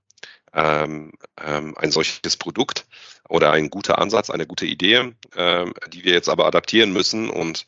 ähm, 0.53 1.13
ähm, 1.41 1.77
ein 1.79 1.93
solches 1.93 2.37
Produkt 2.37 2.87
oder 3.29 3.53
ein 3.53 3.71
guter 3.71 3.99
Ansatz, 3.99 4.31
eine 4.31 4.47
gute 4.47 4.67
Idee, 4.67 5.15
ähm, 5.37 5.75
die 5.89 6.05
wir 6.05 6.13
jetzt 6.13 6.29
aber 6.29 6.47
adaptieren 6.47 6.93
müssen. 6.93 7.31
Und 7.31 7.67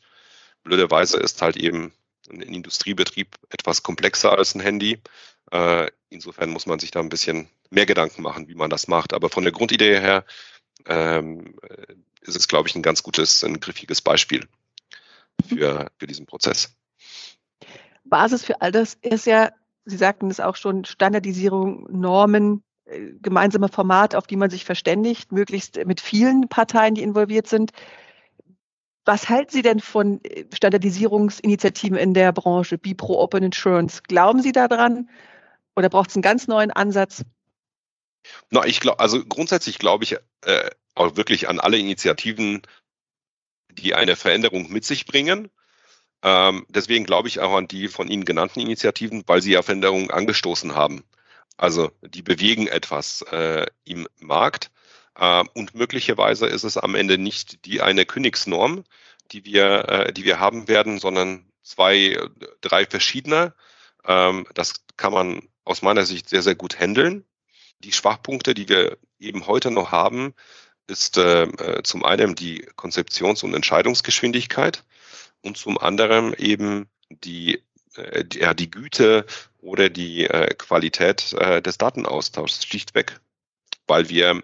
blöderweise 0.63 1.17
ist 1.19 1.41
halt 1.41 1.57
eben 1.57 1.93
ein 2.29 2.41
Industriebetrieb 2.41 3.35
etwas 3.49 3.83
komplexer 3.83 4.37
als 4.37 4.55
ein 4.55 4.61
Handy. 4.61 5.01
Äh, 5.51 5.87
insofern 6.09 6.49
muss 6.49 6.65
man 6.65 6.79
sich 6.79 6.91
da 6.91 6.99
ein 6.99 7.09
bisschen 7.09 7.49
mehr 7.69 7.85
Gedanken 7.85 8.21
machen, 8.21 8.47
wie 8.47 8.55
man 8.55 8.69
das 8.69 8.87
macht. 8.87 9.13
Aber 9.13 9.29
von 9.29 9.43
der 9.43 9.53
Grundidee 9.53 9.99
her 9.99 10.25
ähm, 10.85 11.55
ist 12.21 12.35
es, 12.35 12.47
glaube 12.47 12.69
ich, 12.69 12.75
ein 12.75 12.81
ganz 12.81 13.03
gutes, 13.03 13.43
ein 13.43 13.59
griffiges 13.59 14.01
Beispiel 14.01 14.47
für, 15.47 15.91
für 15.97 16.07
diesen 16.07 16.25
Prozess. 16.25 16.75
Basis 18.03 18.43
für 18.43 18.61
all 18.61 18.71
das 18.71 18.95
ist 19.01 19.25
ja, 19.25 19.51
Sie 19.85 19.97
sagten 19.97 20.29
es 20.29 20.39
auch 20.39 20.55
schon, 20.55 20.85
Standardisierung, 20.85 21.87
Normen, 21.91 22.63
äh, 22.85 23.11
gemeinsame 23.21 23.69
Formate, 23.69 24.17
auf 24.17 24.27
die 24.27 24.35
man 24.35 24.49
sich 24.49 24.65
verständigt, 24.65 25.31
möglichst 25.31 25.83
mit 25.85 25.99
vielen 25.99 26.47
Parteien, 26.47 26.95
die 26.95 27.03
involviert 27.03 27.47
sind. 27.47 27.71
Was 29.05 29.27
halten 29.29 29.51
Sie 29.51 29.61
denn 29.61 29.79
von 29.79 30.23
äh, 30.23 30.45
Standardisierungsinitiativen 30.53 31.97
in 31.97 32.13
der 32.13 32.31
Branche, 32.31 32.77
BIPRO 32.77 33.21
Open 33.21 33.43
Insurance? 33.43 34.01
Glauben 34.03 34.41
Sie 34.41 34.53
daran? 34.53 35.09
Oder 35.75 35.89
braucht 35.89 36.09
es 36.09 36.15
einen 36.15 36.21
ganz 36.21 36.47
neuen 36.47 36.71
Ansatz? 36.71 37.23
Na, 38.49 38.65
ich 38.65 38.79
glaube, 38.79 38.99
also 38.99 39.23
grundsätzlich 39.25 39.79
glaube 39.79 40.03
ich 40.03 40.17
äh, 40.41 40.69
auch 40.95 41.15
wirklich 41.15 41.49
an 41.49 41.59
alle 41.59 41.77
Initiativen, 41.77 42.61
die 43.69 43.95
eine 43.95 44.15
Veränderung 44.15 44.71
mit 44.71 44.85
sich 44.85 45.05
bringen. 45.05 45.49
Ähm, 46.21 46.65
deswegen 46.69 47.05
glaube 47.05 47.27
ich 47.27 47.39
auch 47.39 47.53
an 47.53 47.67
die 47.67 47.87
von 47.87 48.07
Ihnen 48.07 48.25
genannten 48.25 48.61
Initiativen, 48.61 49.23
weil 49.27 49.41
sie 49.41 49.51
ja 49.51 49.61
Veränderungen 49.61 50.09
angestoßen 50.09 50.75
haben. 50.75 51.03
Also 51.57 51.91
die 52.01 52.21
bewegen 52.21 52.67
etwas 52.67 53.23
äh, 53.31 53.65
im 53.83 54.07
Markt. 54.19 54.71
Äh, 55.15 55.43
und 55.53 55.75
möglicherweise 55.75 56.47
ist 56.47 56.63
es 56.63 56.77
am 56.77 56.95
Ende 56.95 57.17
nicht 57.17 57.65
die 57.65 57.81
eine 57.81 58.05
Königsnorm, 58.05 58.83
die 59.31 59.45
wir, 59.45 59.89
äh, 59.89 60.13
die 60.13 60.23
wir 60.23 60.39
haben 60.39 60.67
werden, 60.67 60.99
sondern 60.99 61.51
zwei, 61.61 62.17
drei 62.61 62.85
verschiedene. 62.85 63.53
Ähm, 64.05 64.47
das 64.53 64.85
kann 64.97 65.13
man 65.13 65.49
aus 65.65 65.81
meiner 65.81 66.05
Sicht 66.05 66.29
sehr, 66.29 66.41
sehr 66.41 66.55
gut 66.55 66.79
handeln. 66.79 67.25
Die 67.79 67.91
Schwachpunkte, 67.91 68.53
die 68.53 68.69
wir 68.69 68.97
eben 69.19 69.47
heute 69.47 69.71
noch 69.71 69.91
haben, 69.91 70.33
ist 70.87 71.17
äh, 71.17 71.43
äh, 71.43 71.83
zum 71.83 72.03
einen 72.03 72.35
die 72.35 72.65
Konzeptions- 72.75 73.43
und 73.43 73.53
Entscheidungsgeschwindigkeit 73.53 74.83
und 75.41 75.57
zum 75.57 75.77
anderen 75.77 76.33
eben 76.33 76.89
die, 77.09 77.63
äh, 77.95 78.25
die, 78.25 78.39
ja, 78.39 78.53
die 78.53 78.69
Güte 78.69 79.25
oder 79.59 79.89
die 79.89 80.25
äh, 80.25 80.53
Qualität 80.55 81.33
äh, 81.33 81.61
des 81.61 81.77
Datenaustauschs 81.77 82.65
schlichtweg, 82.65 83.19
weil 83.87 84.09
wir 84.09 84.43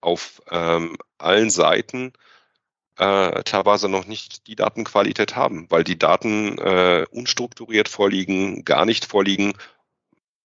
auf 0.00 0.42
ähm, 0.50 0.96
allen 1.18 1.50
Seiten 1.50 2.12
äh, 2.96 3.42
teilweise 3.44 3.88
noch 3.88 4.06
nicht 4.06 4.46
die 4.46 4.56
Datenqualität 4.56 5.36
haben, 5.36 5.66
weil 5.70 5.84
die 5.84 5.98
Daten 5.98 6.58
äh, 6.58 7.06
unstrukturiert 7.10 7.88
vorliegen, 7.88 8.64
gar 8.64 8.84
nicht 8.84 9.06
vorliegen 9.06 9.54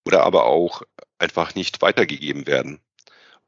oder 0.06 0.22
aber 0.22 0.46
auch 0.46 0.82
einfach 1.18 1.54
nicht 1.54 1.82
weitergegeben 1.82 2.46
werden. 2.46 2.80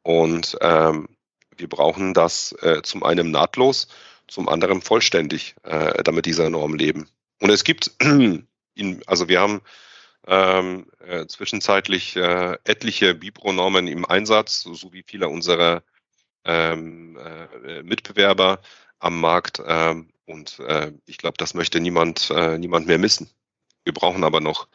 Und 0.02 0.58
ähm, 0.60 1.08
wir 1.56 1.68
brauchen 1.68 2.14
das 2.14 2.52
äh, 2.62 2.82
zum 2.82 3.04
einen 3.04 3.30
nahtlos, 3.30 3.88
zum 4.26 4.48
anderen 4.48 4.82
vollständig, 4.82 5.54
äh, 5.62 6.02
damit 6.02 6.26
diese 6.26 6.50
Norm 6.50 6.74
leben. 6.74 7.08
Und 7.40 7.50
es 7.50 7.62
gibt, 7.62 7.92
in, 8.00 9.02
also 9.06 9.28
wir 9.28 9.40
haben 9.40 9.60
ähm, 10.26 10.86
äh, 11.06 11.26
zwischenzeitlich 11.26 12.16
äh, 12.16 12.58
etliche 12.64 13.14
Bipro-Normen 13.14 13.86
im 13.86 14.04
Einsatz, 14.04 14.62
so 14.62 14.92
wie 14.92 15.04
viele 15.06 15.28
unserer 15.28 15.82
ähm, 16.44 17.16
äh, 17.64 17.82
Mitbewerber 17.82 18.60
am 18.98 19.20
Markt. 19.20 19.62
Ähm, 19.64 20.10
und 20.26 20.58
äh, 20.58 20.92
ich 21.06 21.18
glaube, 21.18 21.36
das 21.38 21.54
möchte 21.54 21.80
niemand, 21.80 22.30
äh, 22.30 22.58
niemand 22.58 22.88
mehr 22.88 22.98
missen. 22.98 23.30
Wir 23.84 23.94
brauchen 23.94 24.24
aber 24.24 24.40
noch 24.40 24.66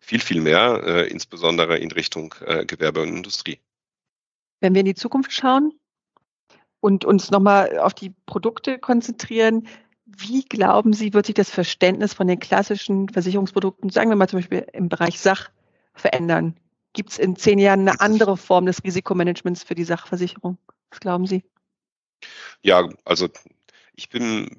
viel, 0.00 0.20
viel 0.20 0.40
mehr, 0.40 0.82
äh, 0.84 1.08
insbesondere 1.08 1.78
in 1.78 1.92
Richtung 1.92 2.34
äh, 2.44 2.64
Gewerbe 2.64 3.02
und 3.02 3.08
Industrie. 3.08 3.60
Wenn 4.60 4.74
wir 4.74 4.80
in 4.80 4.86
die 4.86 4.94
Zukunft 4.94 5.32
schauen 5.32 5.72
und 6.80 7.04
uns 7.04 7.30
nochmal 7.30 7.78
auf 7.78 7.94
die 7.94 8.12
Produkte 8.26 8.78
konzentrieren, 8.78 9.68
wie 10.06 10.42
glauben 10.42 10.92
Sie, 10.92 11.14
wird 11.14 11.26
sich 11.26 11.34
das 11.34 11.50
Verständnis 11.50 12.14
von 12.14 12.26
den 12.26 12.40
klassischen 12.40 13.08
Versicherungsprodukten, 13.08 13.90
sagen 13.90 14.10
wir 14.10 14.16
mal 14.16 14.28
zum 14.28 14.40
Beispiel 14.40 14.66
im 14.72 14.88
Bereich 14.88 15.20
Sach, 15.20 15.50
verändern? 15.94 16.58
Gibt 16.92 17.10
es 17.10 17.18
in 17.18 17.36
zehn 17.36 17.58
Jahren 17.58 17.88
eine 17.88 18.00
andere 18.00 18.36
Form 18.36 18.66
des 18.66 18.82
Risikomanagements 18.82 19.62
für 19.62 19.76
die 19.76 19.84
Sachversicherung? 19.84 20.58
Was 20.90 20.98
glauben 20.98 21.26
Sie? 21.26 21.44
Ja, 22.62 22.88
also 23.04 23.28
ich 23.94 24.08
bin, 24.08 24.58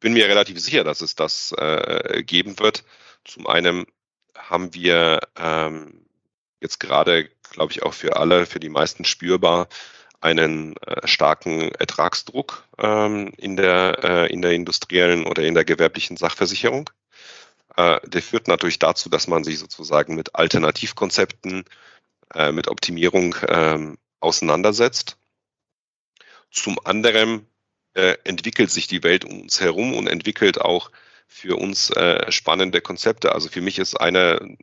bin 0.00 0.12
mir 0.12 0.26
relativ 0.26 0.60
sicher, 0.60 0.84
dass 0.84 1.00
es 1.00 1.14
das 1.14 1.52
äh, 1.56 2.22
geben 2.24 2.58
wird. 2.58 2.84
Zum 3.24 3.46
einen 3.46 3.86
haben 4.50 4.74
wir 4.74 5.20
ähm, 5.36 6.06
jetzt 6.60 6.80
gerade, 6.80 7.28
glaube 7.50 7.72
ich, 7.72 7.82
auch 7.82 7.94
für 7.94 8.16
alle, 8.16 8.46
für 8.46 8.60
die 8.60 8.68
meisten 8.68 9.04
spürbar 9.04 9.68
einen 10.20 10.76
äh, 10.78 11.06
starken 11.06 11.70
Ertragsdruck 11.72 12.64
ähm, 12.78 13.32
in, 13.36 13.56
der, 13.56 13.98
äh, 14.02 14.32
in 14.32 14.42
der 14.42 14.52
industriellen 14.52 15.26
oder 15.26 15.42
in 15.42 15.54
der 15.54 15.64
gewerblichen 15.64 16.16
Sachversicherung. 16.16 16.90
Äh, 17.76 18.00
der 18.06 18.22
führt 18.22 18.48
natürlich 18.48 18.78
dazu, 18.78 19.08
dass 19.08 19.28
man 19.28 19.44
sich 19.44 19.58
sozusagen 19.58 20.14
mit 20.14 20.34
Alternativkonzepten, 20.34 21.64
äh, 22.34 22.52
mit 22.52 22.68
Optimierung 22.68 23.36
ähm, 23.48 23.98
auseinandersetzt. 24.20 25.18
Zum 26.50 26.78
anderen 26.84 27.46
äh, 27.94 28.16
entwickelt 28.24 28.70
sich 28.70 28.86
die 28.86 29.02
Welt 29.02 29.24
um 29.24 29.42
uns 29.42 29.60
herum 29.60 29.94
und 29.94 30.06
entwickelt 30.06 30.60
auch 30.60 30.90
für 31.26 31.56
uns 31.56 31.90
äh, 31.90 32.30
spannende 32.30 32.80
Konzepte. 32.80 33.32
Also 33.32 33.48
für 33.48 33.60
mich 33.60 33.78
ist 33.78 33.94
eine 33.94 34.56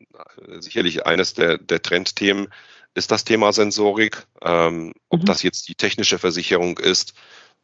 sicherlich 0.60 1.06
eines 1.06 1.34
der, 1.34 1.58
der 1.58 1.82
Trendthemen 1.82 2.48
ist 2.96 3.12
das 3.12 3.24
Thema 3.24 3.54
Sensorik. 3.54 4.26
Ähm, 4.42 4.94
ob 5.10 5.22
mhm. 5.22 5.26
das 5.26 5.44
jetzt 5.44 5.68
die 5.68 5.76
technische 5.76 6.20
Versicherung 6.20 6.78
ist 6.78 7.14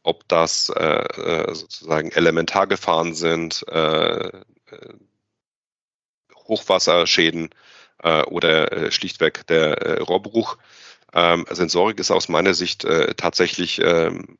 ob 0.04 0.28
das 0.28 0.70
äh, 0.70 0.84
äh 0.84 1.54
sozusagen 1.56 2.12
Elementargefahren 2.12 3.14
sind, 3.14 3.66
äh, 3.68 4.28
äh, 4.28 4.42
Hochwasserschäden 6.48 7.50
äh, 8.04 8.24
oder 8.24 8.72
äh, 8.72 8.92
schlichtweg 8.92 9.46
der 9.48 9.82
äh, 9.82 10.00
Rohrbruch. 10.02 10.58
Ähm, 11.14 11.46
Sensorik 11.50 12.00
ist 12.00 12.12
aus 12.12 12.30
meiner 12.30 12.54
Sicht 12.54 12.86
äh, 12.86 13.14
tatsächlich 13.16 13.82
ähm, 13.84 14.38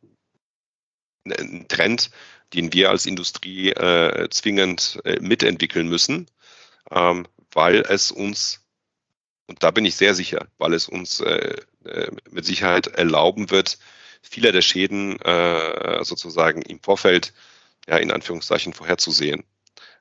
ein 1.26 1.68
Trend, 1.68 2.10
den 2.54 2.74
wir 2.74 2.90
als 2.90 3.06
Industrie 3.06 3.70
äh, 3.70 4.30
zwingend 4.30 5.00
äh, 5.06 5.20
mitentwickeln 5.20 5.88
müssen, 5.88 6.28
ähm, 6.92 7.28
weil 7.52 7.82
es 7.88 8.12
uns, 8.12 8.62
und 9.48 9.64
da 9.64 9.72
bin 9.72 9.86
ich 9.86 9.96
sehr 9.96 10.16
sicher, 10.16 10.48
weil 10.58 10.74
es 10.74 10.88
uns 10.88 11.20
äh, 11.22 11.56
äh 11.86 12.12
mit 12.32 12.46
Sicherheit 12.46 12.88
erlauben 12.88 13.50
wird, 13.52 13.78
viele 14.22 14.52
der 14.52 14.62
Schäden 14.62 15.20
äh, 15.22 16.04
sozusagen 16.04 16.62
im 16.64 16.80
Vorfeld, 16.82 17.34
ja, 17.88 17.98
in 17.98 18.12
Anführungszeichen 18.12 18.74
vorherzusehen, 18.74 19.44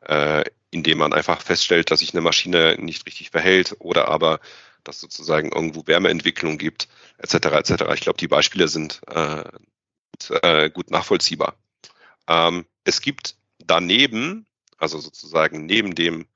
äh, 0.06 0.44
indem 0.70 0.98
man 0.98 1.12
einfach 1.12 1.40
feststellt, 1.42 1.90
dass 1.90 2.00
sich 2.00 2.12
eine 2.12 2.20
Maschine 2.20 2.76
nicht 2.78 3.06
richtig 3.06 3.30
verhält 3.30 3.76
oder 3.78 4.08
aber 4.08 4.40
dass 4.84 5.00
sozusagen 5.00 5.52
irgendwo 5.52 5.86
Wärmeentwicklung 5.86 6.56
gibt, 6.56 6.88
etc. 7.18 7.34
etc. 7.34 7.84
Ich 7.94 8.00
glaube, 8.00 8.18
die 8.18 8.28
Beispiele 8.28 8.68
sind 8.68 9.00
äh, 9.08 9.44
gut, 10.12 10.74
gut 10.74 10.90
nachvollziehbar. 10.90 11.56
Ähm, 12.28 12.66
es 12.84 13.00
gibt 13.00 13.36
daneben, 13.58 14.46
also 14.76 15.00
sozusagen 15.00 15.66
neben 15.66 15.94
dem, 15.94 16.26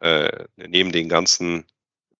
äh, 0.00 0.44
neben 0.56 0.92
den 0.92 1.08
ganzen 1.08 1.64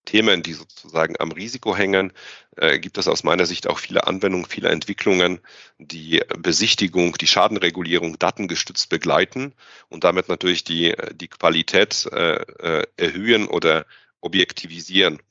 Themen, 0.05 0.41
die 0.41 0.53
sozusagen 0.53 1.15
am 1.19 1.31
Risiko 1.31 1.75
hängen, 1.75 2.11
äh, 2.57 2.79
gibt 2.79 2.97
es 2.97 3.07
aus 3.07 3.23
meiner 3.23 3.45
Sicht 3.45 3.67
auch 3.67 3.77
viele 3.77 4.07
Anwendungen, 4.07 4.47
viele 4.47 4.69
Entwicklungen, 4.69 5.39
die 5.77 6.21
Besichtigung, 6.39 7.13
die 7.17 7.27
Schadenregulierung 7.27 8.17
datengestützt 8.17 8.89
begleiten 8.89 9.53
und 9.89 10.03
damit 10.03 10.27
natürlich 10.27 10.63
die, 10.63 10.95
die 11.13 11.27
Qualität 11.27 12.07
äh, 12.11 12.41
äh 12.41 12.87
erhöhen 12.97 13.47
oder 13.47 13.85
objektivisieren. 14.21 15.21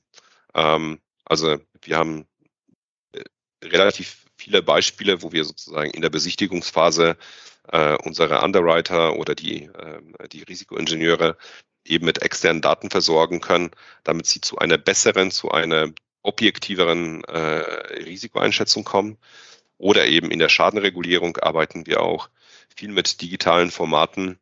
Ähm, 0.55 1.01
also 1.25 1.59
wir 1.83 1.97
haben 1.97 2.27
äh, 3.13 3.25
relativ 3.65 4.27
viele 4.37 4.63
Beispiele, 4.63 5.23
wo 5.23 5.33
wir 5.33 5.45
sozusagen 5.45 5.91
in 5.91 6.03
der 6.03 6.11
Besichtigungsphase 6.11 7.17
äh, 7.73 7.97
unsere 8.05 8.43
Underwriter 8.43 9.17
oder 9.17 9.35
die, 9.35 9.65
äh, 9.65 10.29
die 10.31 10.43
Risikoingenieure 10.43 11.37
eben 11.85 12.05
mit 12.05 12.23
externen 12.23 12.63
Daten 12.63 12.91
versorgen 12.91 13.41
können, 13.41 13.71
damit 14.05 14.27
sie 14.27 14.41
zu 14.41 14.59
einer 14.59 14.79
besseren, 14.79 15.31
zu 15.31 15.51
einer 15.51 15.89
objektiveren 16.23 17.25
äh, 17.25 17.39
Risikoeinschätzung 18.05 18.85
kommen. 18.85 19.19
Oder 19.79 20.07
eben 20.07 20.31
in 20.31 20.41
der 20.41 20.49
Schadenregulierung 20.49 21.37
arbeiten 21.37 21.87
wir 21.87 22.03
auch 22.03 22.29
viel 22.75 22.91
mit 22.91 23.21
digitalen 23.23 23.71
Formaten, 23.71 24.39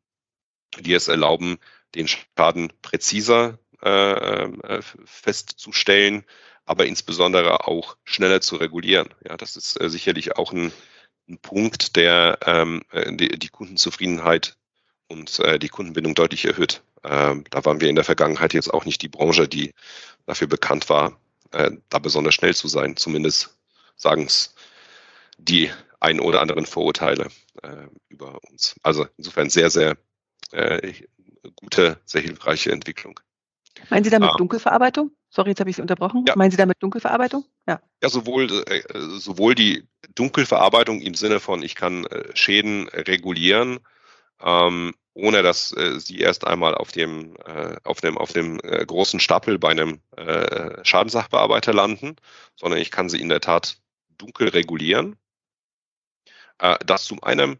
die 0.80 0.94
es 0.94 1.08
erlauben, 1.08 1.58
den 1.94 2.08
Schaden 2.08 2.72
präziser 2.82 3.58
äh, 3.82 4.44
äh, 4.44 4.82
festzustellen, 5.04 6.24
aber 6.64 6.86
insbesondere 6.86 7.66
auch 7.66 7.96
schneller 8.04 8.40
zu 8.40 8.56
regulieren. 8.56 9.08
Ja, 9.26 9.36
das 9.36 9.56
ist 9.56 9.80
äh, 9.80 9.88
sicherlich 9.88 10.36
auch 10.36 10.52
ein, 10.52 10.72
ein 11.28 11.38
Punkt, 11.38 11.96
der 11.96 12.38
ähm, 12.46 12.82
äh, 12.92 13.12
die, 13.14 13.38
die 13.38 13.48
Kundenzufriedenheit 13.48 14.56
und 15.08 15.38
äh, 15.40 15.58
die 15.58 15.68
Kundenbindung 15.68 16.14
deutlich 16.14 16.44
erhöht. 16.44 16.82
Ähm, 17.04 17.44
da 17.50 17.64
waren 17.64 17.80
wir 17.80 17.88
in 17.88 17.94
der 17.94 18.04
Vergangenheit 18.04 18.54
jetzt 18.54 18.72
auch 18.72 18.84
nicht 18.84 19.02
die 19.02 19.08
Branche, 19.08 19.48
die 19.48 19.72
dafür 20.26 20.46
bekannt 20.48 20.88
war, 20.88 21.18
äh, 21.52 21.70
da 21.88 21.98
besonders 21.98 22.34
schnell 22.34 22.54
zu 22.54 22.68
sein. 22.68 22.96
Zumindest 22.96 23.56
sagen 23.96 24.24
es 24.24 24.54
die 25.38 25.70
ein 26.00 26.20
oder 26.20 26.40
anderen 26.40 26.66
Vorurteile 26.66 27.28
äh, 27.62 27.86
über 28.08 28.38
uns. 28.50 28.76
Also 28.82 29.06
insofern 29.16 29.50
sehr, 29.50 29.70
sehr 29.70 29.96
äh, 30.52 30.92
gute, 31.56 31.98
sehr 32.04 32.22
hilfreiche 32.22 32.72
Entwicklung. 32.72 33.20
Meinen 33.90 34.04
Sie 34.04 34.10
damit 34.10 34.30
ah. 34.30 34.36
Dunkelverarbeitung? 34.36 35.10
Sorry, 35.30 35.50
jetzt 35.50 35.60
habe 35.60 35.70
ich 35.70 35.76
Sie 35.76 35.82
unterbrochen. 35.82 36.24
Ja. 36.26 36.34
Meinen 36.36 36.50
Sie 36.50 36.56
damit 36.56 36.76
Dunkelverarbeitung? 36.80 37.44
Ja. 37.68 37.80
Ja, 38.02 38.08
sowohl, 38.08 38.50
äh, 38.68 38.82
sowohl 39.18 39.54
die 39.54 39.86
Dunkelverarbeitung 40.14 41.00
im 41.00 41.14
Sinne 41.14 41.40
von, 41.40 41.62
ich 41.62 41.74
kann 41.74 42.04
äh, 42.06 42.34
Schäden 42.34 42.88
regulieren, 42.88 43.80
ähm, 44.40 44.94
ohne 45.14 45.42
dass 45.42 45.72
äh, 45.72 45.98
sie 45.98 46.18
erst 46.18 46.46
einmal 46.46 46.74
auf 46.74 46.92
dem, 46.92 47.36
äh, 47.44 47.76
auf 47.84 48.00
dem, 48.00 48.18
auf 48.18 48.32
dem 48.32 48.60
äh, 48.62 48.84
großen 48.84 49.20
Stapel 49.20 49.58
bei 49.58 49.70
einem 49.70 50.00
äh, 50.16 50.84
Schadenssachbearbeiter 50.84 51.72
landen, 51.72 52.16
sondern 52.54 52.80
ich 52.80 52.90
kann 52.90 53.08
sie 53.08 53.20
in 53.20 53.28
der 53.28 53.40
Tat 53.40 53.78
dunkel 54.18 54.48
regulieren. 54.48 55.16
Das 56.86 57.04
zum 57.04 57.22
einen 57.22 57.58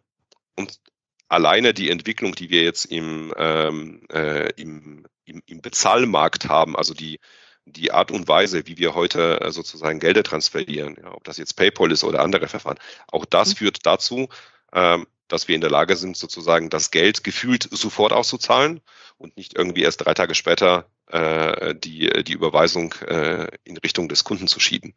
und 0.54 0.80
alleine 1.28 1.74
die 1.74 1.90
Entwicklung, 1.90 2.34
die 2.34 2.50
wir 2.50 2.62
jetzt 2.62 2.86
im, 2.86 3.32
ähm, 3.36 4.02
äh, 4.12 4.50
im, 4.60 5.06
im, 5.24 5.42
im 5.46 5.60
Bezahlmarkt 5.60 6.48
haben, 6.48 6.76
also 6.76 6.94
die, 6.94 7.18
die 7.64 7.92
Art 7.92 8.10
und 8.10 8.28
Weise, 8.28 8.66
wie 8.66 8.78
wir 8.78 8.94
heute 8.94 9.40
äh, 9.40 9.50
sozusagen 9.50 9.98
Gelder 9.98 10.22
transferieren, 10.22 10.96
ja, 11.02 11.12
ob 11.12 11.24
das 11.24 11.36
jetzt 11.36 11.54
PayPal 11.54 11.90
ist 11.90 12.04
oder 12.04 12.22
andere 12.22 12.48
Verfahren, 12.48 12.78
auch 13.08 13.24
das 13.24 13.50
mhm. 13.50 13.56
führt 13.56 13.86
dazu, 13.86 14.28
ähm, 14.72 15.06
dass 15.28 15.48
wir 15.48 15.56
in 15.56 15.60
der 15.60 15.70
Lage 15.70 15.96
sind, 15.96 16.16
sozusagen 16.16 16.70
das 16.70 16.92
Geld 16.92 17.24
gefühlt 17.24 17.68
sofort 17.72 18.12
auszuzahlen 18.12 18.80
und 19.18 19.36
nicht 19.36 19.58
irgendwie 19.58 19.82
erst 19.82 20.04
drei 20.04 20.14
Tage 20.14 20.36
später 20.36 20.88
äh, 21.08 21.74
die, 21.74 22.08
die 22.22 22.32
Überweisung 22.32 22.92
äh, 23.06 23.48
in 23.64 23.76
Richtung 23.78 24.08
des 24.08 24.22
Kunden 24.22 24.46
zu 24.46 24.60
schieben. 24.60 24.94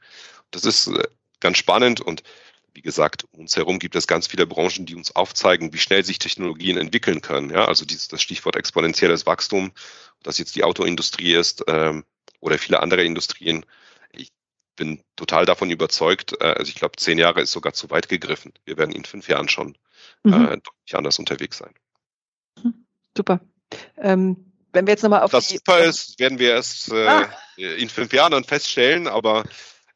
Das 0.51 0.65
ist 0.65 0.87
äh, 0.87 1.03
ganz 1.39 1.57
spannend 1.57 2.01
und 2.01 2.21
wie 2.79 2.81
gesagt, 2.81 3.25
um 3.31 3.41
uns 3.41 3.57
herum 3.57 3.77
gibt 3.77 3.97
es 3.97 4.07
ganz 4.07 4.27
viele 4.27 4.47
Branchen, 4.47 4.85
die 4.85 4.95
uns 4.95 5.13
aufzeigen, 5.13 5.73
wie 5.73 5.79
schnell 5.79 6.05
sich 6.05 6.17
Technologien 6.17 6.77
entwickeln 6.77 7.19
können. 7.19 7.49
Ja, 7.49 7.65
also 7.65 7.83
dieses, 7.83 8.07
das 8.07 8.21
Stichwort 8.21 8.55
exponentielles 8.55 9.25
Wachstum, 9.25 9.73
das 10.23 10.37
jetzt 10.37 10.55
die 10.55 10.63
Autoindustrie 10.63 11.33
ist 11.33 11.61
ähm, 11.67 12.05
oder 12.39 12.57
viele 12.57 12.79
andere 12.79 13.03
Industrien. 13.03 13.65
Ich 14.13 14.31
bin 14.77 15.03
total 15.17 15.45
davon 15.45 15.69
überzeugt, 15.69 16.37
äh, 16.39 16.45
also 16.45 16.69
ich 16.69 16.75
glaube, 16.75 16.95
zehn 16.95 17.17
Jahre 17.17 17.41
ist 17.41 17.51
sogar 17.51 17.73
zu 17.73 17.89
weit 17.89 18.07
gegriffen. 18.07 18.53
Wir 18.63 18.77
werden 18.77 18.95
in 18.95 19.03
fünf 19.03 19.27
Jahren 19.27 19.49
schon 19.49 19.77
mhm. 20.23 20.33
äh, 20.33 20.47
deutlich 20.51 20.95
anders 20.95 21.19
unterwegs 21.19 21.57
sein. 21.57 21.73
Mhm. 22.63 22.85
Super. 23.17 23.41
Ähm, 23.97 24.53
wenn 24.71 24.87
wir 24.87 24.93
jetzt 24.93 25.03
nochmal 25.03 25.23
auf 25.23 25.31
das 25.31 25.49
die... 25.49 25.57
super 25.57 25.79
ist, 25.79 26.17
werden 26.17 26.39
wir 26.39 26.51
erst 26.51 26.93
äh, 26.93 27.07
ah. 27.07 27.29
in 27.57 27.89
fünf 27.89 28.13
Jahren 28.13 28.31
dann 28.31 28.45
feststellen, 28.45 29.09
aber 29.09 29.43
äh, 29.43 29.49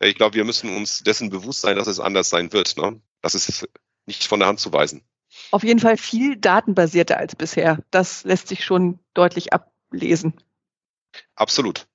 ich 0.06 0.16
glaube, 0.16 0.36
wir 0.36 0.46
müssen 0.46 0.76
uns 0.76 1.04
dessen 1.04 1.30
bewusst 1.30 1.62
sein, 1.62 1.78
dass 1.78 1.88
es 1.88 2.00
anders 2.00 2.30
sein 2.30 2.54
wird. 2.54 2.78
Ne? 2.78 3.02
Das 3.22 3.36
ist 3.36 3.68
nicht 4.06 4.26
von 4.26 4.40
der 4.40 4.48
Hand 4.48 4.60
zu 4.60 4.72
weisen. 4.74 5.04
Auf 5.52 5.64
jeden 5.64 5.80
Fall 5.80 5.98
viel 5.98 6.38
datenbasierter 6.38 7.18
als 7.18 7.36
bisher. 7.36 7.80
Das 7.92 8.24
lässt 8.24 8.48
sich 8.48 8.64
schon 8.64 9.00
deutlich 9.14 9.54
ablesen. 9.54 10.34
Absolut. 11.36 11.88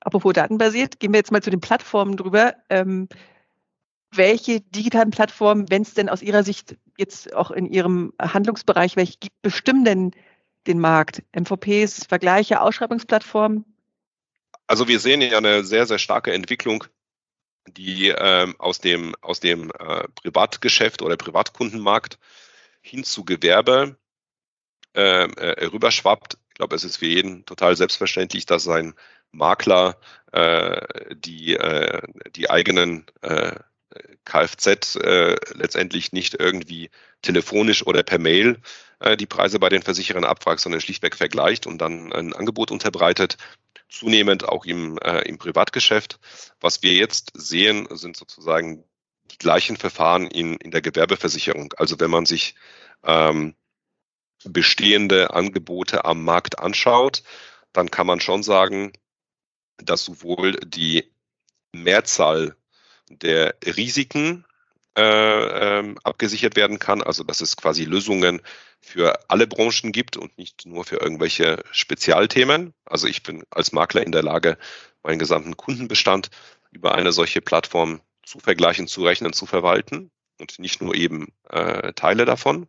Apropos 0.00 0.32
datenbasiert, 0.32 0.98
gehen 0.98 1.12
wir 1.12 1.18
jetzt 1.18 1.32
mal 1.32 1.42
zu 1.42 1.50
den 1.50 1.60
Plattformen 1.60 2.16
drüber. 2.16 2.54
Ähm, 2.68 3.08
welche 4.12 4.60
digitalen 4.60 5.10
Plattformen, 5.10 5.70
wenn 5.70 5.82
es 5.82 5.94
denn 5.94 6.08
aus 6.08 6.22
Ihrer 6.22 6.42
Sicht 6.42 6.76
jetzt 6.96 7.34
auch 7.34 7.50
in 7.50 7.66
Ihrem 7.66 8.12
Handlungsbereich 8.20 8.96
welche 8.96 9.18
gibt, 9.18 9.40
bestimmen 9.42 9.84
denn 9.84 10.10
den 10.66 10.80
Markt? 10.80 11.22
MVPs, 11.32 12.06
Vergleiche, 12.06 12.60
Ausschreibungsplattformen? 12.60 13.64
Also 14.66 14.88
wir 14.88 15.00
sehen 15.00 15.20
ja 15.20 15.38
eine 15.38 15.64
sehr, 15.64 15.86
sehr 15.86 15.98
starke 15.98 16.32
Entwicklung, 16.32 16.84
die 17.72 18.08
ähm, 18.08 18.54
aus 18.58 18.80
dem, 18.80 19.14
aus 19.20 19.40
dem 19.40 19.70
äh, 19.78 20.08
Privatgeschäft 20.14 21.02
oder 21.02 21.16
Privatkundenmarkt 21.16 22.18
hin 22.80 23.04
zu 23.04 23.24
Gewerbe 23.24 23.96
ähm, 24.94 25.32
äh, 25.36 25.64
rüberschwappt. 25.66 26.38
Ich 26.48 26.54
glaube, 26.54 26.76
es 26.76 26.84
ist 26.84 26.96
für 26.96 27.06
jeden 27.06 27.46
total 27.46 27.76
selbstverständlich, 27.76 28.46
dass 28.46 28.64
sein 28.64 28.94
Makler 29.32 29.98
äh, 30.32 31.14
die, 31.14 31.54
äh, 31.54 32.02
die 32.34 32.50
eigenen 32.50 33.06
äh, 33.22 33.54
Kfz 34.24 34.96
äh, 34.96 35.36
letztendlich 35.54 36.12
nicht 36.12 36.34
irgendwie 36.38 36.90
telefonisch 37.22 37.86
oder 37.86 38.02
per 38.02 38.18
Mail 38.18 38.60
äh, 39.00 39.16
die 39.16 39.26
Preise 39.26 39.58
bei 39.58 39.68
den 39.68 39.82
Versicherern 39.82 40.24
abfragt, 40.24 40.60
sondern 40.60 40.80
schlichtweg 40.80 41.16
vergleicht 41.16 41.66
und 41.66 41.78
dann 41.78 42.12
ein 42.12 42.32
Angebot 42.32 42.70
unterbreitet, 42.70 43.36
zunehmend 43.90 44.48
auch 44.48 44.64
im, 44.64 44.98
äh, 44.98 45.22
im 45.22 45.38
Privatgeschäft. 45.38 46.18
Was 46.60 46.82
wir 46.82 46.94
jetzt 46.94 47.32
sehen, 47.34 47.88
sind 47.90 48.16
sozusagen 48.16 48.84
die 49.30 49.38
gleichen 49.38 49.76
Verfahren 49.76 50.26
in, 50.26 50.56
in 50.56 50.70
der 50.70 50.80
Gewerbeversicherung. 50.80 51.72
Also 51.76 52.00
wenn 52.00 52.10
man 52.10 52.26
sich 52.26 52.54
ähm, 53.04 53.54
bestehende 54.44 55.34
Angebote 55.34 56.04
am 56.04 56.24
Markt 56.24 56.58
anschaut, 56.58 57.22
dann 57.72 57.90
kann 57.90 58.06
man 58.06 58.20
schon 58.20 58.42
sagen, 58.42 58.92
dass 59.76 60.04
sowohl 60.04 60.52
die 60.64 61.12
Mehrzahl 61.72 62.56
der 63.08 63.56
Risiken 63.64 64.44
äh, 65.00 65.78
ähm, 65.78 65.98
abgesichert 66.04 66.56
werden 66.56 66.78
kann, 66.78 67.02
also 67.02 67.24
dass 67.24 67.40
es 67.40 67.56
quasi 67.56 67.84
Lösungen 67.84 68.42
für 68.80 69.18
alle 69.30 69.46
Branchen 69.46 69.92
gibt 69.92 70.16
und 70.18 70.36
nicht 70.36 70.66
nur 70.66 70.84
für 70.84 70.96
irgendwelche 70.96 71.62
Spezialthemen. 71.72 72.74
Also 72.84 73.06
ich 73.06 73.22
bin 73.22 73.44
als 73.50 73.72
Makler 73.72 74.04
in 74.04 74.12
der 74.12 74.22
Lage, 74.22 74.58
meinen 75.02 75.18
gesamten 75.18 75.56
Kundenbestand 75.56 76.28
über 76.70 76.94
eine 76.94 77.12
solche 77.12 77.40
Plattform 77.40 78.00
zu 78.22 78.40
vergleichen, 78.40 78.86
zu 78.88 79.04
rechnen, 79.04 79.32
zu 79.32 79.46
verwalten. 79.46 80.10
und 80.38 80.58
nicht 80.58 80.80
nur 80.82 80.94
eben 80.94 81.28
äh, 81.50 81.92
Teile 81.94 82.24
davon. 82.24 82.66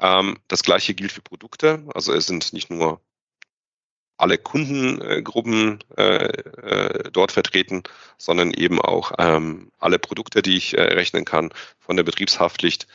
Ähm, 0.00 0.38
das 0.48 0.62
gleiche 0.62 0.94
gilt 0.94 1.12
für 1.12 1.22
Produkte. 1.22 1.84
Also 1.94 2.12
es 2.12 2.26
sind 2.26 2.52
nicht 2.52 2.70
nur 2.70 3.00
alle 4.18 4.36
Kundengruppen 4.36 5.78
äh, 5.96 6.26
äh, 6.26 7.10
dort 7.12 7.32
vertreten, 7.32 7.84
sondern 8.18 8.52
eben 8.52 8.80
auch 8.80 9.12
ähm, 9.18 9.70
alle 9.78 9.98
Produkte, 9.98 10.42
die 10.42 10.56
ich 10.56 10.76
äh, 10.76 10.82
rechnen 10.82 11.24
kann, 11.24 11.50
von 11.78 11.96
der 11.96 12.02
Betriebshaftpflicht 12.02 12.88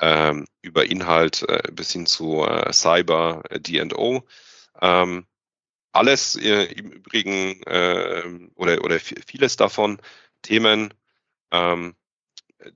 ähm, 0.00 0.46
über 0.62 0.84
Inhalt 0.84 1.46
bis 1.72 1.92
hin 1.92 2.06
zu 2.06 2.44
Cyber, 2.72 3.42
D&O. 3.52 4.24
Ähm, 4.82 5.26
alles 5.92 6.34
im 6.34 6.90
Übrigen 6.90 7.62
oder, 8.56 8.82
oder 8.84 8.98
vieles 8.98 9.54
davon 9.54 10.00
Themen, 10.42 10.92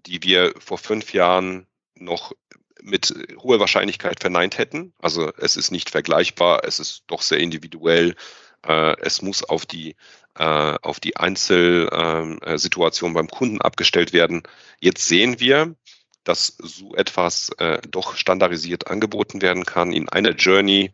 die 0.06 0.22
wir 0.22 0.54
vor 0.60 0.78
fünf 0.78 1.12
Jahren 1.12 1.66
noch 1.96 2.32
mit 2.82 3.14
hoher 3.38 3.60
Wahrscheinlichkeit 3.60 4.20
verneint 4.20 4.58
hätten. 4.58 4.92
Also 4.98 5.32
es 5.36 5.56
ist 5.56 5.70
nicht 5.70 5.90
vergleichbar, 5.90 6.62
es 6.64 6.78
ist 6.78 7.04
doch 7.06 7.22
sehr 7.22 7.38
individuell. 7.38 8.14
Äh, 8.66 8.96
es 9.00 9.22
muss 9.22 9.44
auf 9.44 9.66
die, 9.66 9.96
äh, 10.36 10.44
auf 10.82 11.00
die 11.00 11.16
Einzelsituation 11.16 13.14
beim 13.14 13.28
Kunden 13.28 13.60
abgestellt 13.60 14.12
werden. 14.12 14.42
Jetzt 14.80 15.06
sehen 15.06 15.40
wir, 15.40 15.74
dass 16.24 16.54
so 16.58 16.94
etwas 16.94 17.50
äh, 17.58 17.80
doch 17.90 18.16
standardisiert 18.16 18.88
angeboten 18.88 19.40
werden 19.40 19.64
kann, 19.64 19.92
in 19.92 20.08
einer 20.08 20.30
Journey 20.30 20.92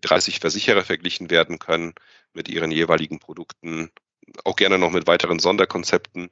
30 0.00 0.40
Versicherer 0.40 0.82
verglichen 0.82 1.30
werden 1.30 1.58
können 1.58 1.94
mit 2.32 2.48
ihren 2.48 2.70
jeweiligen 2.70 3.20
Produkten, 3.20 3.90
auch 4.44 4.56
gerne 4.56 4.78
noch 4.78 4.90
mit 4.90 5.06
weiteren 5.06 5.38
Sonderkonzepten 5.38 6.30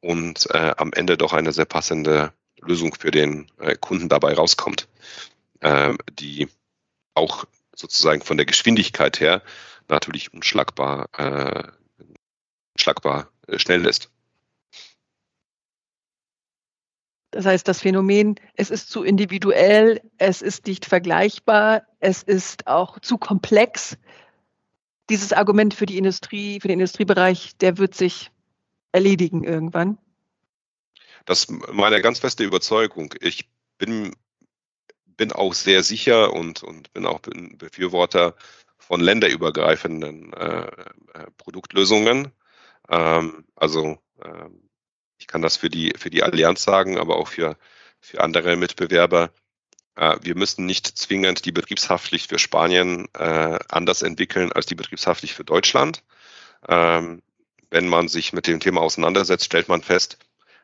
und 0.00 0.48
äh, 0.50 0.72
am 0.76 0.92
Ende 0.92 1.18
doch 1.18 1.32
eine 1.32 1.52
sehr 1.52 1.66
passende 1.66 2.32
Lösung 2.62 2.94
für 2.94 3.10
den 3.10 3.50
äh, 3.58 3.76
Kunden 3.76 4.08
dabei 4.08 4.34
rauskommt, 4.34 4.88
äh, 5.60 5.94
die 6.18 6.48
auch 7.14 7.44
sozusagen 7.74 8.22
von 8.22 8.36
der 8.36 8.46
Geschwindigkeit 8.46 9.20
her 9.20 9.42
natürlich 9.88 10.32
unschlagbar, 10.32 11.08
äh, 11.16 11.64
unschlagbar 12.74 13.28
äh, 13.46 13.58
schnell 13.58 13.86
ist. 13.86 14.10
Das 17.32 17.46
heißt, 17.46 17.66
das 17.66 17.80
Phänomen, 17.80 18.34
es 18.56 18.70
ist 18.70 18.90
zu 18.90 19.04
individuell, 19.04 20.02
es 20.18 20.42
ist 20.42 20.66
nicht 20.66 20.84
vergleichbar, 20.84 21.86
es 21.98 22.22
ist 22.22 22.66
auch 22.66 22.98
zu 23.00 23.16
komplex. 23.16 23.96
Dieses 25.08 25.32
Argument 25.32 25.72
für 25.72 25.86
die 25.86 25.96
Industrie, 25.96 26.60
für 26.60 26.68
den 26.68 26.78
Industriebereich, 26.78 27.56
der 27.56 27.78
wird 27.78 27.94
sich 27.94 28.30
erledigen 28.92 29.44
irgendwann. 29.44 29.96
Das 31.24 31.40
ist 31.40 31.50
meine 31.72 32.00
ganz 32.02 32.18
feste 32.18 32.44
Überzeugung. 32.44 33.14
Ich 33.20 33.48
bin, 33.78 34.14
bin 35.06 35.32
auch 35.32 35.54
sehr 35.54 35.82
sicher 35.82 36.32
und, 36.32 36.62
und 36.62 36.92
bin 36.92 37.06
auch 37.06 37.20
Befürworter 37.20 38.34
von 38.78 39.00
länderübergreifenden 39.00 40.32
äh, 40.32 40.66
äh, 40.66 41.26
Produktlösungen. 41.36 42.32
Ähm, 42.88 43.44
also 43.54 43.98
ähm, 44.24 44.68
ich 45.18 45.26
kann 45.28 45.42
das 45.42 45.56
für 45.56 45.70
die, 45.70 45.92
für 45.96 46.10
die 46.10 46.22
Allianz 46.22 46.64
sagen, 46.64 46.98
aber 46.98 47.16
auch 47.16 47.28
für, 47.28 47.56
für 48.00 48.20
andere 48.20 48.56
Mitbewerber. 48.56 49.30
Äh, 49.94 50.16
wir 50.22 50.36
müssen 50.36 50.66
nicht 50.66 50.86
zwingend 50.86 51.44
die 51.44 51.52
Betriebshaftpflicht 51.52 52.28
für 52.28 52.38
Spanien 52.38 53.08
äh, 53.14 53.58
anders 53.68 54.02
entwickeln 54.02 54.52
als 54.52 54.66
die 54.66 54.74
Betriebshaftpflicht 54.74 55.34
für 55.34 55.44
Deutschland. 55.44 56.02
Ähm, 56.68 57.22
wenn 57.70 57.88
man 57.88 58.08
sich 58.08 58.32
mit 58.32 58.46
dem 58.46 58.60
Thema 58.60 58.80
auseinandersetzt, 58.80 59.44
stellt 59.44 59.68
man 59.68 59.82
fest, 59.82 60.18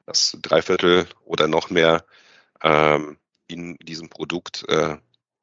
dass 0.09 0.39
drei 0.41 0.63
Viertel 0.63 1.07
oder 1.27 1.49
noch 1.49 1.69
mehr 1.69 2.05
ähm, 2.63 3.19
in 3.47 3.77
diesem 3.77 4.09
Produkt 4.09 4.67
äh, 4.69 4.97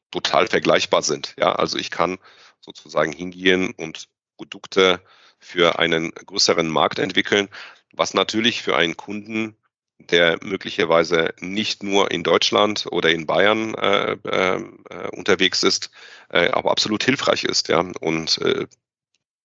total 0.09 0.47
vergleichbar 0.47 1.03
sind. 1.03 1.35
Ja, 1.37 1.53
also 1.53 1.77
ich 1.77 1.91
kann 1.91 2.17
sozusagen 2.61 3.11
hingehen 3.11 3.73
und 3.77 4.07
Produkte 4.37 5.01
für 5.39 5.77
einen 5.77 6.11
größeren 6.11 6.67
Markt 6.67 6.97
entwickeln, 6.97 7.49
was 7.93 8.15
natürlich 8.15 8.63
für 8.63 8.75
einen 8.75 8.97
Kunden, 8.97 9.55
der 9.99 10.39
möglicherweise 10.41 11.33
nicht 11.39 11.83
nur 11.83 12.09
in 12.09 12.23
Deutschland 12.23 12.87
oder 12.91 13.11
in 13.11 13.27
Bayern 13.27 13.75
äh, 13.75 14.13
äh, 14.13 14.63
unterwegs 15.11 15.61
ist, 15.61 15.91
äh, 16.29 16.49
aber 16.49 16.71
absolut 16.71 17.03
hilfreich 17.03 17.43
ist. 17.43 17.67
Ja, 17.67 17.81
und 17.99 18.39
äh, 18.39 18.65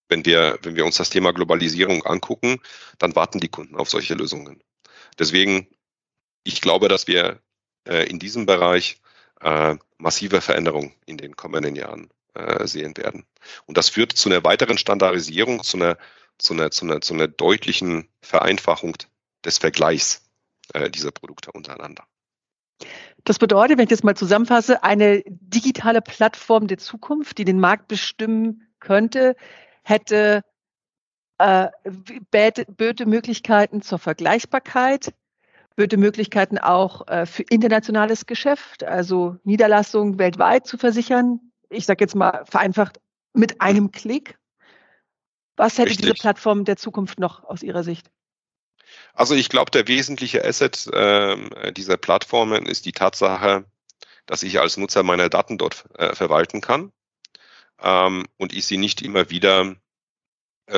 wenn 0.09 0.25
wir, 0.25 0.59
wenn 0.63 0.77
wir 0.77 0.87
uns 0.87 0.97
das 0.97 1.11
Thema 1.11 1.33
Globalisierung 1.33 2.07
angucken, 2.07 2.61
dann 2.99 3.15
warten 3.15 3.39
die 3.39 3.49
Kunden 3.49 3.77
auf 3.77 3.91
solche 3.91 4.15
Lösungen. 4.15 4.63
Deswegen, 5.19 5.69
ich 6.45 6.61
glaube, 6.61 6.89
dass 6.89 7.07
wir 7.07 7.41
äh, 7.87 8.09
in 8.09 8.19
diesem 8.19 8.47
Bereich 8.47 9.01
äh, 9.41 9.77
massive 9.99 10.41
Veränderungen 10.41 10.95
in 11.07 11.17
den 11.17 11.37
kommenden 11.37 11.77
Jahren 11.77 12.11
äh, 12.35 12.67
sehen 12.67 12.97
werden. 12.97 13.27
Und 13.67 13.77
das 13.77 13.89
führt 13.89 14.13
zu 14.13 14.29
einer 14.29 14.45
weiteren 14.45 14.79
Standardisierung, 14.79 15.63
zu 15.63 15.77
einer, 15.77 15.99
zu 16.39 16.55
einer, 16.55 16.71
zu 16.71 16.85
einer, 16.85 17.01
zu 17.01 17.15
einer 17.15 17.29
deutlichen 17.29 18.09
Vereinfachung 18.23 18.97
des 19.45 19.59
Vergleichs 19.59 20.23
äh, 20.75 20.91
dieser 20.91 21.11
Produkte 21.11 21.53
untereinander. 21.53 22.05
Das 23.25 23.39
bedeutet, 23.39 23.77
wenn 23.77 23.85
ich 23.85 23.91
das 23.91 24.03
mal 24.03 24.17
zusammenfasse, 24.17 24.83
eine 24.83 25.23
digitale 25.27 26.01
Plattform 26.01 26.67
der 26.67 26.79
Zukunft, 26.79 27.37
die 27.39 27.45
den 27.45 27.61
Markt 27.61 27.89
bestimmen 27.89 28.67
könnte, 28.79 29.37
hätte 29.83 30.43
äh, 31.41 31.71
böte 32.31 33.07
Möglichkeiten 33.07 33.81
zur 33.81 33.99
Vergleichbarkeit, 33.99 35.15
böte 35.75 35.97
Möglichkeiten 35.97 36.59
auch 36.59 37.09
äh, 37.09 37.25
für 37.25 37.43
internationales 37.45 38.27
Geschäft, 38.27 38.85
also 38.85 39.37
Niederlassungen 39.45 40.19
weltweit 40.19 40.67
zu 40.67 40.77
versichern. 40.77 41.41
Ich 41.71 41.87
sage 41.87 42.05
jetzt 42.05 42.15
mal 42.15 42.45
vereinfacht 42.45 43.01
mit 43.33 43.61
einem 43.63 43.91
Klick. 43.91 44.39
Was 45.57 45.79
hätte 45.79 45.91
Richtig. 45.91 46.07
diese 46.07 46.15
Plattform 46.15 46.65
der 46.65 46.77
Zukunft 46.77 47.19
noch 47.19 47.45
aus 47.45 47.63
Ihrer 47.63 47.85
Sicht? 47.85 48.11
Also 49.15 49.35
ich 49.35 49.49
glaube, 49.49 49.71
der 49.71 49.89
wesentliche 49.89 50.45
Asset 50.45 50.87
äh, 50.89 51.73
dieser 51.73 51.97
Plattformen 51.97 52.67
ist 52.67 52.85
die 52.85 52.93
Tatsache, 52.93 53.65
dass 54.27 54.43
ich 54.43 54.61
als 54.61 54.77
Nutzer 54.77 55.03
meine 55.03 55.31
Daten 55.31 55.59
dort 55.59 55.87
äh, 55.97 56.15
verwalten 56.15 56.61
kann 56.61 56.93
ähm, 57.81 58.27
und 58.37 58.53
ich 58.53 58.67
sie 58.67 58.79
nicht 58.79 59.01
immer 59.01 59.31
wieder 59.31 59.77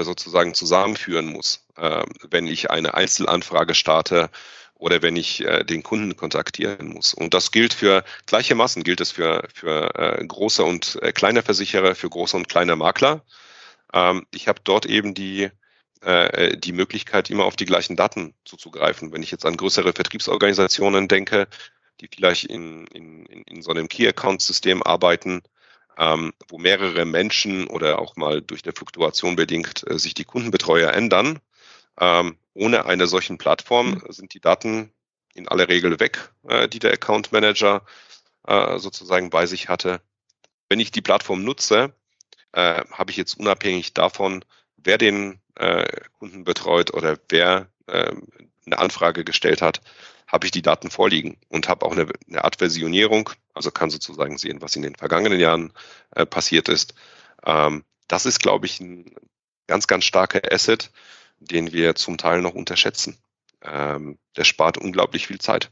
sozusagen 0.01 0.55
zusammenführen 0.55 1.27
muss, 1.27 1.67
äh, 1.77 2.03
wenn 2.31 2.47
ich 2.47 2.71
eine 2.71 2.95
Einzelanfrage 2.95 3.75
starte 3.75 4.31
oder 4.75 5.01
wenn 5.01 5.17
ich 5.17 5.41
äh, 5.45 5.65
den 5.65 5.83
Kunden 5.83 6.17
kontaktieren 6.17 6.89
muss. 6.89 7.15
Und 7.15 7.35
das 7.35 7.53
gilt 7.53 7.73
für 7.73 8.05
gleiche 8.27 8.55
Massen, 8.55 8.83
gilt 8.83 9.01
es 9.01 9.13
für, 9.13 9.47
für 9.55 9.95
äh, 9.95 10.27
große 10.27 10.65
und 10.65 10.99
äh, 11.03 11.13
kleine 11.13 11.43
Versicherer, 11.43 11.95
für 11.95 12.11
große 12.11 12.37
und 12.37 12.49
kleine 12.49 12.75
Makler. 12.75 13.25
Ähm, 13.93 14.27
ich 14.33 14.49
habe 14.49 14.61
dort 14.65 14.87
eben 14.87 15.15
die, 15.15 15.51
äh, 16.01 16.57
die 16.57 16.73
Möglichkeit, 16.73 17.31
immer 17.31 17.45
auf 17.45 17.55
die 17.55 17.65
gleichen 17.65 17.95
Daten 17.95 18.35
zuzugreifen. 18.45 19.13
Wenn 19.13 19.23
ich 19.23 19.31
jetzt 19.31 19.47
an 19.47 19.57
größere 19.57 19.93
Vertriebsorganisationen 19.93 21.07
denke, 21.07 21.47
die 22.01 22.09
vielleicht 22.13 22.47
in, 22.47 22.87
in, 22.89 23.27
in 23.27 23.63
so 23.63 23.71
einem 23.71 23.89
Key-Account-System 23.89 24.83
arbeiten, 24.83 25.43
ähm, 25.99 26.33
wo 26.49 26.59
mehrere 26.59 27.05
Menschen 27.05 27.67
oder 27.67 27.99
auch 27.99 28.17
mal 28.17 28.43
durch 28.43 28.65
eine 28.65 28.73
Fluktuation 28.73 29.37
bedingt 29.37 29.85
äh, 29.89 29.99
sich 29.99 30.15
die 30.15 30.25
Kundenbetreuer 30.25 30.93
ändern. 30.93 31.41
Ähm, 32.01 32.37
ohne 32.55 32.87
eine 32.87 33.07
solchen 33.07 33.39
Plattform 33.39 33.91
mhm. 33.91 34.03
sind 34.09 34.35
die 34.35 34.41
Daten 34.41 34.93
in 35.35 35.49
aller 35.49 35.69
Regel 35.69 35.99
weg, 36.01 36.31
äh, 36.49 36.69
die 36.69 36.79
der 36.79 36.93
Account 36.93 37.33
Manager 37.33 37.85
äh, 38.47 38.79
sozusagen 38.79 39.31
bei 39.31 39.47
sich 39.47 39.69
hatte. 39.69 40.01
Wenn 40.69 40.81
ich 40.81 40.91
die 40.91 41.03
Plattform 41.03 41.45
nutze, 41.45 41.95
äh, 42.53 42.83
habe 42.91 43.11
ich 43.11 43.17
jetzt 43.17 43.39
unabhängig 43.39 43.95
davon, 43.95 44.45
wer 44.77 44.99
den 44.99 45.41
äh, 45.57 45.87
Kunden 46.19 46.45
betreut 46.45 46.93
oder 46.95 47.19
wer 47.29 47.69
ähm, 47.89 48.29
eine 48.67 48.79
Anfrage 48.79 49.25
gestellt 49.25 49.63
hat, 49.63 49.81
habe 50.33 50.47
ich 50.47 50.51
die 50.51 50.63
Daten 50.63 50.91
vorliegen 50.91 51.37
und 51.49 51.69
habe 51.69 51.85
auch 51.85 51.93
eine, 51.93 52.09
eine, 52.27 52.43
Art 52.43 52.57
Versionierung, 52.57 53.31
also 53.53 53.71
kann 53.71 53.91
sozusagen 53.91 54.39
sehen, 54.39 54.63
was 54.63 54.75
in 54.75 54.83
den 54.83 54.95
vergangenen 54.95 55.39
Jahren 55.39 55.73
äh, 56.13 56.25
passiert 56.25 56.71
ist. 56.71 56.95
Ähm, 57.45 57.85
das 58.09 58.25
ist, 58.25 58.41
glaube 58.41 58.65
ich, 58.65 58.81
ein 58.81 59.15
ganz, 59.67 59.87
ganz 59.87 60.05
starker 60.05 60.41
Asset, 60.51 60.91
den 61.39 61.73
wir 61.73 61.95
zum 61.95 62.17
Teil 62.17 62.41
noch 62.41 62.55
unterschätzen. 62.55 63.19
Ähm, 63.61 64.19
der 64.37 64.45
spart 64.45 64.79
unglaublich 64.79 65.27
viel 65.27 65.39
Zeit. 65.39 65.71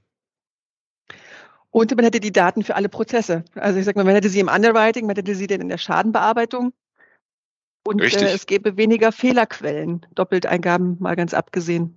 Und 1.71 1.95
man 1.97 2.05
hätte 2.05 2.21
die 2.21 2.33
Daten 2.33 2.63
für 2.63 2.75
alle 2.75 2.89
Prozesse. 2.89 3.45
Also 3.55 3.79
ich 3.79 3.85
sage 3.85 3.99
mal, 3.99 4.05
man 4.05 4.15
hätte 4.15 4.29
sie 4.29 4.41
im 4.41 4.49
Underwriting, 4.49 5.07
man 5.07 5.17
hätte 5.17 5.35
sie 5.35 5.47
dann 5.47 5.61
in 5.61 5.69
der 5.69 5.79
Schadenbearbeitung. 5.79 6.73
Und 7.87 8.03
äh, 8.03 8.33
es 8.33 8.47
gäbe 8.47 8.77
weniger 8.77 9.11
Fehlerquellen, 9.11 10.05
Doppelteingaben 10.15 10.99
mal 11.01 11.17
ganz 11.17 11.33
abgesehen. 11.33 11.97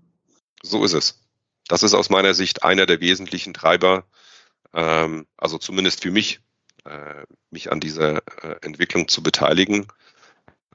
So 0.62 0.86
ist 0.86 0.94
es 0.94 1.23
das 1.68 1.84
ist 1.84 1.94
aus 1.94 2.10
meiner 2.10 2.34
Sicht 2.34 2.64
einer 2.64 2.86
der 2.86 3.00
wesentlichen 3.00 3.54
Treiber, 3.54 4.06
ähm, 4.74 5.28
also 5.38 5.58
zumindest 5.58 6.02
für 6.02 6.12
mich, 6.12 6.42
äh, 6.86 7.24
mich 7.52 7.72
an 7.72 7.80
dieser 7.80 8.18
äh, 8.18 8.56
Entwicklung 8.62 9.08
zu 9.08 9.24
beteiligen, 9.24 9.88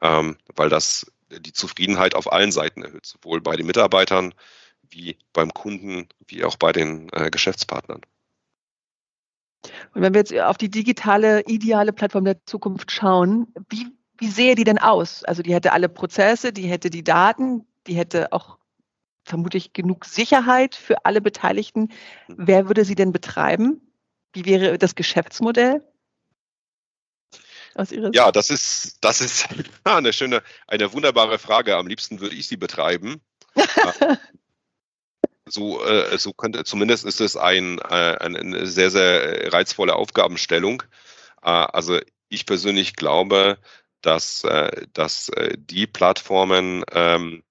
ähm, 0.00 0.36
weil 0.54 0.68
das 0.68 1.10
die 1.30 1.52
Zufriedenheit 1.52 2.14
auf 2.14 2.32
allen 2.32 2.52
Seiten 2.52 2.82
erhöht, 2.82 3.04
sowohl 3.04 3.40
bei 3.40 3.56
den 3.56 3.66
Mitarbeitern, 3.66 4.34
wie 4.90 5.18
beim 5.32 5.52
Kunden, 5.52 6.08
wie 6.26 6.44
auch 6.44 6.56
bei 6.56 6.72
den 6.72 7.08
äh, 7.12 7.30
Geschäftspartnern. 7.30 8.00
Und 9.94 10.02
wenn 10.02 10.14
wir 10.14 10.20
jetzt 10.20 10.34
auf 10.38 10.56
die 10.56 10.70
digitale, 10.70 11.42
ideale 11.42 11.92
Plattform 11.92 12.24
der 12.24 12.44
Zukunft 12.46 12.90
schauen, 12.90 13.52
wie, 13.68 13.88
wie 14.16 14.28
sähe 14.28 14.54
die 14.54 14.64
denn 14.64 14.78
aus? 14.78 15.24
Also 15.24 15.42
die 15.42 15.52
hätte 15.52 15.72
alle 15.72 15.88
Prozesse, 15.88 16.52
die 16.52 16.68
hätte 16.68 16.90
die 16.90 17.04
Daten, 17.04 17.66
die 17.86 17.94
hätte 17.94 18.32
auch 18.32 18.58
vermutlich 19.28 19.72
genug 19.72 20.04
Sicherheit 20.04 20.74
für 20.74 21.04
alle 21.04 21.20
Beteiligten. 21.20 21.92
Wer 22.26 22.66
würde 22.66 22.84
sie 22.84 22.94
denn 22.94 23.12
betreiben? 23.12 23.80
Wie 24.32 24.44
wäre 24.44 24.78
das 24.78 24.94
Geschäftsmodell? 24.94 25.82
Aus 27.74 27.92
Ihrer 27.92 28.10
ja, 28.12 28.32
das 28.32 28.50
ist, 28.50 28.98
das 29.00 29.20
ist 29.20 29.48
eine 29.84 30.12
schöne, 30.12 30.42
eine 30.66 30.92
wunderbare 30.92 31.38
Frage. 31.38 31.76
Am 31.76 31.86
liebsten 31.86 32.20
würde 32.20 32.34
ich 32.34 32.48
sie 32.48 32.56
betreiben. 32.56 33.20
so, 35.46 35.84
äh, 35.84 36.18
so 36.18 36.32
könnte, 36.32 36.64
zumindest 36.64 37.04
ist 37.04 37.20
es 37.20 37.36
ein, 37.36 37.78
äh, 37.78 38.16
eine 38.18 38.66
sehr, 38.66 38.90
sehr 38.90 39.52
reizvolle 39.52 39.94
Aufgabenstellung. 39.94 40.82
Äh, 41.42 41.50
also 41.50 42.00
ich 42.28 42.46
persönlich 42.46 42.96
glaube, 42.96 43.58
dass, 44.02 44.44
äh, 44.44 44.86
dass 44.92 45.28
äh, 45.30 45.56
die 45.58 45.86
Plattformen 45.86 46.84
ähm, 46.92 47.42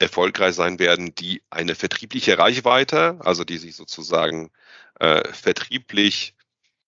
erfolgreich 0.00 0.54
sein 0.54 0.78
werden, 0.78 1.14
die 1.14 1.42
eine 1.50 1.74
vertriebliche 1.74 2.38
Reichweite, 2.38 3.18
also 3.20 3.44
die 3.44 3.58
sich 3.58 3.76
sozusagen 3.76 4.50
äh, 4.98 5.22
vertrieblich, 5.32 6.34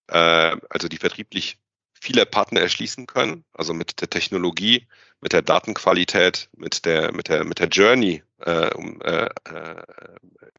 äh, 0.09 0.57
also 0.71 0.89
die 0.89 0.99
vertrieblich 0.99 1.59
viele 2.01 2.27
Partner 2.27 2.61
erschließen 2.63 3.07
können, 3.07 3.45
also 3.53 3.75
mit 3.75 4.01
der 4.01 4.11
Technologie, 4.11 4.89
mit 5.21 5.33
der 5.33 5.43
Datenqualität, 5.43 6.49
mit 6.57 6.85
der, 6.85 7.13
mit 7.13 7.29
der, 7.29 7.45
mit 7.45 7.61
der 7.61 7.69
Journey 7.69 8.25
äh, 8.41 8.71
äh, 8.71 9.29
äh, 9.45 9.83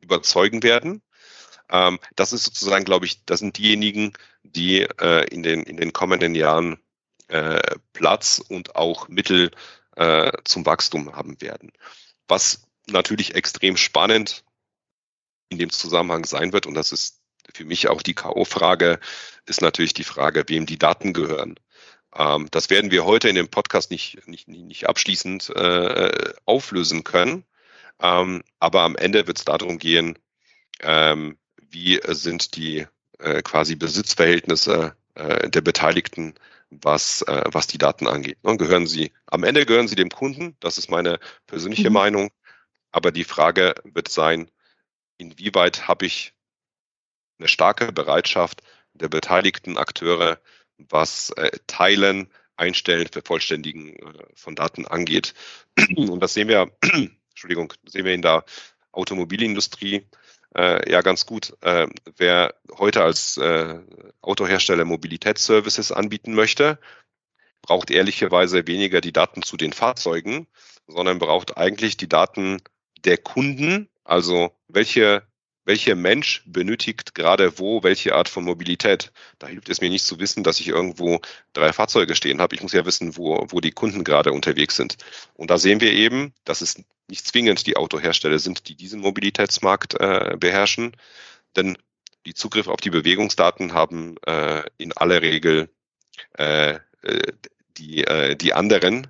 überzeugen 0.02 0.64
werden. 0.64 1.02
Ähm, 1.70 2.00
das 2.16 2.34
ist 2.34 2.46
sozusagen, 2.46 2.86
glaube 2.86 3.06
ich, 3.08 3.26
das 3.26 3.40
sind 3.40 3.58
diejenigen, 3.58 4.14
die 4.44 4.84
äh, 4.84 5.26
in, 5.34 5.44
den, 5.44 5.64
in 5.64 5.78
den 5.78 5.92
kommenden 5.92 6.36
Jahren 6.36 6.80
äh, 7.28 7.60
Platz 7.94 8.40
und 8.48 8.76
auch 8.76 9.08
Mittel 9.10 9.52
äh, 9.96 10.32
zum 10.46 10.66
Wachstum 10.66 11.16
haben 11.16 11.42
werden. 11.42 11.72
Was 12.34 12.66
natürlich 12.88 13.36
extrem 13.36 13.78
spannend 13.78 14.44
in 15.50 15.60
dem 15.60 15.70
Zusammenhang 15.70 16.26
sein 16.26 16.52
wird, 16.52 16.66
und 16.66 16.74
das 16.74 16.92
ist 16.92 17.22
für 17.54 17.64
mich 17.64 17.90
auch 17.90 18.02
die 18.02 18.16
K.O.-Frage, 18.16 19.00
ist 19.46 19.62
natürlich 19.62 19.94
die 19.94 20.04
Frage, 20.04 20.44
wem 20.48 20.66
die 20.66 20.80
Daten 20.80 21.14
gehören. 21.14 21.60
Ähm, 22.16 22.48
das 22.50 22.72
werden 22.72 22.90
wir 22.90 23.06
heute 23.06 23.30
in 23.30 23.36
dem 23.36 23.50
Podcast 23.50 23.92
nicht, 23.92 24.28
nicht, 24.28 24.48
nicht 24.48 24.90
abschließend 24.90 25.52
äh, 25.52 26.34
auflösen 26.46 27.04
können. 27.04 27.46
Ähm, 28.02 28.42
aber 28.60 28.82
am 28.82 28.96
Ende 28.96 29.28
wird 29.28 29.38
es 29.38 29.46
darum 29.46 29.78
gehen, 29.78 30.18
ähm, 30.80 31.38
wie 31.62 32.02
sind 32.04 32.56
die 32.56 32.88
äh, 33.20 33.44
quasi 33.44 33.76
Besitzverhältnisse 33.76 34.96
äh, 35.14 35.52
der 35.52 35.62
Beteiligten, 35.62 36.34
was, 36.82 37.22
äh, 37.24 37.44
was 37.52 37.68
die 37.68 37.78
Daten 37.78 38.08
angeht. 38.08 38.44
Ne? 38.44 38.58
Gehören 38.58 38.88
sie, 38.88 39.12
am 39.28 39.44
Ende 39.44 39.66
gehören 39.66 39.88
sie 39.88 39.96
dem 39.96 40.10
Kunden, 40.10 40.56
das 40.60 40.78
ist 40.78 40.90
meine 40.90 41.20
persönliche 41.48 41.90
mhm. 41.90 41.94
Meinung. 41.94 42.32
Aber 42.92 43.12
die 43.12 43.24
Frage 43.24 43.76
wird 43.84 44.08
sein, 44.08 44.50
inwieweit 45.18 45.88
habe 45.88 46.06
ich 46.06 46.34
eine 47.40 47.48
starke 47.48 47.92
Bereitschaft 47.92 48.62
der 48.94 49.10
beteiligten 49.10 49.78
Akteure, 49.78 50.40
was 50.78 51.32
äh, 51.32 51.52
Teilen, 51.68 52.30
Einstellen, 52.56 53.08
Vervollständigen 53.08 53.96
äh, 53.96 54.26
von 54.36 54.56
Daten 54.56 54.86
angeht. 54.86 55.34
Und 55.96 56.20
das 56.20 56.34
sehen 56.34 56.48
wir, 56.48 56.72
Entschuldigung, 57.30 57.74
sehen 57.86 58.06
wir 58.06 58.14
in 58.14 58.22
der 58.22 58.46
Automobilindustrie 58.92 60.08
äh, 60.56 60.90
ja 60.90 61.02
ganz 61.02 61.26
gut. 61.26 61.56
Äh, 61.62 61.88
wer 62.18 62.56
heute 62.78 63.04
als 63.04 63.38
äh, 63.38 63.80
Autohersteller 64.22 64.86
Mobilitätsservices 64.86 65.92
anbieten 65.92 66.34
möchte, 66.34 66.80
braucht 67.62 67.92
ehrlicherweise 67.92 68.68
weniger 68.68 69.02
die 69.02 69.14
Daten 69.14 69.42
zu 69.42 69.58
den 69.58 69.74
Fahrzeugen, 69.74 70.48
sondern 70.88 71.20
braucht 71.20 71.58
eigentlich 71.58 71.98
die 71.98 72.10
Daten 72.10 72.62
der 73.06 73.18
Kunden, 73.18 73.90
also 74.04 74.56
welche 74.68 75.24
welcher 75.66 75.96
Mensch 75.96 76.44
benötigt 76.46 77.16
gerade 77.16 77.58
wo 77.60 77.84
welche 77.84 78.16
Art 78.16 78.30
von 78.30 78.44
Mobilität. 78.44 79.12
Da 79.40 79.48
hilft 79.48 79.70
es 79.70 79.82
mir 79.82 79.90
nicht 79.90 80.06
zu 80.06 80.20
wissen, 80.20 80.44
dass 80.44 80.60
ich 80.60 80.68
irgendwo 80.68 81.22
drei 81.54 81.72
Fahrzeuge 81.72 82.16
stehen 82.16 82.42
habe. 82.42 82.56
Ich 82.56 82.62
muss 82.62 82.74
ja 82.74 82.86
wissen, 82.86 83.18
wo, 83.18 83.46
wo 83.50 83.60
die 83.62 83.72
Kunden 83.72 84.04
gerade 84.04 84.32
unterwegs 84.32 84.76
sind. 84.76 84.98
Und 85.36 85.50
da 85.50 85.58
sehen 85.58 85.82
wir 85.82 85.92
eben, 85.94 86.34
dass 86.44 86.62
es 86.62 86.84
nicht 87.08 87.26
zwingend 87.26 87.66
die 87.68 87.78
Autohersteller 87.78 88.40
sind, 88.40 88.68
die 88.68 88.76
diesen 88.76 89.00
Mobilitätsmarkt 89.02 90.00
äh, 90.00 90.36
beherrschen. 90.38 90.96
Denn 91.56 91.78
die 92.26 92.34
Zugriff 92.34 92.68
auf 92.68 92.82
die 92.82 92.90
Bewegungsdaten 92.90 93.74
haben 93.74 94.16
äh, 94.26 94.64
in 94.78 94.94
aller 94.94 95.22
Regel 95.22 95.70
äh, 96.38 96.76
äh 97.04 97.34
die, 97.78 98.04
äh, 98.04 98.36
die 98.36 98.54
anderen, 98.54 99.08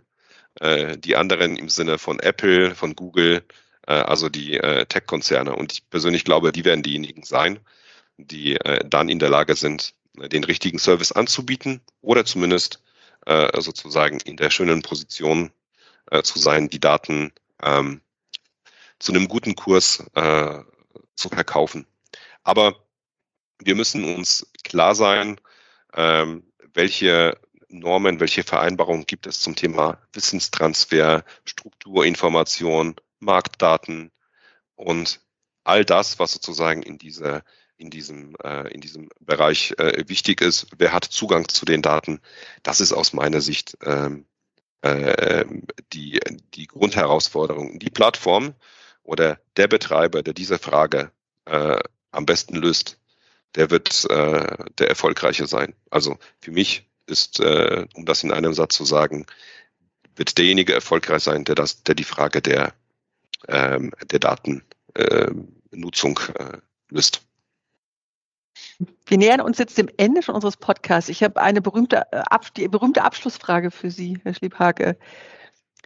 äh, 0.62 0.98
die 0.98 1.18
anderen 1.18 1.58
im 1.58 1.68
Sinne 1.68 1.98
von 1.98 2.20
Apple, 2.20 2.76
von 2.76 2.96
Google, 2.96 3.44
also 3.92 4.30
die 4.30 4.58
äh, 4.58 4.86
Tech-Konzerne. 4.86 5.56
Und 5.56 5.74
ich 5.74 5.90
persönlich 5.90 6.26
glaube, 6.26 6.52
die 6.52 6.66
werden 6.66 6.84
diejenigen 6.84 7.24
sein, 7.24 7.60
die 8.18 8.56
äh, 8.56 8.84
dann 8.88 9.10
in 9.10 9.20
der 9.20 9.30
Lage 9.30 9.56
sind, 9.56 9.94
den 10.16 10.44
richtigen 10.44 10.78
Service 10.78 11.12
anzubieten 11.12 11.82
oder 12.02 12.24
zumindest 12.24 12.82
sozusagen 13.26 14.20
in 14.20 14.36
der 14.36 14.50
schönen 14.50 14.82
Position 14.82 15.50
zu 16.24 16.38
sein, 16.38 16.68
die 16.68 16.82
Daten 16.82 17.32
ähm, 17.64 18.02
zu 19.00 19.14
einem 19.14 19.30
guten 19.30 19.56
Kurs 19.56 20.04
zu 21.16 21.30
verkaufen. 21.30 21.88
Aber 22.44 22.76
wir 23.60 23.76
müssen 23.76 24.04
uns 24.04 24.48
klar 24.64 24.96
sein, 24.96 25.40
ähm, 25.96 26.44
welche 26.74 27.38
Normen, 27.70 28.20
welche 28.20 28.44
Vereinbarungen 28.44 29.06
gibt 29.06 29.26
es 29.26 29.40
zum 29.40 29.56
Thema 29.56 29.98
Wissenstransfer, 30.14 31.24
Strukturinformation, 31.46 32.96
Marktdaten 33.24 34.12
und 34.76 35.22
all 35.64 35.86
das, 35.86 36.20
was 36.20 36.34
sozusagen 36.34 36.84
in 36.84 36.98
dieser 36.98 37.44
in 37.78 37.90
diesem, 37.90 38.36
äh, 38.44 38.72
in 38.74 38.82
diesem 38.82 39.10
Bereich 39.20 39.74
äh, 39.78 40.04
wichtig 40.08 40.42
ist. 40.42 40.68
Wer 40.78 40.94
hat 40.94 41.06
Zugang 41.06 41.50
zu 41.50 41.66
den 41.66 41.82
Daten? 41.82 42.22
Das 42.62 42.80
ist 42.80 42.94
aus 42.94 43.14
meiner 43.14 43.42
Sicht 43.42 43.78
ähm, 43.84 44.26
äh, 44.82 45.46
die, 45.92 46.20
die 46.54 46.68
Grundherausforderung. 46.68 47.80
Die 47.80 47.90
Plattform 47.90 48.54
oder 49.04 49.40
der 49.58 49.68
Betreiber, 49.68 50.24
der 50.24 50.34
diese 50.34 50.60
Frage 50.60 51.12
äh, 51.46 51.80
am 52.12 52.26
besten 52.26 52.56
löst, 52.56 53.00
der 53.56 53.70
wird 53.70 54.06
äh, 54.10 54.58
der 54.78 54.90
erfolgreiche 54.90 55.48
sein. 55.48 55.76
Also 55.90 56.18
für 56.40 56.52
mich 56.52 56.90
ist, 57.06 57.40
äh, 57.40 57.86
um 57.96 58.06
das 58.06 58.24
in 58.24 58.32
einem 58.32 58.54
Satz 58.54 58.76
zu 58.76 58.86
sagen, 58.86 59.26
wird 60.16 60.38
derjenige 60.38 60.74
erfolgreich 60.74 61.24
sein, 61.24 61.44
der 61.44 61.56
das, 61.56 61.84
der 61.84 61.96
die 61.96 62.04
Frage 62.04 62.42
der 62.42 62.74
ähm, 63.48 63.92
der 64.12 64.20
Datennutzung 64.20 66.20
äh, 66.38 66.58
löst. 66.90 67.26
Wir 69.06 69.18
nähern 69.18 69.42
uns 69.42 69.58
jetzt 69.58 69.78
dem 69.78 69.90
Ende 69.98 70.22
von 70.22 70.36
unseres 70.36 70.58
Podcasts. 70.58 71.10
Ich 71.10 71.24
habe 71.24 71.42
eine 71.42 71.62
berühmte, 71.62 72.06
äh, 72.12 72.24
die 72.58 72.68
berühmte 72.68 73.04
Abschlussfrage 73.04 73.72
für 73.72 73.92
Sie, 73.92 74.20
Herr 74.24 74.34
Schliebhake. 74.34 74.98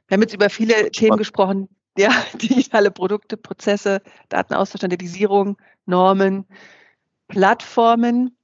Wir 0.08 0.16
haben 0.16 0.22
jetzt 0.22 0.34
über 0.34 0.50
viele 0.50 0.74
Spannend. 0.74 0.96
Themen 0.96 1.18
gesprochen, 1.18 1.70
ja, 1.98 2.12
digitale 2.42 2.92
Produkte, 2.92 3.38
Prozesse, 3.38 4.02
Datenaustausch, 4.30 4.80
Standardisierung, 4.80 5.58
Normen, 5.86 6.46
Plattformen. 7.28 8.38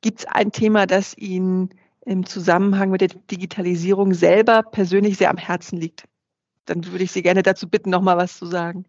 Gibt 0.00 0.20
es 0.20 0.26
ein 0.26 0.52
Thema, 0.52 0.86
das 0.86 1.16
Ihnen 1.16 1.70
im 2.04 2.24
Zusammenhang 2.24 2.90
mit 2.90 3.00
der 3.00 3.08
Digitalisierung 3.08 4.14
selber 4.14 4.62
persönlich 4.62 5.16
sehr 5.16 5.30
am 5.30 5.38
Herzen 5.38 5.78
liegt? 5.78 6.04
Dann 6.66 6.84
würde 6.86 7.04
ich 7.04 7.12
Sie 7.12 7.22
gerne 7.22 7.42
dazu 7.42 7.68
bitten, 7.68 7.90
noch 7.90 8.02
mal 8.02 8.16
was 8.16 8.38
zu 8.38 8.46
sagen. 8.46 8.84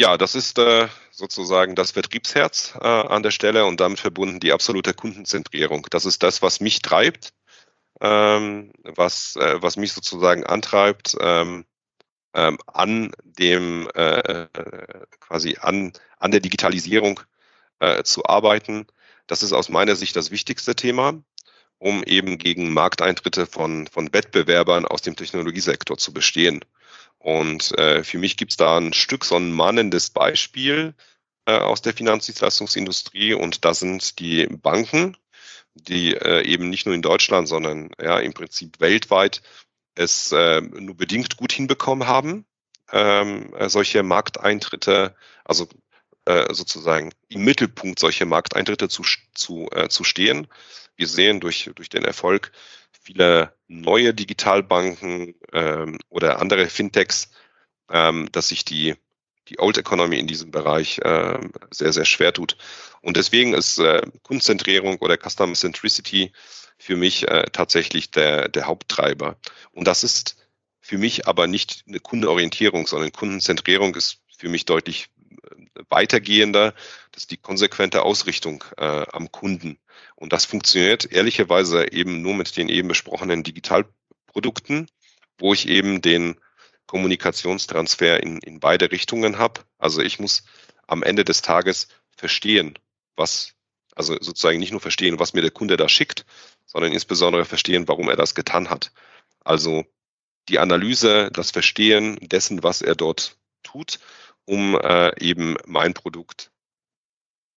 Ja, 0.00 0.16
das 0.16 0.36
ist 0.36 0.58
äh, 0.58 0.86
sozusagen 1.10 1.74
das 1.74 1.90
Vertriebsherz 1.90 2.74
äh, 2.80 2.86
an 2.86 3.24
der 3.24 3.32
Stelle 3.32 3.66
und 3.66 3.80
damit 3.80 3.98
verbunden 3.98 4.38
die 4.38 4.52
absolute 4.52 4.94
Kundenzentrierung. 4.94 5.88
Das 5.90 6.04
ist 6.04 6.22
das, 6.22 6.40
was 6.40 6.60
mich 6.60 6.82
treibt, 6.82 7.32
ähm, 8.00 8.72
was, 8.84 9.34
äh, 9.34 9.60
was 9.60 9.76
mich 9.76 9.92
sozusagen 9.92 10.44
antreibt, 10.44 11.16
ähm, 11.20 11.64
ähm, 12.32 12.58
an 12.66 13.10
dem 13.24 13.88
äh, 13.94 14.46
quasi 15.18 15.56
an, 15.60 15.92
an 16.18 16.30
der 16.30 16.40
Digitalisierung 16.40 17.20
äh, 17.80 18.04
zu 18.04 18.24
arbeiten. 18.24 18.86
Das 19.26 19.42
ist 19.42 19.52
aus 19.52 19.68
meiner 19.68 19.96
Sicht 19.96 20.14
das 20.14 20.30
wichtigste 20.30 20.76
Thema 20.76 21.20
um 21.78 22.02
eben 22.04 22.38
gegen 22.38 22.72
Markteintritte 22.72 23.46
von, 23.46 23.86
von 23.86 24.12
Wettbewerbern 24.12 24.84
aus 24.84 25.02
dem 25.02 25.16
Technologiesektor 25.16 25.96
zu 25.98 26.12
bestehen. 26.12 26.64
Und 27.18 27.76
äh, 27.78 28.04
für 28.04 28.18
mich 28.18 28.36
gibt 28.36 28.52
es 28.52 28.56
da 28.56 28.78
ein 28.78 28.92
Stück 28.92 29.24
so 29.24 29.36
ein 29.36 29.52
mahnendes 29.52 30.10
Beispiel 30.10 30.94
äh, 31.46 31.52
aus 31.56 31.82
der 31.82 31.94
Finanzdienstleistungsindustrie 31.94 33.34
und 33.34 33.64
das 33.64 33.80
sind 33.80 34.18
die 34.18 34.46
Banken, 34.46 35.16
die 35.74 36.14
äh, 36.14 36.42
eben 36.44 36.70
nicht 36.70 36.86
nur 36.86 36.94
in 36.94 37.02
Deutschland, 37.02 37.48
sondern 37.48 37.90
ja 38.00 38.18
im 38.18 38.32
Prinzip 38.32 38.80
weltweit 38.80 39.42
es 39.94 40.30
äh, 40.32 40.60
nur 40.60 40.96
bedingt 40.96 41.36
gut 41.36 41.52
hinbekommen 41.52 42.06
haben, 42.06 42.46
ähm, 42.92 43.52
solche 43.66 44.02
Markteintritte, 44.04 45.14
also 45.44 45.68
äh, 46.24 46.54
sozusagen 46.54 47.12
im 47.28 47.44
Mittelpunkt 47.44 47.98
solcher 47.98 48.26
Markteintritte 48.26 48.88
zu, 48.88 49.02
zu, 49.34 49.68
äh, 49.72 49.88
zu 49.88 50.04
stehen. 50.04 50.46
Wir 50.98 51.06
sehen 51.06 51.40
durch, 51.40 51.70
durch 51.76 51.88
den 51.88 52.04
Erfolg 52.04 52.52
vieler 53.00 53.54
neue 53.68 54.12
Digitalbanken 54.12 55.34
ähm, 55.52 55.98
oder 56.08 56.40
andere 56.40 56.66
Fintechs, 56.66 57.30
ähm, 57.88 58.28
dass 58.32 58.48
sich 58.48 58.64
die, 58.64 58.96
die 59.48 59.60
Old 59.60 59.78
Economy 59.78 60.18
in 60.18 60.26
diesem 60.26 60.50
Bereich 60.50 60.98
äh, 60.98 61.38
sehr, 61.70 61.92
sehr 61.92 62.04
schwer 62.04 62.32
tut. 62.32 62.58
Und 63.00 63.16
deswegen 63.16 63.54
ist 63.54 63.78
äh, 63.78 64.02
Kundenzentrierung 64.24 64.98
oder 64.98 65.16
Customer 65.16 65.54
Centricity 65.54 66.32
für 66.78 66.96
mich 66.96 67.28
äh, 67.28 67.44
tatsächlich 67.52 68.10
der, 68.10 68.48
der 68.48 68.66
Haupttreiber. 68.66 69.36
Und 69.70 69.86
das 69.86 70.02
ist 70.02 70.36
für 70.80 70.98
mich 70.98 71.28
aber 71.28 71.46
nicht 71.46 71.84
eine 71.86 72.00
Kundenorientierung, 72.00 72.88
sondern 72.88 73.12
Kundenzentrierung 73.12 73.94
ist 73.94 74.20
für 74.36 74.48
mich 74.48 74.64
deutlich 74.64 75.10
weitergehender. 75.88 76.74
Das 77.12 77.24
ist 77.24 77.30
die 77.30 77.36
konsequente 77.36 78.02
Ausrichtung 78.02 78.64
äh, 78.76 79.04
am 79.12 79.30
Kunden. 79.32 79.78
Und 80.14 80.32
das 80.32 80.44
funktioniert 80.44 81.10
ehrlicherweise 81.10 81.92
eben 81.92 82.22
nur 82.22 82.34
mit 82.34 82.56
den 82.56 82.68
eben 82.68 82.88
besprochenen 82.88 83.42
Digitalprodukten, 83.42 84.88
wo 85.38 85.52
ich 85.52 85.68
eben 85.68 86.00
den 86.02 86.36
Kommunikationstransfer 86.86 88.22
in, 88.22 88.38
in 88.38 88.60
beide 88.60 88.90
Richtungen 88.90 89.38
habe. 89.38 89.60
Also 89.78 90.00
ich 90.02 90.18
muss 90.18 90.44
am 90.86 91.02
Ende 91.02 91.24
des 91.24 91.42
Tages 91.42 91.88
verstehen, 92.16 92.78
was, 93.14 93.54
also 93.94 94.14
sozusagen 94.20 94.58
nicht 94.58 94.72
nur 94.72 94.80
verstehen, 94.80 95.18
was 95.18 95.34
mir 95.34 95.42
der 95.42 95.50
Kunde 95.50 95.76
da 95.76 95.88
schickt, 95.88 96.24
sondern 96.66 96.92
insbesondere 96.92 97.44
verstehen, 97.44 97.86
warum 97.88 98.08
er 98.08 98.16
das 98.16 98.34
getan 98.34 98.70
hat. 98.70 98.90
Also 99.44 99.84
die 100.48 100.58
Analyse, 100.58 101.30
das 101.32 101.50
Verstehen 101.50 102.16
dessen, 102.20 102.62
was 102.62 102.82
er 102.82 102.94
dort 102.94 103.36
tut, 103.62 104.00
um 104.48 104.80
äh, 104.80 105.12
eben 105.22 105.58
mein 105.66 105.92
Produkt 105.92 106.50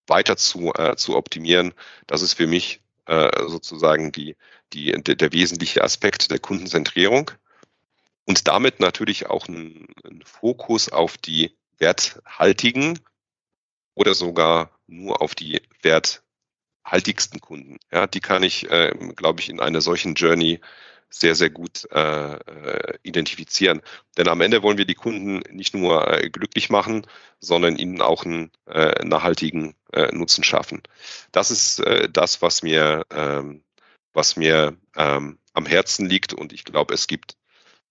weiter 0.08 0.36
zu, 0.36 0.74
äh, 0.74 0.98
zu 0.98 1.16
optimieren. 1.16 1.74
Das 2.06 2.22
ist 2.22 2.34
für 2.34 2.48
mich 2.48 2.82
äh, 3.06 3.32
sozusagen 3.48 4.12
die, 4.12 4.36
die, 4.74 4.92
der, 4.92 5.16
der 5.16 5.32
wesentliche 5.32 5.86
Aspekt 5.86 6.32
der 6.32 6.40
Kundenzentrierung. 6.40 7.32
Und 8.26 8.48
damit 8.50 8.82
natürlich 8.82 9.28
auch 9.28 9.48
ein, 9.48 9.88
ein 10.04 10.22
Fokus 10.26 10.90
auf 10.90 11.18
die 11.18 11.56
werthaltigen 11.78 13.00
oder 13.96 14.14
sogar 14.14 14.78
nur 14.86 15.22
auf 15.22 15.34
die 15.34 15.62
werthaltigsten 15.82 17.40
Kunden. 17.40 17.78
Ja, 17.90 18.06
die 18.06 18.20
kann 18.20 18.44
ich, 18.44 18.70
äh, 18.70 18.94
glaube 19.16 19.40
ich, 19.40 19.50
in 19.50 19.62
einer 19.62 19.80
solchen 19.80 20.16
Journey 20.16 20.60
sehr, 21.12 21.36
sehr 21.36 21.50
gut 21.50 21.88
äh, 21.92 22.36
äh, 22.36 22.98
identifizieren. 23.04 23.82
Denn 24.18 24.28
am 24.28 24.42
Ende 24.42 24.64
wollen 24.64 24.78
wir 24.78 24.86
die 24.86 24.96
Kunden 24.96 25.42
nicht 25.56 25.76
nur 25.76 26.08
äh, 26.08 26.30
glücklich 26.30 26.70
machen, 26.70 27.06
sondern 27.40 27.76
ihnen 27.76 28.02
auch 28.02 28.26
einen 28.26 28.52
äh, 28.66 29.04
nachhaltigen 29.06 29.76
äh, 29.94 30.14
Nutzen 30.16 30.44
schaffen. 30.44 30.82
Das 31.32 31.52
ist 31.52 31.80
äh, 31.80 32.10
das, 32.10 32.42
was 32.42 32.64
mir, 32.64 33.06
ähm, 33.12 33.64
was 34.14 34.38
mir 34.38 34.78
ähm, 34.96 35.38
am 35.54 35.66
Herzen 35.66 36.08
liegt. 36.08 36.34
Und 36.34 36.54
ich 36.54 36.64
glaube, 36.64 36.94
es 36.94 37.08
gibt 37.08 37.36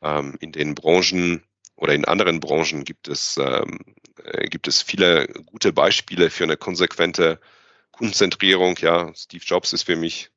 ähm, 0.03 0.37
in 0.41 0.53
den 0.53 0.75
Branchen 0.75 1.45
oder 1.77 1.95
in 1.95 2.07
anderen 2.07 2.41
Branchen 2.41 2.85
gibt 2.85 3.09
es, 3.09 3.37
ähm, 3.39 3.81
äh, 4.25 4.49
gibt 4.49 4.66
es 4.66 4.83
viele 4.83 5.27
gute 5.47 5.73
Beispiele 5.73 6.31
für 6.31 6.45
eine 6.45 6.57
konsequente 6.57 7.39
Kundenzentrierung. 7.93 8.77
Ja, 8.79 9.12
Steve 9.14 9.45
Jobs 9.45 9.75
ist 9.75 9.85
für 9.85 9.97
mich 9.97 10.31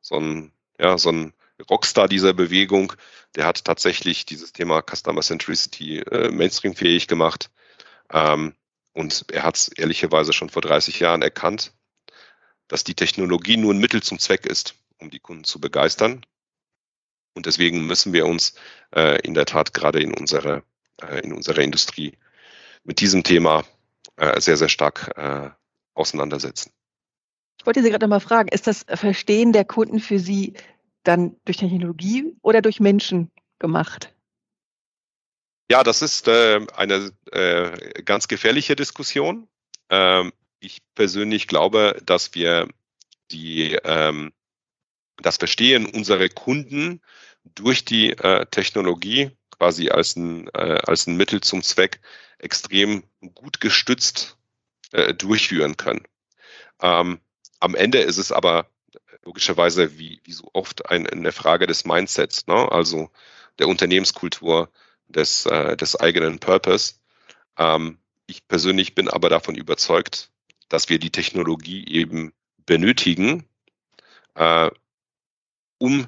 so 0.00 0.16
ein, 0.16 0.52
ja, 0.78 0.96
so 0.96 1.10
ein 1.10 1.32
Rockstar 1.68 2.08
dieser 2.08 2.32
Bewegung. 2.32 2.92
Der 3.36 3.46
hat 3.46 3.64
tatsächlich 3.64 4.26
dieses 4.26 4.52
Thema 4.52 4.82
Customer 4.82 5.20
Centricity 5.20 5.98
äh, 5.98 6.30
Mainstream-fähig 6.30 7.06
gemacht. 7.06 7.50
Ähm, 8.12 8.54
und 8.92 9.26
er 9.32 9.44
hat 9.44 9.56
es 9.56 9.68
ehrlicherweise 9.68 10.32
schon 10.32 10.50
vor 10.50 10.62
30 10.62 11.00
Jahren 11.00 11.22
erkannt, 11.22 11.72
dass 12.68 12.84
die 12.84 12.94
Technologie 12.94 13.56
nur 13.56 13.72
ein 13.72 13.78
Mittel 13.78 14.02
zum 14.02 14.18
Zweck 14.18 14.46
ist, 14.46 14.74
um 14.98 15.10
die 15.10 15.20
Kunden 15.20 15.44
zu 15.44 15.60
begeistern. 15.60 16.24
Und 17.34 17.46
deswegen 17.46 17.86
müssen 17.86 18.12
wir 18.12 18.26
uns 18.26 18.54
äh, 18.94 19.20
in 19.22 19.34
der 19.34 19.46
Tat 19.46 19.72
gerade 19.72 20.00
in 20.00 20.12
unserer, 20.12 20.62
äh, 21.00 21.20
in 21.20 21.32
unserer 21.32 21.62
Industrie 21.62 22.18
mit 22.84 23.00
diesem 23.00 23.22
Thema 23.22 23.64
äh, 24.16 24.40
sehr, 24.40 24.56
sehr 24.56 24.68
stark 24.68 25.12
äh, 25.16 25.50
auseinandersetzen. 25.94 26.72
Ich 27.58 27.66
wollte 27.66 27.82
Sie 27.82 27.90
gerade 27.90 28.06
noch 28.06 28.10
mal 28.10 28.20
fragen, 28.20 28.48
ist 28.48 28.66
das 28.66 28.86
Verstehen 28.88 29.52
der 29.52 29.64
Kunden 29.64 30.00
für 30.00 30.18
Sie 30.18 30.54
dann 31.04 31.36
durch 31.44 31.58
Technologie 31.58 32.36
oder 32.42 32.62
durch 32.62 32.80
Menschen 32.80 33.30
gemacht? 33.58 34.12
Ja, 35.70 35.84
das 35.84 36.02
ist 36.02 36.26
äh, 36.26 36.66
eine 36.74 37.12
äh, 37.30 38.02
ganz 38.02 38.26
gefährliche 38.26 38.74
Diskussion. 38.74 39.48
Ähm, 39.88 40.32
ich 40.58 40.82
persönlich 40.94 41.46
glaube, 41.46 42.00
dass 42.04 42.34
wir 42.34 42.68
die, 43.30 43.78
ähm, 43.84 44.32
das 45.18 45.36
Verstehen 45.36 45.86
unserer 45.86 46.28
Kunden 46.28 47.00
durch 47.54 47.84
die 47.84 48.10
äh, 48.10 48.46
Technologie 48.46 49.30
quasi 49.50 49.90
als 49.90 50.16
ein, 50.16 50.48
äh, 50.54 50.80
als 50.86 51.06
ein 51.06 51.16
Mittel 51.16 51.40
zum 51.40 51.62
Zweck 51.62 52.00
extrem 52.38 53.04
gut 53.34 53.60
gestützt 53.60 54.38
äh, 54.92 55.14
durchführen 55.14 55.76
können. 55.76 56.02
Ähm, 56.80 57.20
am 57.60 57.74
Ende 57.74 57.98
ist 57.98 58.16
es 58.16 58.32
aber 58.32 58.66
logischerweise 59.22 59.98
wie, 59.98 60.20
wie 60.24 60.32
so 60.32 60.50
oft 60.52 60.90
ein, 60.90 61.06
eine 61.06 61.32
Frage 61.32 61.66
des 61.66 61.84
Mindsets, 61.84 62.46
ne? 62.46 62.70
also 62.70 63.10
der 63.58 63.68
Unternehmenskultur, 63.68 64.70
des, 65.10 65.46
äh, 65.46 65.76
des 65.76 65.98
eigenen 65.98 66.38
Purpose. 66.38 66.94
Ähm, 67.58 67.98
ich 68.26 68.46
persönlich 68.46 68.94
bin 68.94 69.08
aber 69.08 69.28
davon 69.28 69.54
überzeugt, 69.54 70.30
dass 70.68 70.88
wir 70.88 70.98
die 70.98 71.10
Technologie 71.10 71.84
eben 71.88 72.32
benötigen, 72.64 73.44
äh, 74.34 74.70
um 75.78 76.06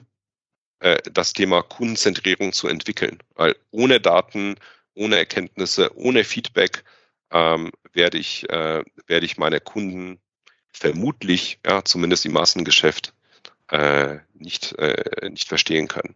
äh, 0.78 0.98
das 1.10 1.32
Thema 1.32 1.62
Kundenzentrierung 1.62 2.52
zu 2.52 2.68
entwickeln. 2.68 3.18
Weil 3.34 3.56
ohne 3.70 4.00
Daten, 4.00 4.56
ohne 4.94 5.16
Erkenntnisse, 5.16 5.96
ohne 5.96 6.24
Feedback 6.24 6.84
ähm, 7.30 7.72
werde 7.92 8.18
ich, 8.18 8.48
äh, 8.50 8.84
werde 9.06 9.26
ich 9.26 9.38
meine 9.38 9.60
Kunden 9.60 10.20
vermutlich, 10.72 11.60
ja, 11.64 11.84
zumindest 11.84 12.26
im 12.26 12.32
Massengeschäft, 12.32 13.14
äh, 13.68 14.18
nicht, 14.34 14.72
äh, 14.78 15.30
nicht 15.30 15.48
verstehen 15.48 15.88
können. 15.88 16.14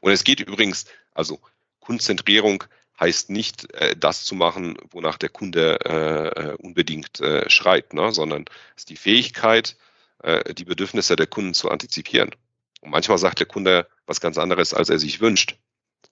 Und 0.00 0.12
es 0.12 0.24
geht 0.24 0.40
übrigens, 0.40 0.86
also 1.12 1.40
Kundenzentrierung 1.80 2.64
heißt 2.98 3.30
nicht, 3.30 3.72
äh, 3.74 3.96
das 3.96 4.24
zu 4.24 4.34
machen, 4.34 4.76
wonach 4.90 5.18
der 5.18 5.28
Kunde 5.28 5.78
äh, 5.84 6.40
äh 6.40 6.56
unbedingt 6.56 7.20
äh, 7.20 7.48
schreit, 7.50 7.92
ne? 7.94 8.12
sondern 8.12 8.44
es 8.76 8.82
ist 8.82 8.90
die 8.90 8.96
Fähigkeit, 8.96 9.76
äh, 10.22 10.54
die 10.54 10.64
Bedürfnisse 10.64 11.16
der 11.16 11.26
Kunden 11.26 11.54
zu 11.54 11.70
antizipieren. 11.70 12.34
Und 12.80 12.90
manchmal 12.90 13.18
sagt 13.18 13.40
der 13.40 13.46
Kunde 13.46 13.88
was 14.06 14.20
ganz 14.20 14.38
anderes, 14.38 14.74
als 14.74 14.88
er 14.88 14.98
sich 14.98 15.20
wünscht. 15.20 15.56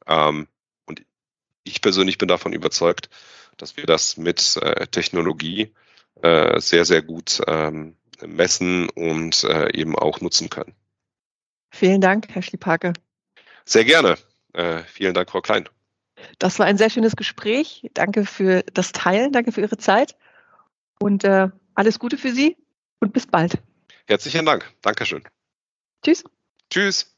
Ähm, 0.06 0.48
und 0.84 1.04
ich 1.64 1.80
persönlich 1.80 2.18
bin 2.18 2.28
davon 2.28 2.52
überzeugt, 2.52 3.08
dass 3.56 3.76
wir 3.76 3.86
das 3.86 4.16
mit 4.16 4.56
äh, 4.56 4.86
Technologie 4.86 5.72
äh, 6.22 6.60
sehr, 6.60 6.84
sehr 6.84 7.02
gut 7.02 7.40
ähm, 7.46 7.96
messen 8.24 8.88
und 8.90 9.44
äh, 9.44 9.72
eben 9.76 9.96
auch 9.96 10.20
nutzen 10.20 10.50
können. 10.50 10.74
Vielen 11.70 12.00
Dank, 12.00 12.28
Herr 12.30 12.42
Schlipake. 12.42 12.92
Sehr 13.64 13.84
gerne. 13.84 14.16
Äh, 14.52 14.82
vielen 14.84 15.14
Dank, 15.14 15.30
Frau 15.30 15.40
Klein. 15.40 15.68
Das 16.38 16.58
war 16.58 16.66
ein 16.66 16.78
sehr 16.78 16.90
schönes 16.90 17.16
Gespräch. 17.16 17.90
Danke 17.92 18.24
für 18.24 18.62
das 18.72 18.92
Teilen, 18.92 19.32
danke 19.32 19.52
für 19.52 19.60
Ihre 19.60 19.76
Zeit 19.76 20.16
und 20.98 21.24
äh, 21.24 21.48
alles 21.74 21.98
Gute 21.98 22.16
für 22.16 22.32
Sie 22.32 22.56
und 23.00 23.12
bis 23.12 23.26
bald. 23.26 23.58
Herzlichen 24.06 24.46
Dank. 24.46 24.72
Dankeschön. 24.82 25.24
Tschüss. 26.02 26.24
Tschüss. 26.70 27.15